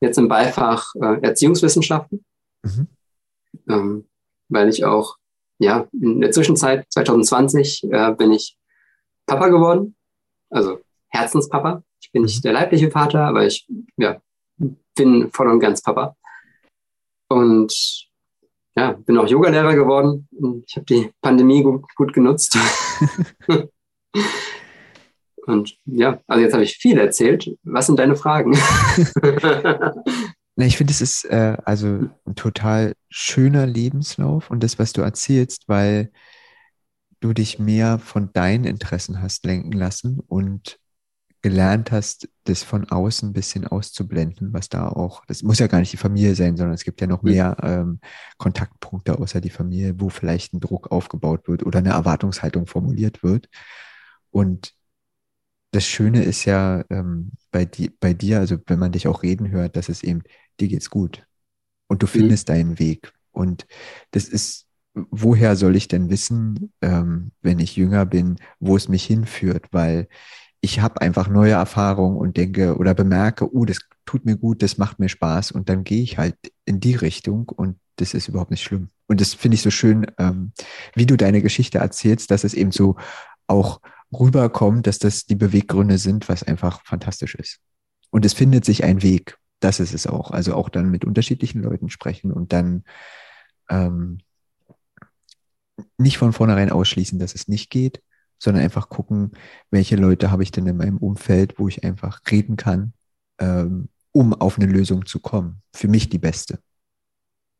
Jetzt 0.00 0.18
im 0.18 0.28
Beifach 0.28 0.94
äh, 0.96 1.20
Erziehungswissenschaften. 1.22 2.24
Mhm. 2.62 2.88
Ähm, 3.68 4.08
weil 4.48 4.68
ich 4.68 4.84
auch, 4.84 5.16
ja, 5.58 5.86
in 5.92 6.20
der 6.20 6.30
Zwischenzeit, 6.30 6.86
2020, 6.90 7.84
äh, 7.90 8.12
bin 8.12 8.32
ich 8.32 8.56
Papa 9.26 9.48
geworden. 9.48 9.96
Also 10.50 10.80
Herzenspapa. 11.08 11.82
Ich 12.00 12.12
bin 12.12 12.22
nicht 12.22 12.38
mhm. 12.38 12.42
der 12.42 12.52
leibliche 12.52 12.90
Vater, 12.90 13.24
aber 13.26 13.46
ich 13.46 13.66
ja, 13.96 14.20
bin 14.94 15.30
voll 15.32 15.48
und 15.48 15.60
ganz 15.60 15.82
Papa. 15.82 16.16
Und 17.28 17.72
ja, 18.76 18.92
bin 18.92 19.18
auch 19.18 19.26
Yogalehrer 19.26 19.74
geworden. 19.74 20.28
Ich 20.66 20.76
habe 20.76 20.86
die 20.86 21.10
Pandemie 21.20 21.62
gut, 21.62 21.84
gut 21.96 22.12
genutzt. 22.12 22.58
und 25.46 25.78
ja, 25.86 26.20
also 26.26 26.42
jetzt 26.42 26.52
habe 26.52 26.64
ich 26.64 26.76
viel 26.76 26.98
erzählt. 26.98 27.56
Was 27.62 27.86
sind 27.86 27.98
deine 27.98 28.16
Fragen? 28.16 28.52
Na, 30.56 30.66
ich 30.66 30.76
finde, 30.76 30.92
es 30.92 31.00
ist 31.00 31.24
äh, 31.24 31.56
also 31.64 32.08
ein 32.26 32.36
total 32.36 32.94
schöner 33.08 33.66
Lebenslauf 33.66 34.50
und 34.50 34.62
das, 34.62 34.78
was 34.78 34.92
du 34.92 35.00
erzählst, 35.02 35.68
weil 35.68 36.12
du 37.20 37.32
dich 37.32 37.58
mehr 37.58 37.98
von 37.98 38.32
deinen 38.32 38.64
Interessen 38.64 39.20
hast 39.20 39.44
lenken 39.46 39.72
lassen 39.72 40.20
und 40.20 40.78
gelernt 41.42 41.92
hast, 41.92 42.28
das 42.44 42.62
von 42.62 42.88
außen 42.88 43.30
ein 43.30 43.32
bisschen 43.32 43.66
auszublenden, 43.66 44.52
was 44.52 44.68
da 44.68 44.88
auch, 44.88 45.26
das 45.26 45.42
muss 45.42 45.58
ja 45.58 45.66
gar 45.66 45.80
nicht 45.80 45.92
die 45.92 45.98
Familie 45.98 46.34
sein, 46.34 46.56
sondern 46.56 46.74
es 46.74 46.84
gibt 46.84 47.00
ja 47.00 47.06
noch 47.06 47.22
mehr 47.22 47.56
ähm, 47.62 48.00
Kontaktpunkte 48.38 49.18
außer 49.18 49.40
die 49.40 49.50
Familie, 49.50 49.94
wo 49.98 50.08
vielleicht 50.08 50.54
ein 50.54 50.60
Druck 50.60 50.90
aufgebaut 50.90 51.48
wird 51.48 51.64
oder 51.66 51.80
eine 51.80 51.90
Erwartungshaltung 51.90 52.66
formuliert 52.66 53.22
wird. 53.22 53.48
Und 54.30 54.74
das 55.72 55.84
Schöne 55.86 56.22
ist 56.22 56.44
ja 56.44 56.84
ähm, 56.88 57.32
bei, 57.50 57.64
di 57.64 57.90
bei 57.90 58.14
dir, 58.14 58.38
also 58.38 58.56
wenn 58.66 58.78
man 58.78 58.92
dich 58.92 59.08
auch 59.08 59.22
reden 59.22 59.50
hört, 59.50 59.76
dass 59.76 59.88
es 59.88 60.02
eben, 60.02 60.22
dir 60.60 60.68
geht's 60.68 60.90
gut 60.90 61.26
und 61.88 62.02
du 62.02 62.06
findest 62.06 62.48
mhm. 62.48 62.52
deinen 62.52 62.78
Weg. 62.78 63.12
Und 63.32 63.66
das 64.12 64.28
ist, 64.28 64.66
woher 64.94 65.56
soll 65.56 65.76
ich 65.76 65.88
denn 65.88 66.10
wissen, 66.10 66.72
ähm, 66.80 67.32
wenn 67.42 67.58
ich 67.58 67.76
jünger 67.76 68.06
bin, 68.06 68.36
wo 68.60 68.76
es 68.76 68.88
mich 68.88 69.04
hinführt? 69.04 69.66
Weil 69.72 70.08
ich 70.60 70.80
habe 70.80 71.00
einfach 71.02 71.28
neue 71.28 71.52
Erfahrungen 71.52 72.16
und 72.16 72.36
denke 72.36 72.76
oder 72.76 72.94
bemerke, 72.94 73.54
oh, 73.54 73.64
das 73.64 73.80
tut 74.06 74.24
mir 74.24 74.36
gut, 74.36 74.62
das 74.62 74.78
macht 74.78 74.98
mir 74.98 75.08
Spaß 75.08 75.50
und 75.52 75.68
dann 75.68 75.84
gehe 75.84 76.02
ich 76.02 76.16
halt 76.18 76.36
in 76.64 76.80
die 76.80 76.94
Richtung 76.94 77.48
und 77.48 77.78
das 77.96 78.14
ist 78.14 78.28
überhaupt 78.28 78.50
nicht 78.50 78.62
schlimm. 78.62 78.88
Und 79.06 79.20
das 79.20 79.34
finde 79.34 79.56
ich 79.56 79.62
so 79.62 79.70
schön, 79.70 80.06
ähm, 80.18 80.52
wie 80.94 81.06
du 81.06 81.16
deine 81.16 81.42
Geschichte 81.42 81.78
erzählst, 81.78 82.30
dass 82.30 82.44
es 82.44 82.54
eben 82.54 82.72
so 82.72 82.96
auch 83.46 83.80
rüberkommt, 84.12 84.86
dass 84.86 84.98
das 84.98 85.26
die 85.26 85.34
Beweggründe 85.34 85.98
sind, 85.98 86.28
was 86.28 86.42
einfach 86.42 86.84
fantastisch 86.84 87.34
ist. 87.34 87.60
Und 88.10 88.24
es 88.24 88.32
findet 88.32 88.64
sich 88.64 88.84
ein 88.84 89.02
Weg. 89.02 89.36
Das 89.60 89.80
ist 89.80 89.94
es 89.94 90.06
auch. 90.06 90.30
Also 90.30 90.54
auch 90.54 90.68
dann 90.68 90.90
mit 90.90 91.04
unterschiedlichen 91.04 91.62
Leuten 91.62 91.88
sprechen 91.88 92.32
und 92.32 92.52
dann 92.52 92.84
ähm, 93.68 94.18
nicht 95.98 96.18
von 96.18 96.32
vornherein 96.32 96.70
ausschließen, 96.70 97.18
dass 97.18 97.34
es 97.34 97.48
nicht 97.48 97.70
geht, 97.70 98.02
sondern 98.38 98.62
einfach 98.62 98.88
gucken, 98.88 99.32
welche 99.70 99.96
Leute 99.96 100.30
habe 100.30 100.42
ich 100.42 100.50
denn 100.50 100.66
in 100.66 100.76
meinem 100.76 100.98
Umfeld, 100.98 101.58
wo 101.58 101.68
ich 101.68 101.84
einfach 101.84 102.20
reden 102.30 102.56
kann, 102.56 102.92
ähm, 103.38 103.88
um 104.12 104.32
auf 104.34 104.58
eine 104.58 104.70
Lösung 104.70 105.06
zu 105.06 105.20
kommen. 105.20 105.62
Für 105.72 105.88
mich 105.88 106.08
die 106.08 106.18
beste. 106.18 106.58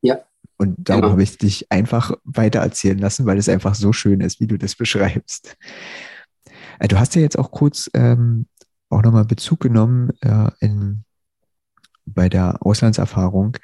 Ja. 0.03 0.21
Und 0.57 0.77
darum 0.89 1.03
genau. 1.03 1.13
habe 1.13 1.23
ich 1.23 1.39
dich 1.39 1.71
einfach 1.73 2.13
weiter 2.25 2.61
erzählen 2.61 2.99
lassen, 2.99 3.27
weil 3.27 3.39
es 3.39 3.49
einfach 3.49 3.75
so 3.75 3.93
schön 3.93 4.21
ist, 4.21 4.41
wie 4.41 4.47
du 4.47 4.59
das 4.59 4.75
beschreibst. 4.77 5.57
Äh, 6.79 6.89
du 6.89 6.99
hast 6.99 7.15
ja 7.15 7.23
jetzt 7.23 7.39
auch 7.39 7.51
kurz 7.51 7.91
ähm, 7.95 8.47
auch 8.91 9.03
nochmal 9.03 9.25
Bezug 9.25 9.61
genommen 9.61 10.11
äh, 10.21 10.51
in, 10.61 11.05
bei 12.07 12.29
der 12.29 12.65
Auslandserfahrung, 12.65 13.57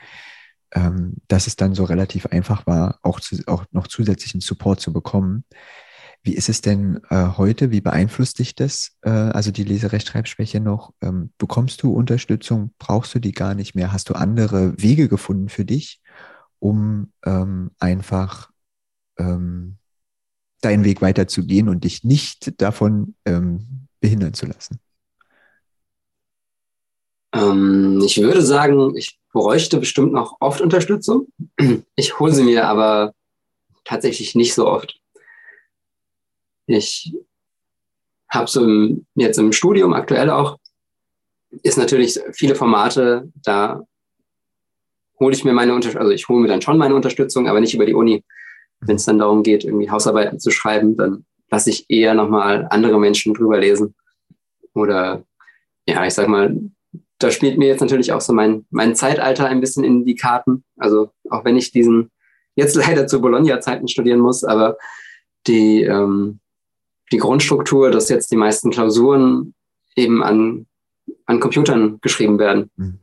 ähm, 0.72 1.16
dass 1.28 1.46
es 1.46 1.56
dann 1.56 1.74
so 1.74 1.84
relativ 1.84 2.26
einfach 2.26 2.66
war, 2.66 2.98
auch, 3.02 3.20
zu, 3.20 3.36
auch 3.46 3.64
noch 3.72 3.86
zusätzlichen 3.86 4.40
Support 4.40 4.80
zu 4.80 4.92
bekommen. 4.92 5.44
Wie 6.22 6.34
ist 6.34 6.50
es 6.50 6.60
denn 6.60 7.00
äh, 7.08 7.28
heute? 7.36 7.70
Wie 7.70 7.80
beeinflusst 7.80 8.38
dich 8.38 8.54
das? 8.54 8.96
Äh, 9.02 9.10
also 9.10 9.50
die 9.50 9.64
Leserechtschreibschwäche 9.64 10.60
noch? 10.60 10.92
Ähm, 11.00 11.32
bekommst 11.38 11.82
du 11.82 11.92
Unterstützung? 11.92 12.74
Brauchst 12.78 13.14
du 13.14 13.20
die 13.20 13.32
gar 13.32 13.54
nicht 13.54 13.74
mehr? 13.74 13.92
Hast 13.92 14.10
du 14.10 14.14
andere 14.14 14.80
Wege 14.80 15.08
gefunden 15.08 15.48
für 15.48 15.64
dich, 15.64 16.02
um 16.58 17.12
ähm, 17.24 17.70
einfach 17.78 18.50
ähm, 19.18 19.78
deinen 20.60 20.84
Weg 20.84 21.00
weiterzugehen 21.00 21.70
und 21.70 21.84
dich 21.84 22.04
nicht 22.04 22.60
davon 22.60 23.14
ähm, 23.24 23.88
behindern 24.00 24.34
zu 24.34 24.44
lassen? 24.44 24.78
Ähm, 27.32 28.02
ich 28.04 28.20
würde 28.20 28.42
sagen, 28.42 28.96
ich 28.96 29.18
bräuchte 29.32 29.78
bestimmt 29.78 30.12
noch 30.12 30.36
oft 30.40 30.60
Unterstützung. 30.60 31.28
Ich 31.94 32.18
hole 32.18 32.32
sie 32.32 32.42
mir 32.42 32.66
aber 32.66 33.14
tatsächlich 33.84 34.34
nicht 34.34 34.54
so 34.54 34.66
oft. 34.66 34.98
Ich 36.66 37.14
habe 38.28 38.48
so 38.48 38.64
im, 38.64 39.06
jetzt 39.14 39.38
im 39.38 39.52
Studium 39.52 39.92
aktuell 39.92 40.30
auch, 40.30 40.58
ist 41.62 41.78
natürlich 41.78 42.20
viele 42.32 42.54
Formate, 42.54 43.30
da 43.42 43.84
hole 45.18 45.34
ich 45.34 45.44
mir 45.44 45.52
meine 45.52 45.74
Unterstützung, 45.74 46.00
also 46.00 46.12
ich 46.12 46.28
hole 46.28 46.40
mir 46.40 46.48
dann 46.48 46.62
schon 46.62 46.78
meine 46.78 46.94
Unterstützung, 46.94 47.48
aber 47.48 47.60
nicht 47.60 47.74
über 47.74 47.86
die 47.86 47.94
Uni. 47.94 48.24
Wenn 48.80 48.96
es 48.96 49.04
dann 49.04 49.18
darum 49.18 49.42
geht, 49.42 49.64
irgendwie 49.64 49.90
Hausarbeiten 49.90 50.38
zu 50.38 50.50
schreiben, 50.50 50.96
dann 50.96 51.26
lasse 51.50 51.70
ich 51.70 51.90
eher 51.90 52.14
nochmal 52.14 52.66
andere 52.70 52.98
Menschen 52.98 53.34
drüber 53.34 53.58
lesen. 53.58 53.94
Oder 54.74 55.24
ja, 55.86 56.06
ich 56.06 56.14
sag 56.14 56.28
mal, 56.28 56.56
da 57.20 57.30
spielt 57.30 57.58
mir 57.58 57.68
jetzt 57.68 57.80
natürlich 57.80 58.12
auch 58.12 58.20
so 58.20 58.32
mein, 58.32 58.66
mein 58.70 58.96
Zeitalter 58.96 59.46
ein 59.46 59.60
bisschen 59.60 59.84
in 59.84 60.04
die 60.04 60.16
Karten. 60.16 60.64
Also 60.76 61.10
auch 61.28 61.44
wenn 61.44 61.56
ich 61.56 61.70
diesen 61.70 62.10
jetzt 62.56 62.74
leider 62.86 63.06
zu 63.06 63.20
Bologna-Zeiten 63.20 63.88
studieren 63.88 64.20
muss, 64.20 64.42
aber 64.42 64.76
die, 65.46 65.82
ähm, 65.82 66.40
die 67.12 67.18
Grundstruktur, 67.18 67.90
dass 67.90 68.08
jetzt 68.08 68.32
die 68.32 68.36
meisten 68.36 68.70
Klausuren 68.70 69.54
eben 69.96 70.22
an, 70.22 70.66
an 71.26 71.40
Computern 71.40 71.98
geschrieben 72.00 72.38
werden, 72.38 72.70
mhm. 72.76 72.98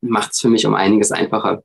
macht 0.00 0.32
es 0.32 0.40
für 0.40 0.48
mich 0.48 0.66
um 0.66 0.74
einiges 0.74 1.10
einfacher. 1.10 1.64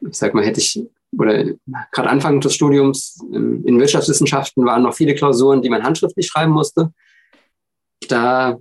Ich 0.00 0.16
sag 0.16 0.34
mal, 0.34 0.44
hätte 0.44 0.60
ich, 0.60 0.84
oder 1.16 1.44
gerade 1.92 2.10
Anfang 2.10 2.40
des 2.40 2.54
Studiums 2.54 3.22
in 3.30 3.78
Wirtschaftswissenschaften 3.78 4.64
waren 4.64 4.82
noch 4.82 4.94
viele 4.94 5.14
Klausuren, 5.14 5.62
die 5.62 5.70
man 5.70 5.84
handschriftlich 5.84 6.26
schreiben 6.26 6.52
musste. 6.52 6.92
Da 8.08 8.58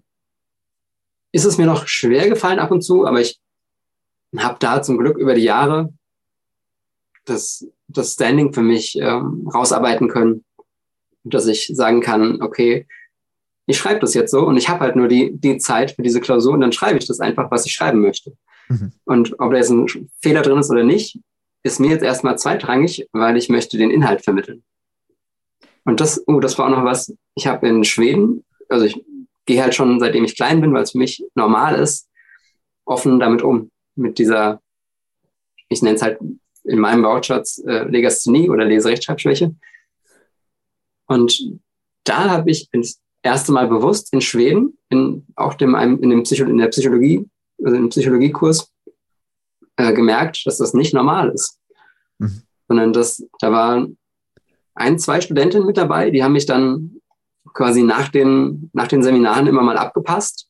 ist 1.31 1.45
es 1.45 1.57
mir 1.57 1.65
noch 1.65 1.87
schwer 1.87 2.29
gefallen 2.29 2.59
ab 2.59 2.71
und 2.71 2.81
zu, 2.81 3.05
aber 3.05 3.21
ich 3.21 3.39
habe 4.37 4.57
da 4.59 4.81
zum 4.81 4.97
Glück 4.97 5.17
über 5.17 5.33
die 5.33 5.43
Jahre 5.43 5.93
das, 7.25 7.67
das 7.87 8.13
Standing 8.13 8.53
für 8.53 8.61
mich 8.61 8.97
ähm, 8.99 9.47
rausarbeiten 9.53 10.07
können, 10.07 10.43
dass 11.23 11.47
ich 11.47 11.71
sagen 11.73 12.01
kann, 12.01 12.41
okay, 12.41 12.87
ich 13.65 13.77
schreibe 13.77 13.99
das 13.99 14.13
jetzt 14.13 14.31
so 14.31 14.41
und 14.41 14.57
ich 14.57 14.69
habe 14.69 14.81
halt 14.81 14.95
nur 14.95 15.07
die, 15.07 15.31
die 15.33 15.57
Zeit 15.57 15.91
für 15.91 16.01
diese 16.01 16.19
Klausur 16.19 16.53
und 16.53 16.61
dann 16.61 16.71
schreibe 16.71 16.97
ich 16.97 17.07
das 17.07 17.19
einfach, 17.19 17.51
was 17.51 17.65
ich 17.65 17.73
schreiben 17.73 18.01
möchte. 18.01 18.33
Mhm. 18.67 18.91
Und 19.05 19.39
ob 19.39 19.51
da 19.51 19.57
jetzt 19.57 19.69
ein 19.69 20.09
Fehler 20.21 20.41
drin 20.41 20.59
ist 20.59 20.71
oder 20.71 20.83
nicht, 20.83 21.19
ist 21.63 21.79
mir 21.79 21.91
jetzt 21.91 22.03
erstmal 22.03 22.37
zweitrangig, 22.37 23.07
weil 23.11 23.37
ich 23.37 23.49
möchte 23.49 23.77
den 23.77 23.91
Inhalt 23.91 24.23
vermitteln. 24.23 24.63
Und 25.83 25.99
das, 25.99 26.23
oh, 26.27 26.39
das 26.39 26.57
war 26.57 26.65
auch 26.65 26.77
noch 26.77 26.83
was, 26.83 27.13
ich 27.35 27.47
habe 27.47 27.67
in 27.67 27.83
Schweden, 27.83 28.43
also 28.69 28.85
ich 28.85 29.03
gehe 29.45 29.61
halt 29.61 29.75
schon 29.75 29.99
seitdem 29.99 30.23
ich 30.23 30.35
klein 30.35 30.61
bin, 30.61 30.73
weil 30.73 30.83
es 30.83 30.91
für 30.91 30.97
mich 30.97 31.23
normal 31.35 31.75
ist, 31.75 32.07
offen 32.85 33.19
damit 33.19 33.41
um, 33.41 33.71
mit 33.95 34.17
dieser 34.17 34.61
ich 35.71 35.81
nenne 35.81 35.95
es 35.95 36.01
halt 36.01 36.19
in 36.63 36.79
meinem 36.79 37.03
Wortschatz 37.03 37.59
äh, 37.65 37.83
Legasthenie 37.85 38.49
oder 38.49 38.65
Leserechtschreibschwäche. 38.65 39.55
Und 41.07 41.59
da 42.03 42.29
habe 42.29 42.51
ich 42.51 42.69
das 42.71 42.99
erste 43.23 43.51
Mal 43.51 43.67
bewusst 43.67 44.13
in 44.13 44.21
Schweden, 44.21 44.77
in 44.89 45.25
auch 45.35 45.55
dem, 45.55 45.73
in, 45.75 46.09
dem 46.09 46.23
Psycho, 46.23 46.45
in 46.45 46.57
der 46.57 46.67
Psychologie, 46.67 47.25
also 47.63 47.75
im 47.75 47.89
Psychologiekurs, 47.89 48.71
äh, 49.77 49.93
gemerkt, 49.93 50.45
dass 50.45 50.57
das 50.57 50.73
nicht 50.73 50.93
normal 50.93 51.29
ist. 51.29 51.57
Mhm. 52.19 52.43
Sondern 52.67 52.93
dass 52.93 53.23
da 53.39 53.51
waren 53.51 53.97
ein, 54.75 54.99
zwei 54.99 55.21
Studentinnen 55.21 55.65
mit 55.65 55.77
dabei, 55.77 56.11
die 56.11 56.23
haben 56.23 56.33
mich 56.33 56.45
dann 56.45 57.00
quasi 57.53 57.83
nach 57.83 58.09
den, 58.09 58.69
nach 58.73 58.87
den 58.87 59.03
Seminaren 59.03 59.47
immer 59.47 59.61
mal 59.61 59.77
abgepasst 59.77 60.47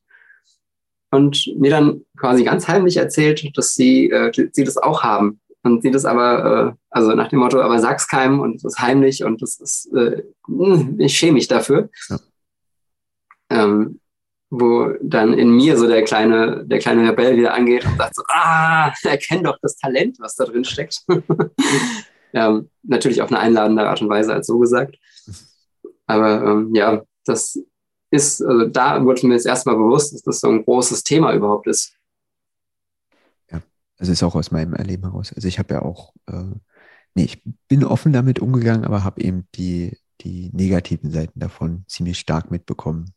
und 1.11 1.53
mir 1.57 1.71
dann 1.71 2.05
quasi 2.17 2.43
ganz 2.43 2.67
heimlich 2.67 2.97
erzählt, 2.97 3.55
dass 3.55 3.75
sie, 3.75 4.09
äh, 4.09 4.31
sie 4.51 4.63
das 4.63 4.77
auch 4.77 5.03
haben. 5.03 5.39
Und 5.63 5.83
sie 5.83 5.91
das 5.91 6.05
aber, 6.05 6.73
äh, 6.73 6.77
also 6.89 7.13
nach 7.13 7.27
dem 7.27 7.39
Motto, 7.39 7.61
aber 7.61 7.79
sag's 7.79 8.07
keinem 8.07 8.39
und 8.39 8.55
es 8.55 8.63
ist 8.63 8.79
heimlich 8.79 9.23
und 9.23 9.41
das 9.41 9.59
ist, 9.59 9.93
äh, 9.93 10.23
ich 10.97 11.17
schäme 11.17 11.33
mich 11.33 11.47
dafür. 11.47 11.89
Ja. 12.09 12.19
Ähm, 13.51 13.99
wo 14.49 14.93
dann 15.01 15.33
in 15.33 15.55
mir 15.55 15.77
so 15.77 15.87
der 15.87 16.03
kleine, 16.03 16.65
der 16.65 16.79
kleine 16.79 17.09
Rebell 17.09 17.37
wieder 17.37 17.53
angeht 17.53 17.85
und 17.85 17.97
sagt 17.97 18.15
so, 18.15 18.23
ah, 18.27 18.91
erkenn 19.03 19.43
doch 19.43 19.57
das 19.61 19.77
Talent, 19.77 20.17
was 20.19 20.35
da 20.35 20.43
drin 20.43 20.65
steckt. 20.65 21.05
ähm, 22.33 22.69
natürlich 22.83 23.21
auf 23.21 23.31
eine 23.31 23.39
einladende 23.39 23.87
Art 23.87 24.01
und 24.01 24.09
Weise 24.09 24.33
als 24.33 24.47
so 24.47 24.59
gesagt. 24.59 24.97
Aber 26.11 26.43
ähm, 26.43 26.75
ja, 26.75 27.01
das 27.25 27.57
ist, 28.11 28.41
also 28.41 28.65
da 28.65 29.03
wurde 29.03 29.25
mir 29.25 29.35
jetzt 29.35 29.45
erstmal 29.45 29.75
bewusst, 29.75 30.13
dass 30.13 30.21
das 30.23 30.39
so 30.41 30.49
ein 30.49 30.63
großes 30.63 31.03
Thema 31.03 31.33
überhaupt 31.33 31.67
ist. 31.67 31.95
Ja, 33.49 33.61
das 33.97 34.09
ist 34.09 34.23
auch 34.23 34.35
aus 34.35 34.51
meinem 34.51 34.73
Erleben 34.73 35.03
heraus. 35.03 35.31
Also 35.33 35.47
ich 35.47 35.59
habe 35.59 35.73
ja 35.73 35.81
auch, 35.81 36.13
äh, 36.27 36.53
nee, 37.15 37.23
ich 37.23 37.43
bin 37.67 37.83
offen 37.83 38.11
damit 38.11 38.39
umgegangen, 38.39 38.85
aber 38.85 39.03
habe 39.03 39.21
eben 39.21 39.47
die, 39.55 39.97
die 40.21 40.49
negativen 40.53 41.11
Seiten 41.11 41.39
davon 41.39 41.85
ziemlich 41.87 42.19
stark 42.19 42.51
mitbekommen, 42.51 43.13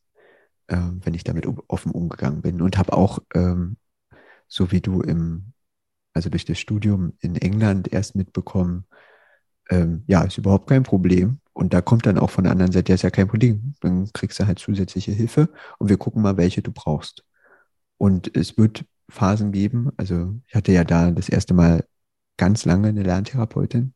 äh, 0.68 0.76
wenn 0.76 1.14
ich 1.14 1.24
damit 1.24 1.46
offen 1.68 1.90
umgegangen 1.90 2.42
bin. 2.42 2.62
Und 2.62 2.78
habe 2.78 2.92
auch, 2.92 3.18
ähm, 3.34 3.76
so 4.46 4.70
wie 4.70 4.80
du 4.80 5.00
im, 5.00 5.52
also 6.12 6.30
durch 6.30 6.44
das 6.44 6.60
Studium 6.60 7.14
in 7.18 7.34
England 7.34 7.92
erst 7.92 8.14
mitbekommen, 8.14 8.86
ähm, 9.70 10.04
ja, 10.06 10.22
ist 10.22 10.38
überhaupt 10.38 10.68
kein 10.68 10.84
Problem. 10.84 11.40
Und 11.54 11.72
da 11.72 11.80
kommt 11.80 12.06
dann 12.06 12.18
auch 12.18 12.30
von 12.30 12.44
der 12.44 12.52
anderen 12.52 12.72
Seite, 12.72 12.90
ja, 12.90 12.94
ist 12.96 13.02
ja 13.02 13.10
kein 13.10 13.28
Problem. 13.28 13.74
Dann 13.80 14.12
kriegst 14.12 14.38
du 14.40 14.46
halt 14.46 14.58
zusätzliche 14.58 15.12
Hilfe 15.12 15.48
und 15.78 15.88
wir 15.88 15.96
gucken 15.96 16.22
mal, 16.22 16.36
welche 16.36 16.62
du 16.62 16.72
brauchst. 16.72 17.24
Und 17.98 18.36
es 18.36 18.58
wird 18.58 18.84
Phasen 19.08 19.52
geben. 19.52 19.90
Also 19.96 20.34
ich 20.46 20.54
hatte 20.54 20.72
ja 20.72 20.84
da 20.84 21.10
das 21.12 21.28
erste 21.28 21.54
Mal 21.54 21.84
ganz 22.36 22.64
lange 22.64 22.88
eine 22.88 23.04
Lerntherapeutin 23.04 23.94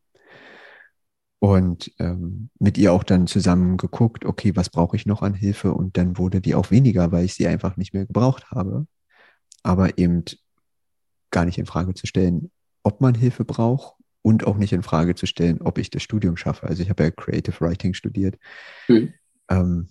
und 1.39 1.91
ähm, 1.99 2.49
mit 2.59 2.77
ihr 2.77 2.93
auch 2.93 3.03
dann 3.03 3.27
zusammen 3.27 3.77
geguckt, 3.77 4.25
okay, 4.25 4.55
was 4.55 4.69
brauche 4.69 4.95
ich 4.95 5.05
noch 5.05 5.21
an 5.21 5.33
Hilfe? 5.33 5.73
Und 5.73 5.97
dann 5.97 6.17
wurde 6.17 6.41
die 6.41 6.55
auch 6.55 6.71
weniger, 6.71 7.11
weil 7.11 7.25
ich 7.25 7.33
sie 7.33 7.47
einfach 7.47 7.77
nicht 7.77 7.93
mehr 7.93 8.05
gebraucht 8.05 8.51
habe. 8.51 8.87
Aber 9.63 9.97
eben 9.97 10.23
gar 11.31 11.45
nicht 11.45 11.57
in 11.57 11.65
Frage 11.65 11.93
zu 11.93 12.07
stellen, 12.07 12.51
ob 12.83 13.01
man 13.01 13.15
Hilfe 13.15 13.45
braucht 13.45 13.98
und 14.21 14.45
auch 14.45 14.57
nicht 14.57 14.73
in 14.73 14.83
Frage 14.83 15.15
zu 15.15 15.25
stellen, 15.25 15.61
ob 15.61 15.77
ich 15.77 15.89
das 15.89 16.03
Studium 16.03 16.37
schaffe. 16.37 16.67
Also 16.67 16.83
ich 16.83 16.89
habe 16.89 17.03
ja 17.03 17.11
Creative 17.11 17.59
Writing 17.61 17.93
studiert, 17.93 18.37
mhm. 18.87 19.13
ähm, 19.49 19.89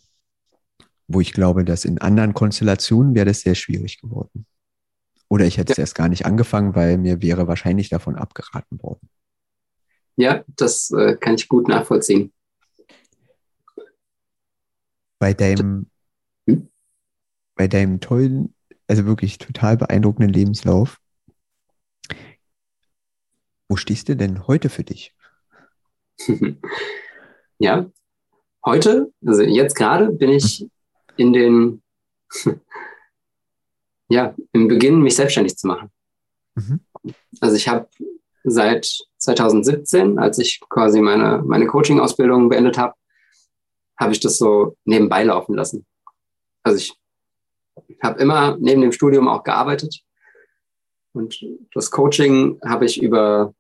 wo 1.07 1.21
ich 1.21 1.33
glaube, 1.33 1.65
dass 1.65 1.85
in 1.85 1.99
anderen 1.99 2.35
Konstellationen 2.35 3.15
wäre 3.15 3.27
das 3.27 3.41
sehr 3.41 3.55
schwierig 3.55 4.01
geworden. 4.01 4.47
Oder 5.29 5.47
ich 5.47 5.59
hätte 5.59 5.71
ja. 5.71 5.75
es 5.75 5.79
erst 5.79 5.95
gar 5.95 6.09
nicht 6.09 6.27
angefangen, 6.27 6.75
weil 6.75 6.99
mir 6.99 7.23
wäre 7.23 7.49
wahrscheinlich 7.49 7.89
davon 7.89 8.17
abgeraten 8.17 8.83
worden. 8.83 9.09
Ja, 10.17 10.43
das 10.49 10.91
äh, 10.91 11.17
kann 11.17 11.35
ich 11.35 11.49
gut 11.49 11.69
nachvollziehen. 11.69 12.33
Bei 15.21 15.35
deinem, 15.35 15.91
hm? 16.49 16.69
bei 17.55 17.69
deinem 17.69 18.01
tollen, 18.01 18.55
also 18.87 19.05
wirklich 19.05 19.39
total 19.39 19.77
beeindruckenden 19.77 20.33
Lebenslauf, 20.33 20.99
wo 23.69 23.77
stehst 23.77 24.09
du 24.09 24.17
denn 24.17 24.47
heute 24.47 24.69
für 24.69 24.85
dich? 24.85 25.15
ja, 27.59 27.91
heute, 28.65 29.13
also 29.25 29.43
jetzt 29.43 29.75
gerade 29.75 30.11
bin 30.11 30.31
ich 30.31 30.69
in 31.17 31.33
den, 31.33 31.83
ja, 34.09 34.35
im 34.53 34.69
Beginn, 34.69 35.03
mich 35.03 35.17
selbstständig 35.17 35.57
zu 35.57 35.67
machen. 35.67 35.91
Mhm. 36.55 36.81
Also 37.41 37.57
ich 37.57 37.69
habe 37.69 37.89
seit 38.45 38.91
2017, 39.19 40.19
als 40.19 40.39
ich 40.39 40.61
quasi 40.69 41.01
meine, 41.01 41.43
meine 41.45 41.67
Coaching-Ausbildung 41.67 42.49
beendet 42.49 42.79
habe, 42.79 42.95
habe 43.99 44.13
ich 44.13 44.21
das 44.21 44.39
so 44.39 44.77
nebenbei 44.85 45.25
laufen 45.25 45.55
lassen. 45.55 45.87
Also 46.63 46.79
ich 46.79 46.95
habe 48.03 48.21
immer 48.21 48.57
neben 48.59 48.81
dem 48.81 48.93
Studium 48.93 49.29
auch 49.29 49.43
gearbeitet. 49.43 50.03
Und 51.19 51.45
das 51.75 51.91
Coaching 51.91 52.61
habe 52.65 52.87
ich 52.87 53.03
über 53.03 53.55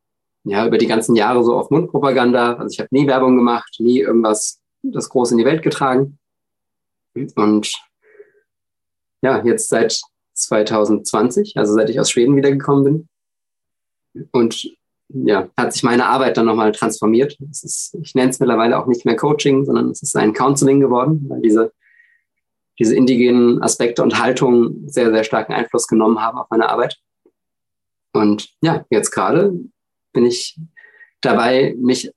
ja, 0.44 0.66
über 0.66 0.78
die 0.78 0.86
ganzen 0.86 1.14
Jahre 1.14 1.44
so 1.44 1.54
auf 1.54 1.70
Mundpropaganda. 1.70 2.54
Also 2.54 2.72
ich 2.72 2.80
habe 2.80 2.88
nie 2.90 3.06
Werbung 3.06 3.36
gemacht, 3.36 3.76
nie 3.78 4.00
irgendwas 4.00 4.61
das 4.82 5.09
groß 5.09 5.32
in 5.32 5.38
die 5.38 5.44
Welt 5.44 5.62
getragen. 5.62 6.18
Und 7.34 7.72
ja, 9.22 9.44
jetzt 9.44 9.68
seit 9.68 10.00
2020, 10.34 11.56
also 11.56 11.74
seit 11.74 11.90
ich 11.90 11.98
aus 12.00 12.11
Schweden 12.11 12.36
wiedergekommen 12.36 13.09
bin. 14.12 14.28
Und 14.30 14.70
ja, 15.09 15.48
hat 15.56 15.72
sich 15.72 15.82
meine 15.82 16.06
Arbeit 16.06 16.36
dann 16.36 16.46
nochmal 16.46 16.72
transformiert. 16.72 17.36
Ist, 17.50 17.96
ich 18.00 18.14
nenne 18.14 18.30
es 18.30 18.40
mittlerweile 18.40 18.78
auch 18.78 18.86
nicht 18.86 19.04
mehr 19.04 19.16
Coaching, 19.16 19.64
sondern 19.64 19.90
es 19.90 20.02
ist 20.02 20.16
ein 20.16 20.32
Counseling 20.32 20.80
geworden, 20.80 21.26
weil 21.28 21.40
diese, 21.40 21.72
diese 22.78 22.94
indigenen 22.94 23.62
Aspekte 23.62 24.02
und 24.02 24.18
Haltungen 24.18 24.88
sehr, 24.88 25.11
sehr 25.11 25.24
starken 25.24 25.52
Einfluss 25.52 25.88
genommen 25.88 26.20
haben 26.20 26.38
auf 26.38 26.48
meine 26.50 26.68
Arbeit. 26.68 26.98
Und 28.12 28.50
ja, 28.61 28.84
jetzt 28.90 29.11
gerade 29.11 29.52
bin 30.12 30.26
ich 30.26 30.59
dabei, 31.20 31.74
mich 31.78 32.11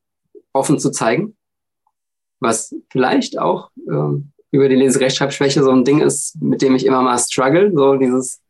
offen 0.53 0.79
zu 0.79 0.91
zeigen, 0.91 1.35
was 2.39 2.75
vielleicht 2.89 3.37
auch 3.37 3.71
äh, 3.87 4.21
über 4.51 4.67
die 4.67 4.75
Leserechtschreibschwäche 4.75 5.63
so 5.63 5.71
ein 5.71 5.85
Ding 5.85 6.01
ist, 6.01 6.41
mit 6.41 6.61
dem 6.61 6.75
ich 6.75 6.85
immer 6.85 7.01
mal 7.01 7.17
struggle. 7.17 7.71
So 7.73 7.95
dieses, 7.95 8.41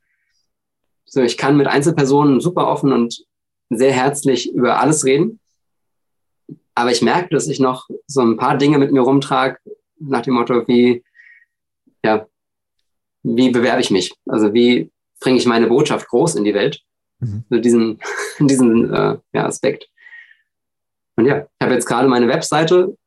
so 1.06 1.22
ich 1.22 1.38
kann 1.38 1.58
mit 1.58 1.68
Einzelpersonen 1.68 2.40
super 2.40 2.68
offen 2.68 2.92
und 2.92 3.26
sehr 3.70 3.92
herzlich 3.92 4.52
über 4.54 4.80
alles 4.80 5.06
reden. 5.06 5.40
Aber 6.74 6.92
ich 6.92 7.02
merke, 7.02 7.30
dass 7.30 7.48
ich 7.48 7.60
noch 7.60 7.88
so 8.08 8.22
ein 8.22 8.38
paar 8.38 8.58
Dinge 8.58 8.78
mit 8.78 8.92
mir 8.92 9.02
rumtrage, 9.02 9.58
nach 10.00 10.22
dem 10.22 10.34
Motto, 10.34 10.68
wie, 10.68 11.04
ja, 12.04 12.26
wie 13.24 13.52
bewerbe 13.52 13.82
ich 13.82 13.92
mich? 13.92 14.14
Also 14.26 14.54
wie 14.54 14.92
bringe 15.20 15.38
ich 15.38 15.46
meine 15.46 15.68
Botschaft 15.68 16.08
groß 16.08 16.36
in 16.36 16.44
die 16.44 16.56
Welt? 16.56 16.82
Mhm. 17.22 17.44
So 17.50 17.60
diesen, 17.60 18.00
diesen 18.40 18.94
äh, 18.94 19.18
ja, 19.34 19.46
Aspekt. 19.46 19.88
Und 21.16 21.26
ja, 21.26 21.40
ich 21.40 21.64
habe 21.64 21.74
jetzt 21.74 21.86
gerade 21.86 22.08
meine 22.08 22.28
Webseite 22.28 22.98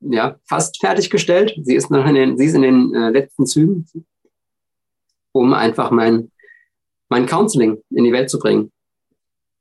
ja, 0.00 0.38
fast 0.44 0.80
fertiggestellt. 0.80 1.54
Sie 1.62 1.74
ist 1.74 1.90
noch 1.90 2.06
in 2.06 2.14
den, 2.14 2.38
sie 2.38 2.46
ist 2.46 2.54
in 2.54 2.62
den 2.62 2.94
äh, 2.94 3.10
letzten 3.10 3.46
Zügen, 3.46 3.86
um 5.32 5.52
einfach 5.54 5.90
mein, 5.90 6.30
mein 7.08 7.26
Counseling 7.26 7.82
in 7.90 8.04
die 8.04 8.12
Welt 8.12 8.30
zu 8.30 8.38
bringen. 8.38 8.72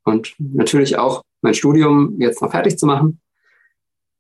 Und 0.04 0.36
natürlich 0.40 0.98
auch 0.98 1.24
mein 1.42 1.54
Studium 1.54 2.20
jetzt 2.20 2.42
noch 2.42 2.52
fertig 2.52 2.78
zu 2.78 2.86
machen. 2.86 3.20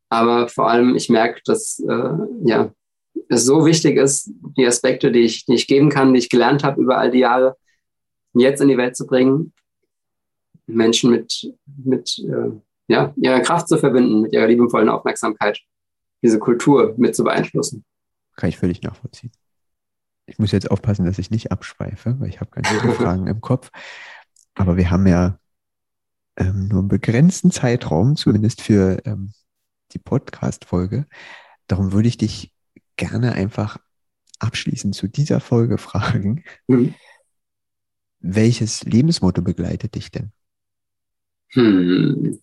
Aber 0.09 0.47
vor 0.47 0.69
allem, 0.69 0.95
ich 0.95 1.09
merke, 1.09 1.41
dass 1.45 1.79
äh, 1.79 2.17
ja, 2.45 2.71
es 3.29 3.45
so 3.45 3.65
wichtig 3.65 3.97
ist, 3.97 4.31
die 4.57 4.65
Aspekte, 4.65 5.11
die 5.11 5.21
ich, 5.21 5.45
die 5.45 5.55
ich 5.55 5.67
geben 5.67 5.89
kann, 5.89 6.13
die 6.13 6.19
ich 6.19 6.29
gelernt 6.29 6.63
habe 6.63 6.81
über 6.81 6.97
all 6.97 7.11
die 7.11 7.19
Jahre, 7.19 7.57
jetzt 8.39 8.61
in 8.61 8.67
die 8.67 8.77
Welt 8.77 8.95
zu 8.95 9.05
bringen, 9.05 9.53
Menschen 10.65 11.11
mit, 11.11 11.53
mit 11.65 12.19
äh, 12.19 12.51
ja, 12.87 13.13
ihrer 13.15 13.39
Kraft 13.41 13.67
zu 13.67 13.77
verbinden, 13.77 14.21
mit 14.21 14.33
ihrer 14.33 14.47
liebevollen 14.47 14.89
Aufmerksamkeit, 14.89 15.59
diese 16.21 16.39
Kultur 16.39 16.93
mit 16.97 17.15
zu 17.15 17.23
beeinflussen. 17.23 17.85
Kann 18.35 18.49
ich 18.49 18.57
völlig 18.57 18.81
nachvollziehen. 18.81 19.31
Ich 20.25 20.39
muss 20.39 20.51
jetzt 20.51 20.69
aufpassen, 20.69 21.05
dass 21.05 21.19
ich 21.19 21.31
nicht 21.31 21.51
abschweife, 21.51 22.19
weil 22.19 22.29
ich 22.29 22.39
habe 22.41 22.51
ganz 22.51 22.67
viele 22.67 22.93
Fragen 22.93 23.27
im 23.27 23.41
Kopf. 23.41 23.71
Aber 24.55 24.75
wir 24.77 24.91
haben 24.91 25.07
ja 25.07 25.39
ähm, 26.35 26.67
nur 26.67 26.79
einen 26.79 26.87
begrenzten 26.87 27.51
Zeitraum, 27.51 28.15
zumindest 28.15 28.61
für 28.61 29.01
ähm, 29.05 29.31
die 29.93 29.99
Podcast-Folge. 29.99 31.07
Darum 31.67 31.93
würde 31.93 32.07
ich 32.07 32.17
dich 32.17 32.53
gerne 32.97 33.33
einfach 33.33 33.77
abschließend 34.39 34.95
zu 34.95 35.07
dieser 35.07 35.39
Folge 35.39 35.77
fragen. 35.77 36.43
Mhm. 36.67 36.93
Welches 38.19 38.83
Lebensmotto 38.83 39.41
begleitet 39.41 39.95
dich 39.95 40.11
denn? 40.11 40.31
Hm, 41.51 42.41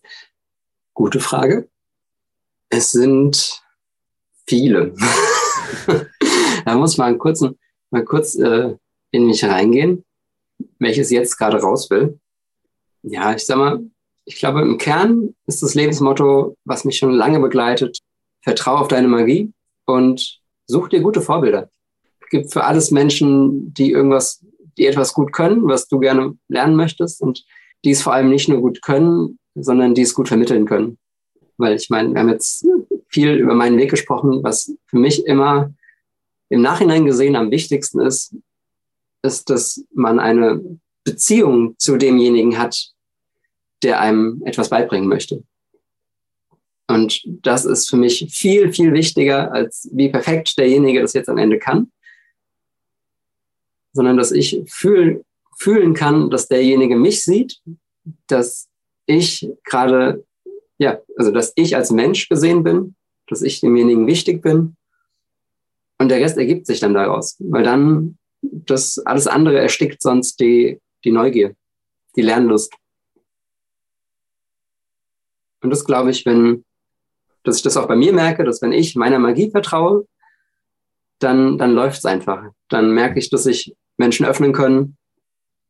gute 0.94 1.20
Frage. 1.20 1.68
Es 2.70 2.92
sind 2.92 3.62
viele. 4.46 4.94
da 6.64 6.74
muss 6.76 6.96
man 6.96 7.18
kurz, 7.18 7.44
mal 7.90 8.04
kurz 8.04 8.36
äh, 8.36 8.74
in 9.10 9.26
mich 9.26 9.44
reingehen, 9.44 10.04
welches 10.78 11.10
jetzt 11.10 11.36
gerade 11.36 11.60
raus 11.60 11.90
will. 11.90 12.18
Ja, 13.02 13.34
ich 13.34 13.44
sag 13.44 13.58
mal, 13.58 13.80
ich 14.24 14.36
glaube, 14.36 14.62
im 14.62 14.78
Kern 14.78 15.34
ist 15.46 15.62
das 15.62 15.74
Lebensmotto, 15.74 16.56
was 16.64 16.84
mich 16.84 16.96
schon 16.96 17.12
lange 17.12 17.40
begleitet, 17.40 17.98
vertraue 18.42 18.78
auf 18.78 18.88
deine 18.88 19.08
Magie 19.08 19.52
und 19.84 20.40
such 20.66 20.88
dir 20.88 21.00
gute 21.00 21.20
Vorbilder. 21.20 21.70
Es 22.20 22.28
gibt 22.30 22.52
für 22.52 22.64
alles 22.64 22.90
Menschen, 22.90 23.74
die 23.74 23.90
irgendwas, 23.90 24.44
die 24.76 24.86
etwas 24.86 25.14
gut 25.14 25.32
können, 25.32 25.66
was 25.66 25.88
du 25.88 25.98
gerne 25.98 26.36
lernen 26.48 26.76
möchtest 26.76 27.20
und 27.20 27.44
die 27.84 27.90
es 27.90 28.02
vor 28.02 28.14
allem 28.14 28.30
nicht 28.30 28.48
nur 28.48 28.60
gut 28.60 28.82
können, 28.82 29.38
sondern 29.54 29.94
die 29.94 30.02
es 30.02 30.14
gut 30.14 30.28
vermitteln 30.28 30.66
können. 30.66 30.98
Weil 31.56 31.76
ich 31.76 31.90
meine, 31.90 32.12
wir 32.12 32.20
haben 32.20 32.30
jetzt 32.30 32.66
viel 33.08 33.34
über 33.34 33.54
meinen 33.54 33.78
Weg 33.78 33.90
gesprochen, 33.90 34.42
was 34.42 34.74
für 34.86 34.98
mich 34.98 35.24
immer 35.26 35.72
im 36.48 36.62
Nachhinein 36.62 37.04
gesehen 37.04 37.36
am 37.36 37.50
wichtigsten 37.50 38.00
ist, 38.00 38.34
ist, 39.22 39.50
dass 39.50 39.84
man 39.92 40.18
eine 40.18 40.60
Beziehung 41.04 41.74
zu 41.78 41.96
demjenigen 41.96 42.58
hat, 42.58 42.90
der 43.82 44.00
einem 44.00 44.42
etwas 44.44 44.70
beibringen 44.70 45.08
möchte. 45.08 45.44
Und 46.86 47.22
das 47.24 47.64
ist 47.64 47.88
für 47.88 47.96
mich 47.96 48.26
viel, 48.30 48.72
viel 48.72 48.92
wichtiger, 48.92 49.52
als 49.52 49.88
wie 49.92 50.10
perfekt 50.10 50.58
derjenige 50.58 51.00
das 51.00 51.14
jetzt 51.14 51.28
am 51.28 51.38
Ende 51.38 51.58
kann, 51.58 51.90
sondern 53.94 54.18
dass 54.18 54.32
ich 54.32 54.62
fühl, 54.66 55.24
fühlen 55.56 55.94
kann, 55.94 56.28
dass 56.28 56.48
derjenige 56.48 56.96
mich 56.96 57.22
sieht, 57.22 57.60
dass 58.26 58.68
ich 59.06 59.48
gerade, 59.64 60.24
ja, 60.78 61.00
also 61.16 61.30
dass 61.30 61.52
ich 61.56 61.76
als 61.76 61.90
Mensch 61.90 62.28
gesehen 62.28 62.62
bin, 62.62 62.96
dass 63.28 63.40
ich 63.40 63.60
demjenigen 63.60 64.06
wichtig 64.06 64.42
bin 64.42 64.76
und 65.98 66.10
der 66.10 66.20
Rest 66.20 66.36
ergibt 66.36 66.66
sich 66.66 66.80
dann 66.80 66.92
daraus, 66.92 67.36
weil 67.38 67.62
dann 67.62 68.18
das 68.42 68.98
alles 68.98 69.26
andere 69.26 69.58
erstickt 69.58 70.02
sonst 70.02 70.40
die, 70.40 70.80
die 71.04 71.12
Neugier, 71.12 71.54
die 72.16 72.22
Lernlust. 72.22 72.74
Und 75.62 75.70
das 75.70 75.84
glaube 75.84 76.10
ich, 76.10 76.26
wenn, 76.26 76.64
dass 77.42 77.56
ich 77.56 77.62
das 77.62 77.76
auch 77.76 77.88
bei 77.88 77.96
mir 77.96 78.12
merke, 78.12 78.44
dass 78.44 78.60
wenn 78.60 78.72
ich 78.72 78.96
meiner 78.96 79.18
Magie 79.18 79.50
vertraue, 79.50 80.06
dann, 81.20 81.56
dann 81.56 81.72
läuft 81.72 81.98
es 81.98 82.04
einfach. 82.04 82.50
Dann 82.68 82.92
merke 82.92 83.18
ich, 83.18 83.30
dass 83.30 83.44
sich 83.44 83.74
Menschen 83.96 84.26
öffnen 84.26 84.52
können. 84.52 84.96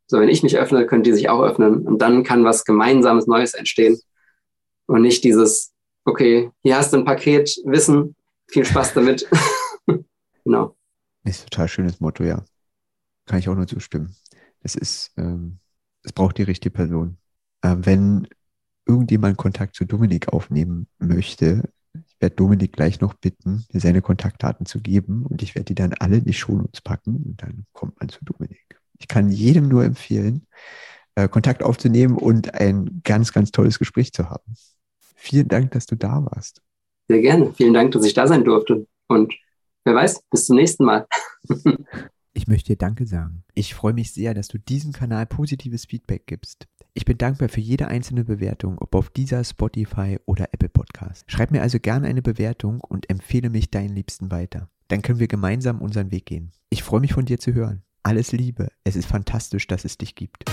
So, 0.07 0.21
wenn 0.21 0.29
ich 0.29 0.43
mich 0.43 0.59
öffne, 0.59 0.87
können 0.87 1.03
die 1.03 1.13
sich 1.13 1.29
auch 1.29 1.43
öffnen. 1.43 1.87
Und 1.87 1.99
dann 1.99 2.25
kann 2.25 2.45
was 2.45 2.65
Gemeinsames 2.65 3.27
Neues 3.27 3.55
entstehen. 3.55 3.99
Und 4.87 5.03
nicht 5.03 5.25
dieses, 5.25 5.73
okay, 6.05 6.51
hier 6.63 6.77
hast 6.77 6.93
du 6.93 6.99
ein 6.99 7.05
Paket 7.05 7.51
Wissen, 7.65 8.15
viel 8.49 8.65
Spaß 8.65 8.95
damit. 8.95 9.29
genau. 10.45 10.77
Das 11.23 11.37
ist 11.37 11.43
ein 11.45 11.51
total 11.51 11.69
schönes 11.69 12.01
Motto, 12.01 12.23
ja. 12.25 12.45
Kann 13.27 13.39
ich 13.39 13.49
auch 13.49 13.55
nur 13.55 13.67
zustimmen. 13.67 14.15
Es 14.61 14.75
ist, 14.75 15.13
ähm, 15.17 15.59
es 16.03 16.13
braucht 16.13 16.37
die 16.37 16.43
richtige 16.43 16.73
Person. 16.73 17.17
Äh, 17.63 17.77
wenn 17.79 18.29
irgendjemand 18.87 19.39
Kontakt 19.39 19.75
zu 19.75 19.87
Dominik 19.87 20.29
aufnehmen 20.29 20.87
möchte, 20.99 21.63
ich 22.15 22.23
werde 22.23 22.37
Dominik 22.37 22.73
gleich 22.73 23.01
noch 23.01 23.15
bitten, 23.15 23.65
mir 23.73 23.81
seine 23.81 24.01
Kontaktdaten 24.01 24.67
zu 24.67 24.81
geben 24.81 25.27
und 25.27 25.43
ich 25.43 25.55
werde 25.55 25.67
die 25.67 25.75
dann 25.75 25.95
alle 25.95 26.19
in 26.19 26.25
die 26.25 26.33
Shownotes 26.33 26.81
packen 26.81 27.17
und 27.17 27.43
dann 27.43 27.67
kommt 27.73 27.99
man 28.01 28.09
zu 28.09 28.25
Dominik. 28.25 28.81
Ich 28.99 29.09
kann 29.09 29.31
jedem 29.31 29.69
nur 29.69 29.85
empfehlen, 29.85 30.47
äh, 31.17 31.29
Kontakt 31.29 31.63
aufzunehmen 31.63 32.17
und 32.17 32.55
ein 32.55 33.01
ganz, 33.05 33.33
ganz 33.33 33.51
tolles 33.51 33.79
Gespräch 33.79 34.13
zu 34.13 34.31
haben. 34.31 34.55
Vielen 35.17 35.49
Dank, 35.49 35.73
dass 35.73 35.87
du 35.87 35.97
da 35.97 36.25
warst. 36.25 36.63
Sehr 37.09 37.21
gerne. 37.21 37.53
Vielen 37.53 37.75
Dank, 37.75 37.93
dass 37.93 38.05
ich 38.05 38.15
da 38.15 38.27
sein 38.27 38.45
durfte. 38.45 38.87
Und 39.09 39.35
wer 39.85 39.95
weiß, 39.95 40.23
bis 40.31 40.47
zum 40.47 40.57
nächsten 40.57 40.85
Mal. 40.85 41.07
ich 42.33 42.47
möchte 42.47 42.73
dir 42.73 42.79
Danke 42.79 43.07
sagen. 43.07 43.45
Ich 43.55 43.75
freue 43.75 43.93
mich 43.93 44.13
sehr, 44.13 44.35
dass 44.35 44.49
du 44.49 44.59
diesem 44.59 44.93
Kanal 44.93 45.27
positives 45.27 45.85
Feedback 45.85 46.27
gibst. 46.27 46.67
Ich 46.97 47.05
bin 47.05 47.19
dankbar 47.19 47.49
für 47.49 47.61
jede 47.61 47.89
einzelne 47.89 48.23
Bewertung, 48.23 48.79
ob 48.79 48.95
auf 48.95 49.11
dieser, 49.11 49.43
Spotify 49.43 50.21
oder 50.27 50.51
Apple 50.53 50.69
Podcast. 50.69 51.25
Schreib 51.27 51.51
mir 51.51 51.61
also 51.61 51.81
gerne 51.81 52.07
eine 52.07 52.23
Bewertung 52.23 52.81
und 52.81 53.11
empfehle 53.11 53.51
mich 53.51 53.69
deinen 53.69 53.97
Liebsten 53.97 54.31
weiter. 54.31 54.71
Dann 54.87 55.03
können 55.03 55.19
wir 55.19 55.27
gemeinsam 55.27 55.83
unseren 55.83 56.13
Weg 56.13 56.27
gehen. 56.27 56.53
Ich 56.71 56.85
freue 56.85 57.01
mich 57.01 57.13
von 57.13 57.25
dir 57.25 57.41
zu 57.41 57.53
hören. 57.53 57.83
Alles 58.05 58.31
Liebe. 58.31 58.69
Es 58.85 58.95
ist 58.95 59.07
fantastisch, 59.07 59.67
dass 59.67 59.85
es 59.85 59.99
dich 59.99 60.15
gibt. 60.15 60.45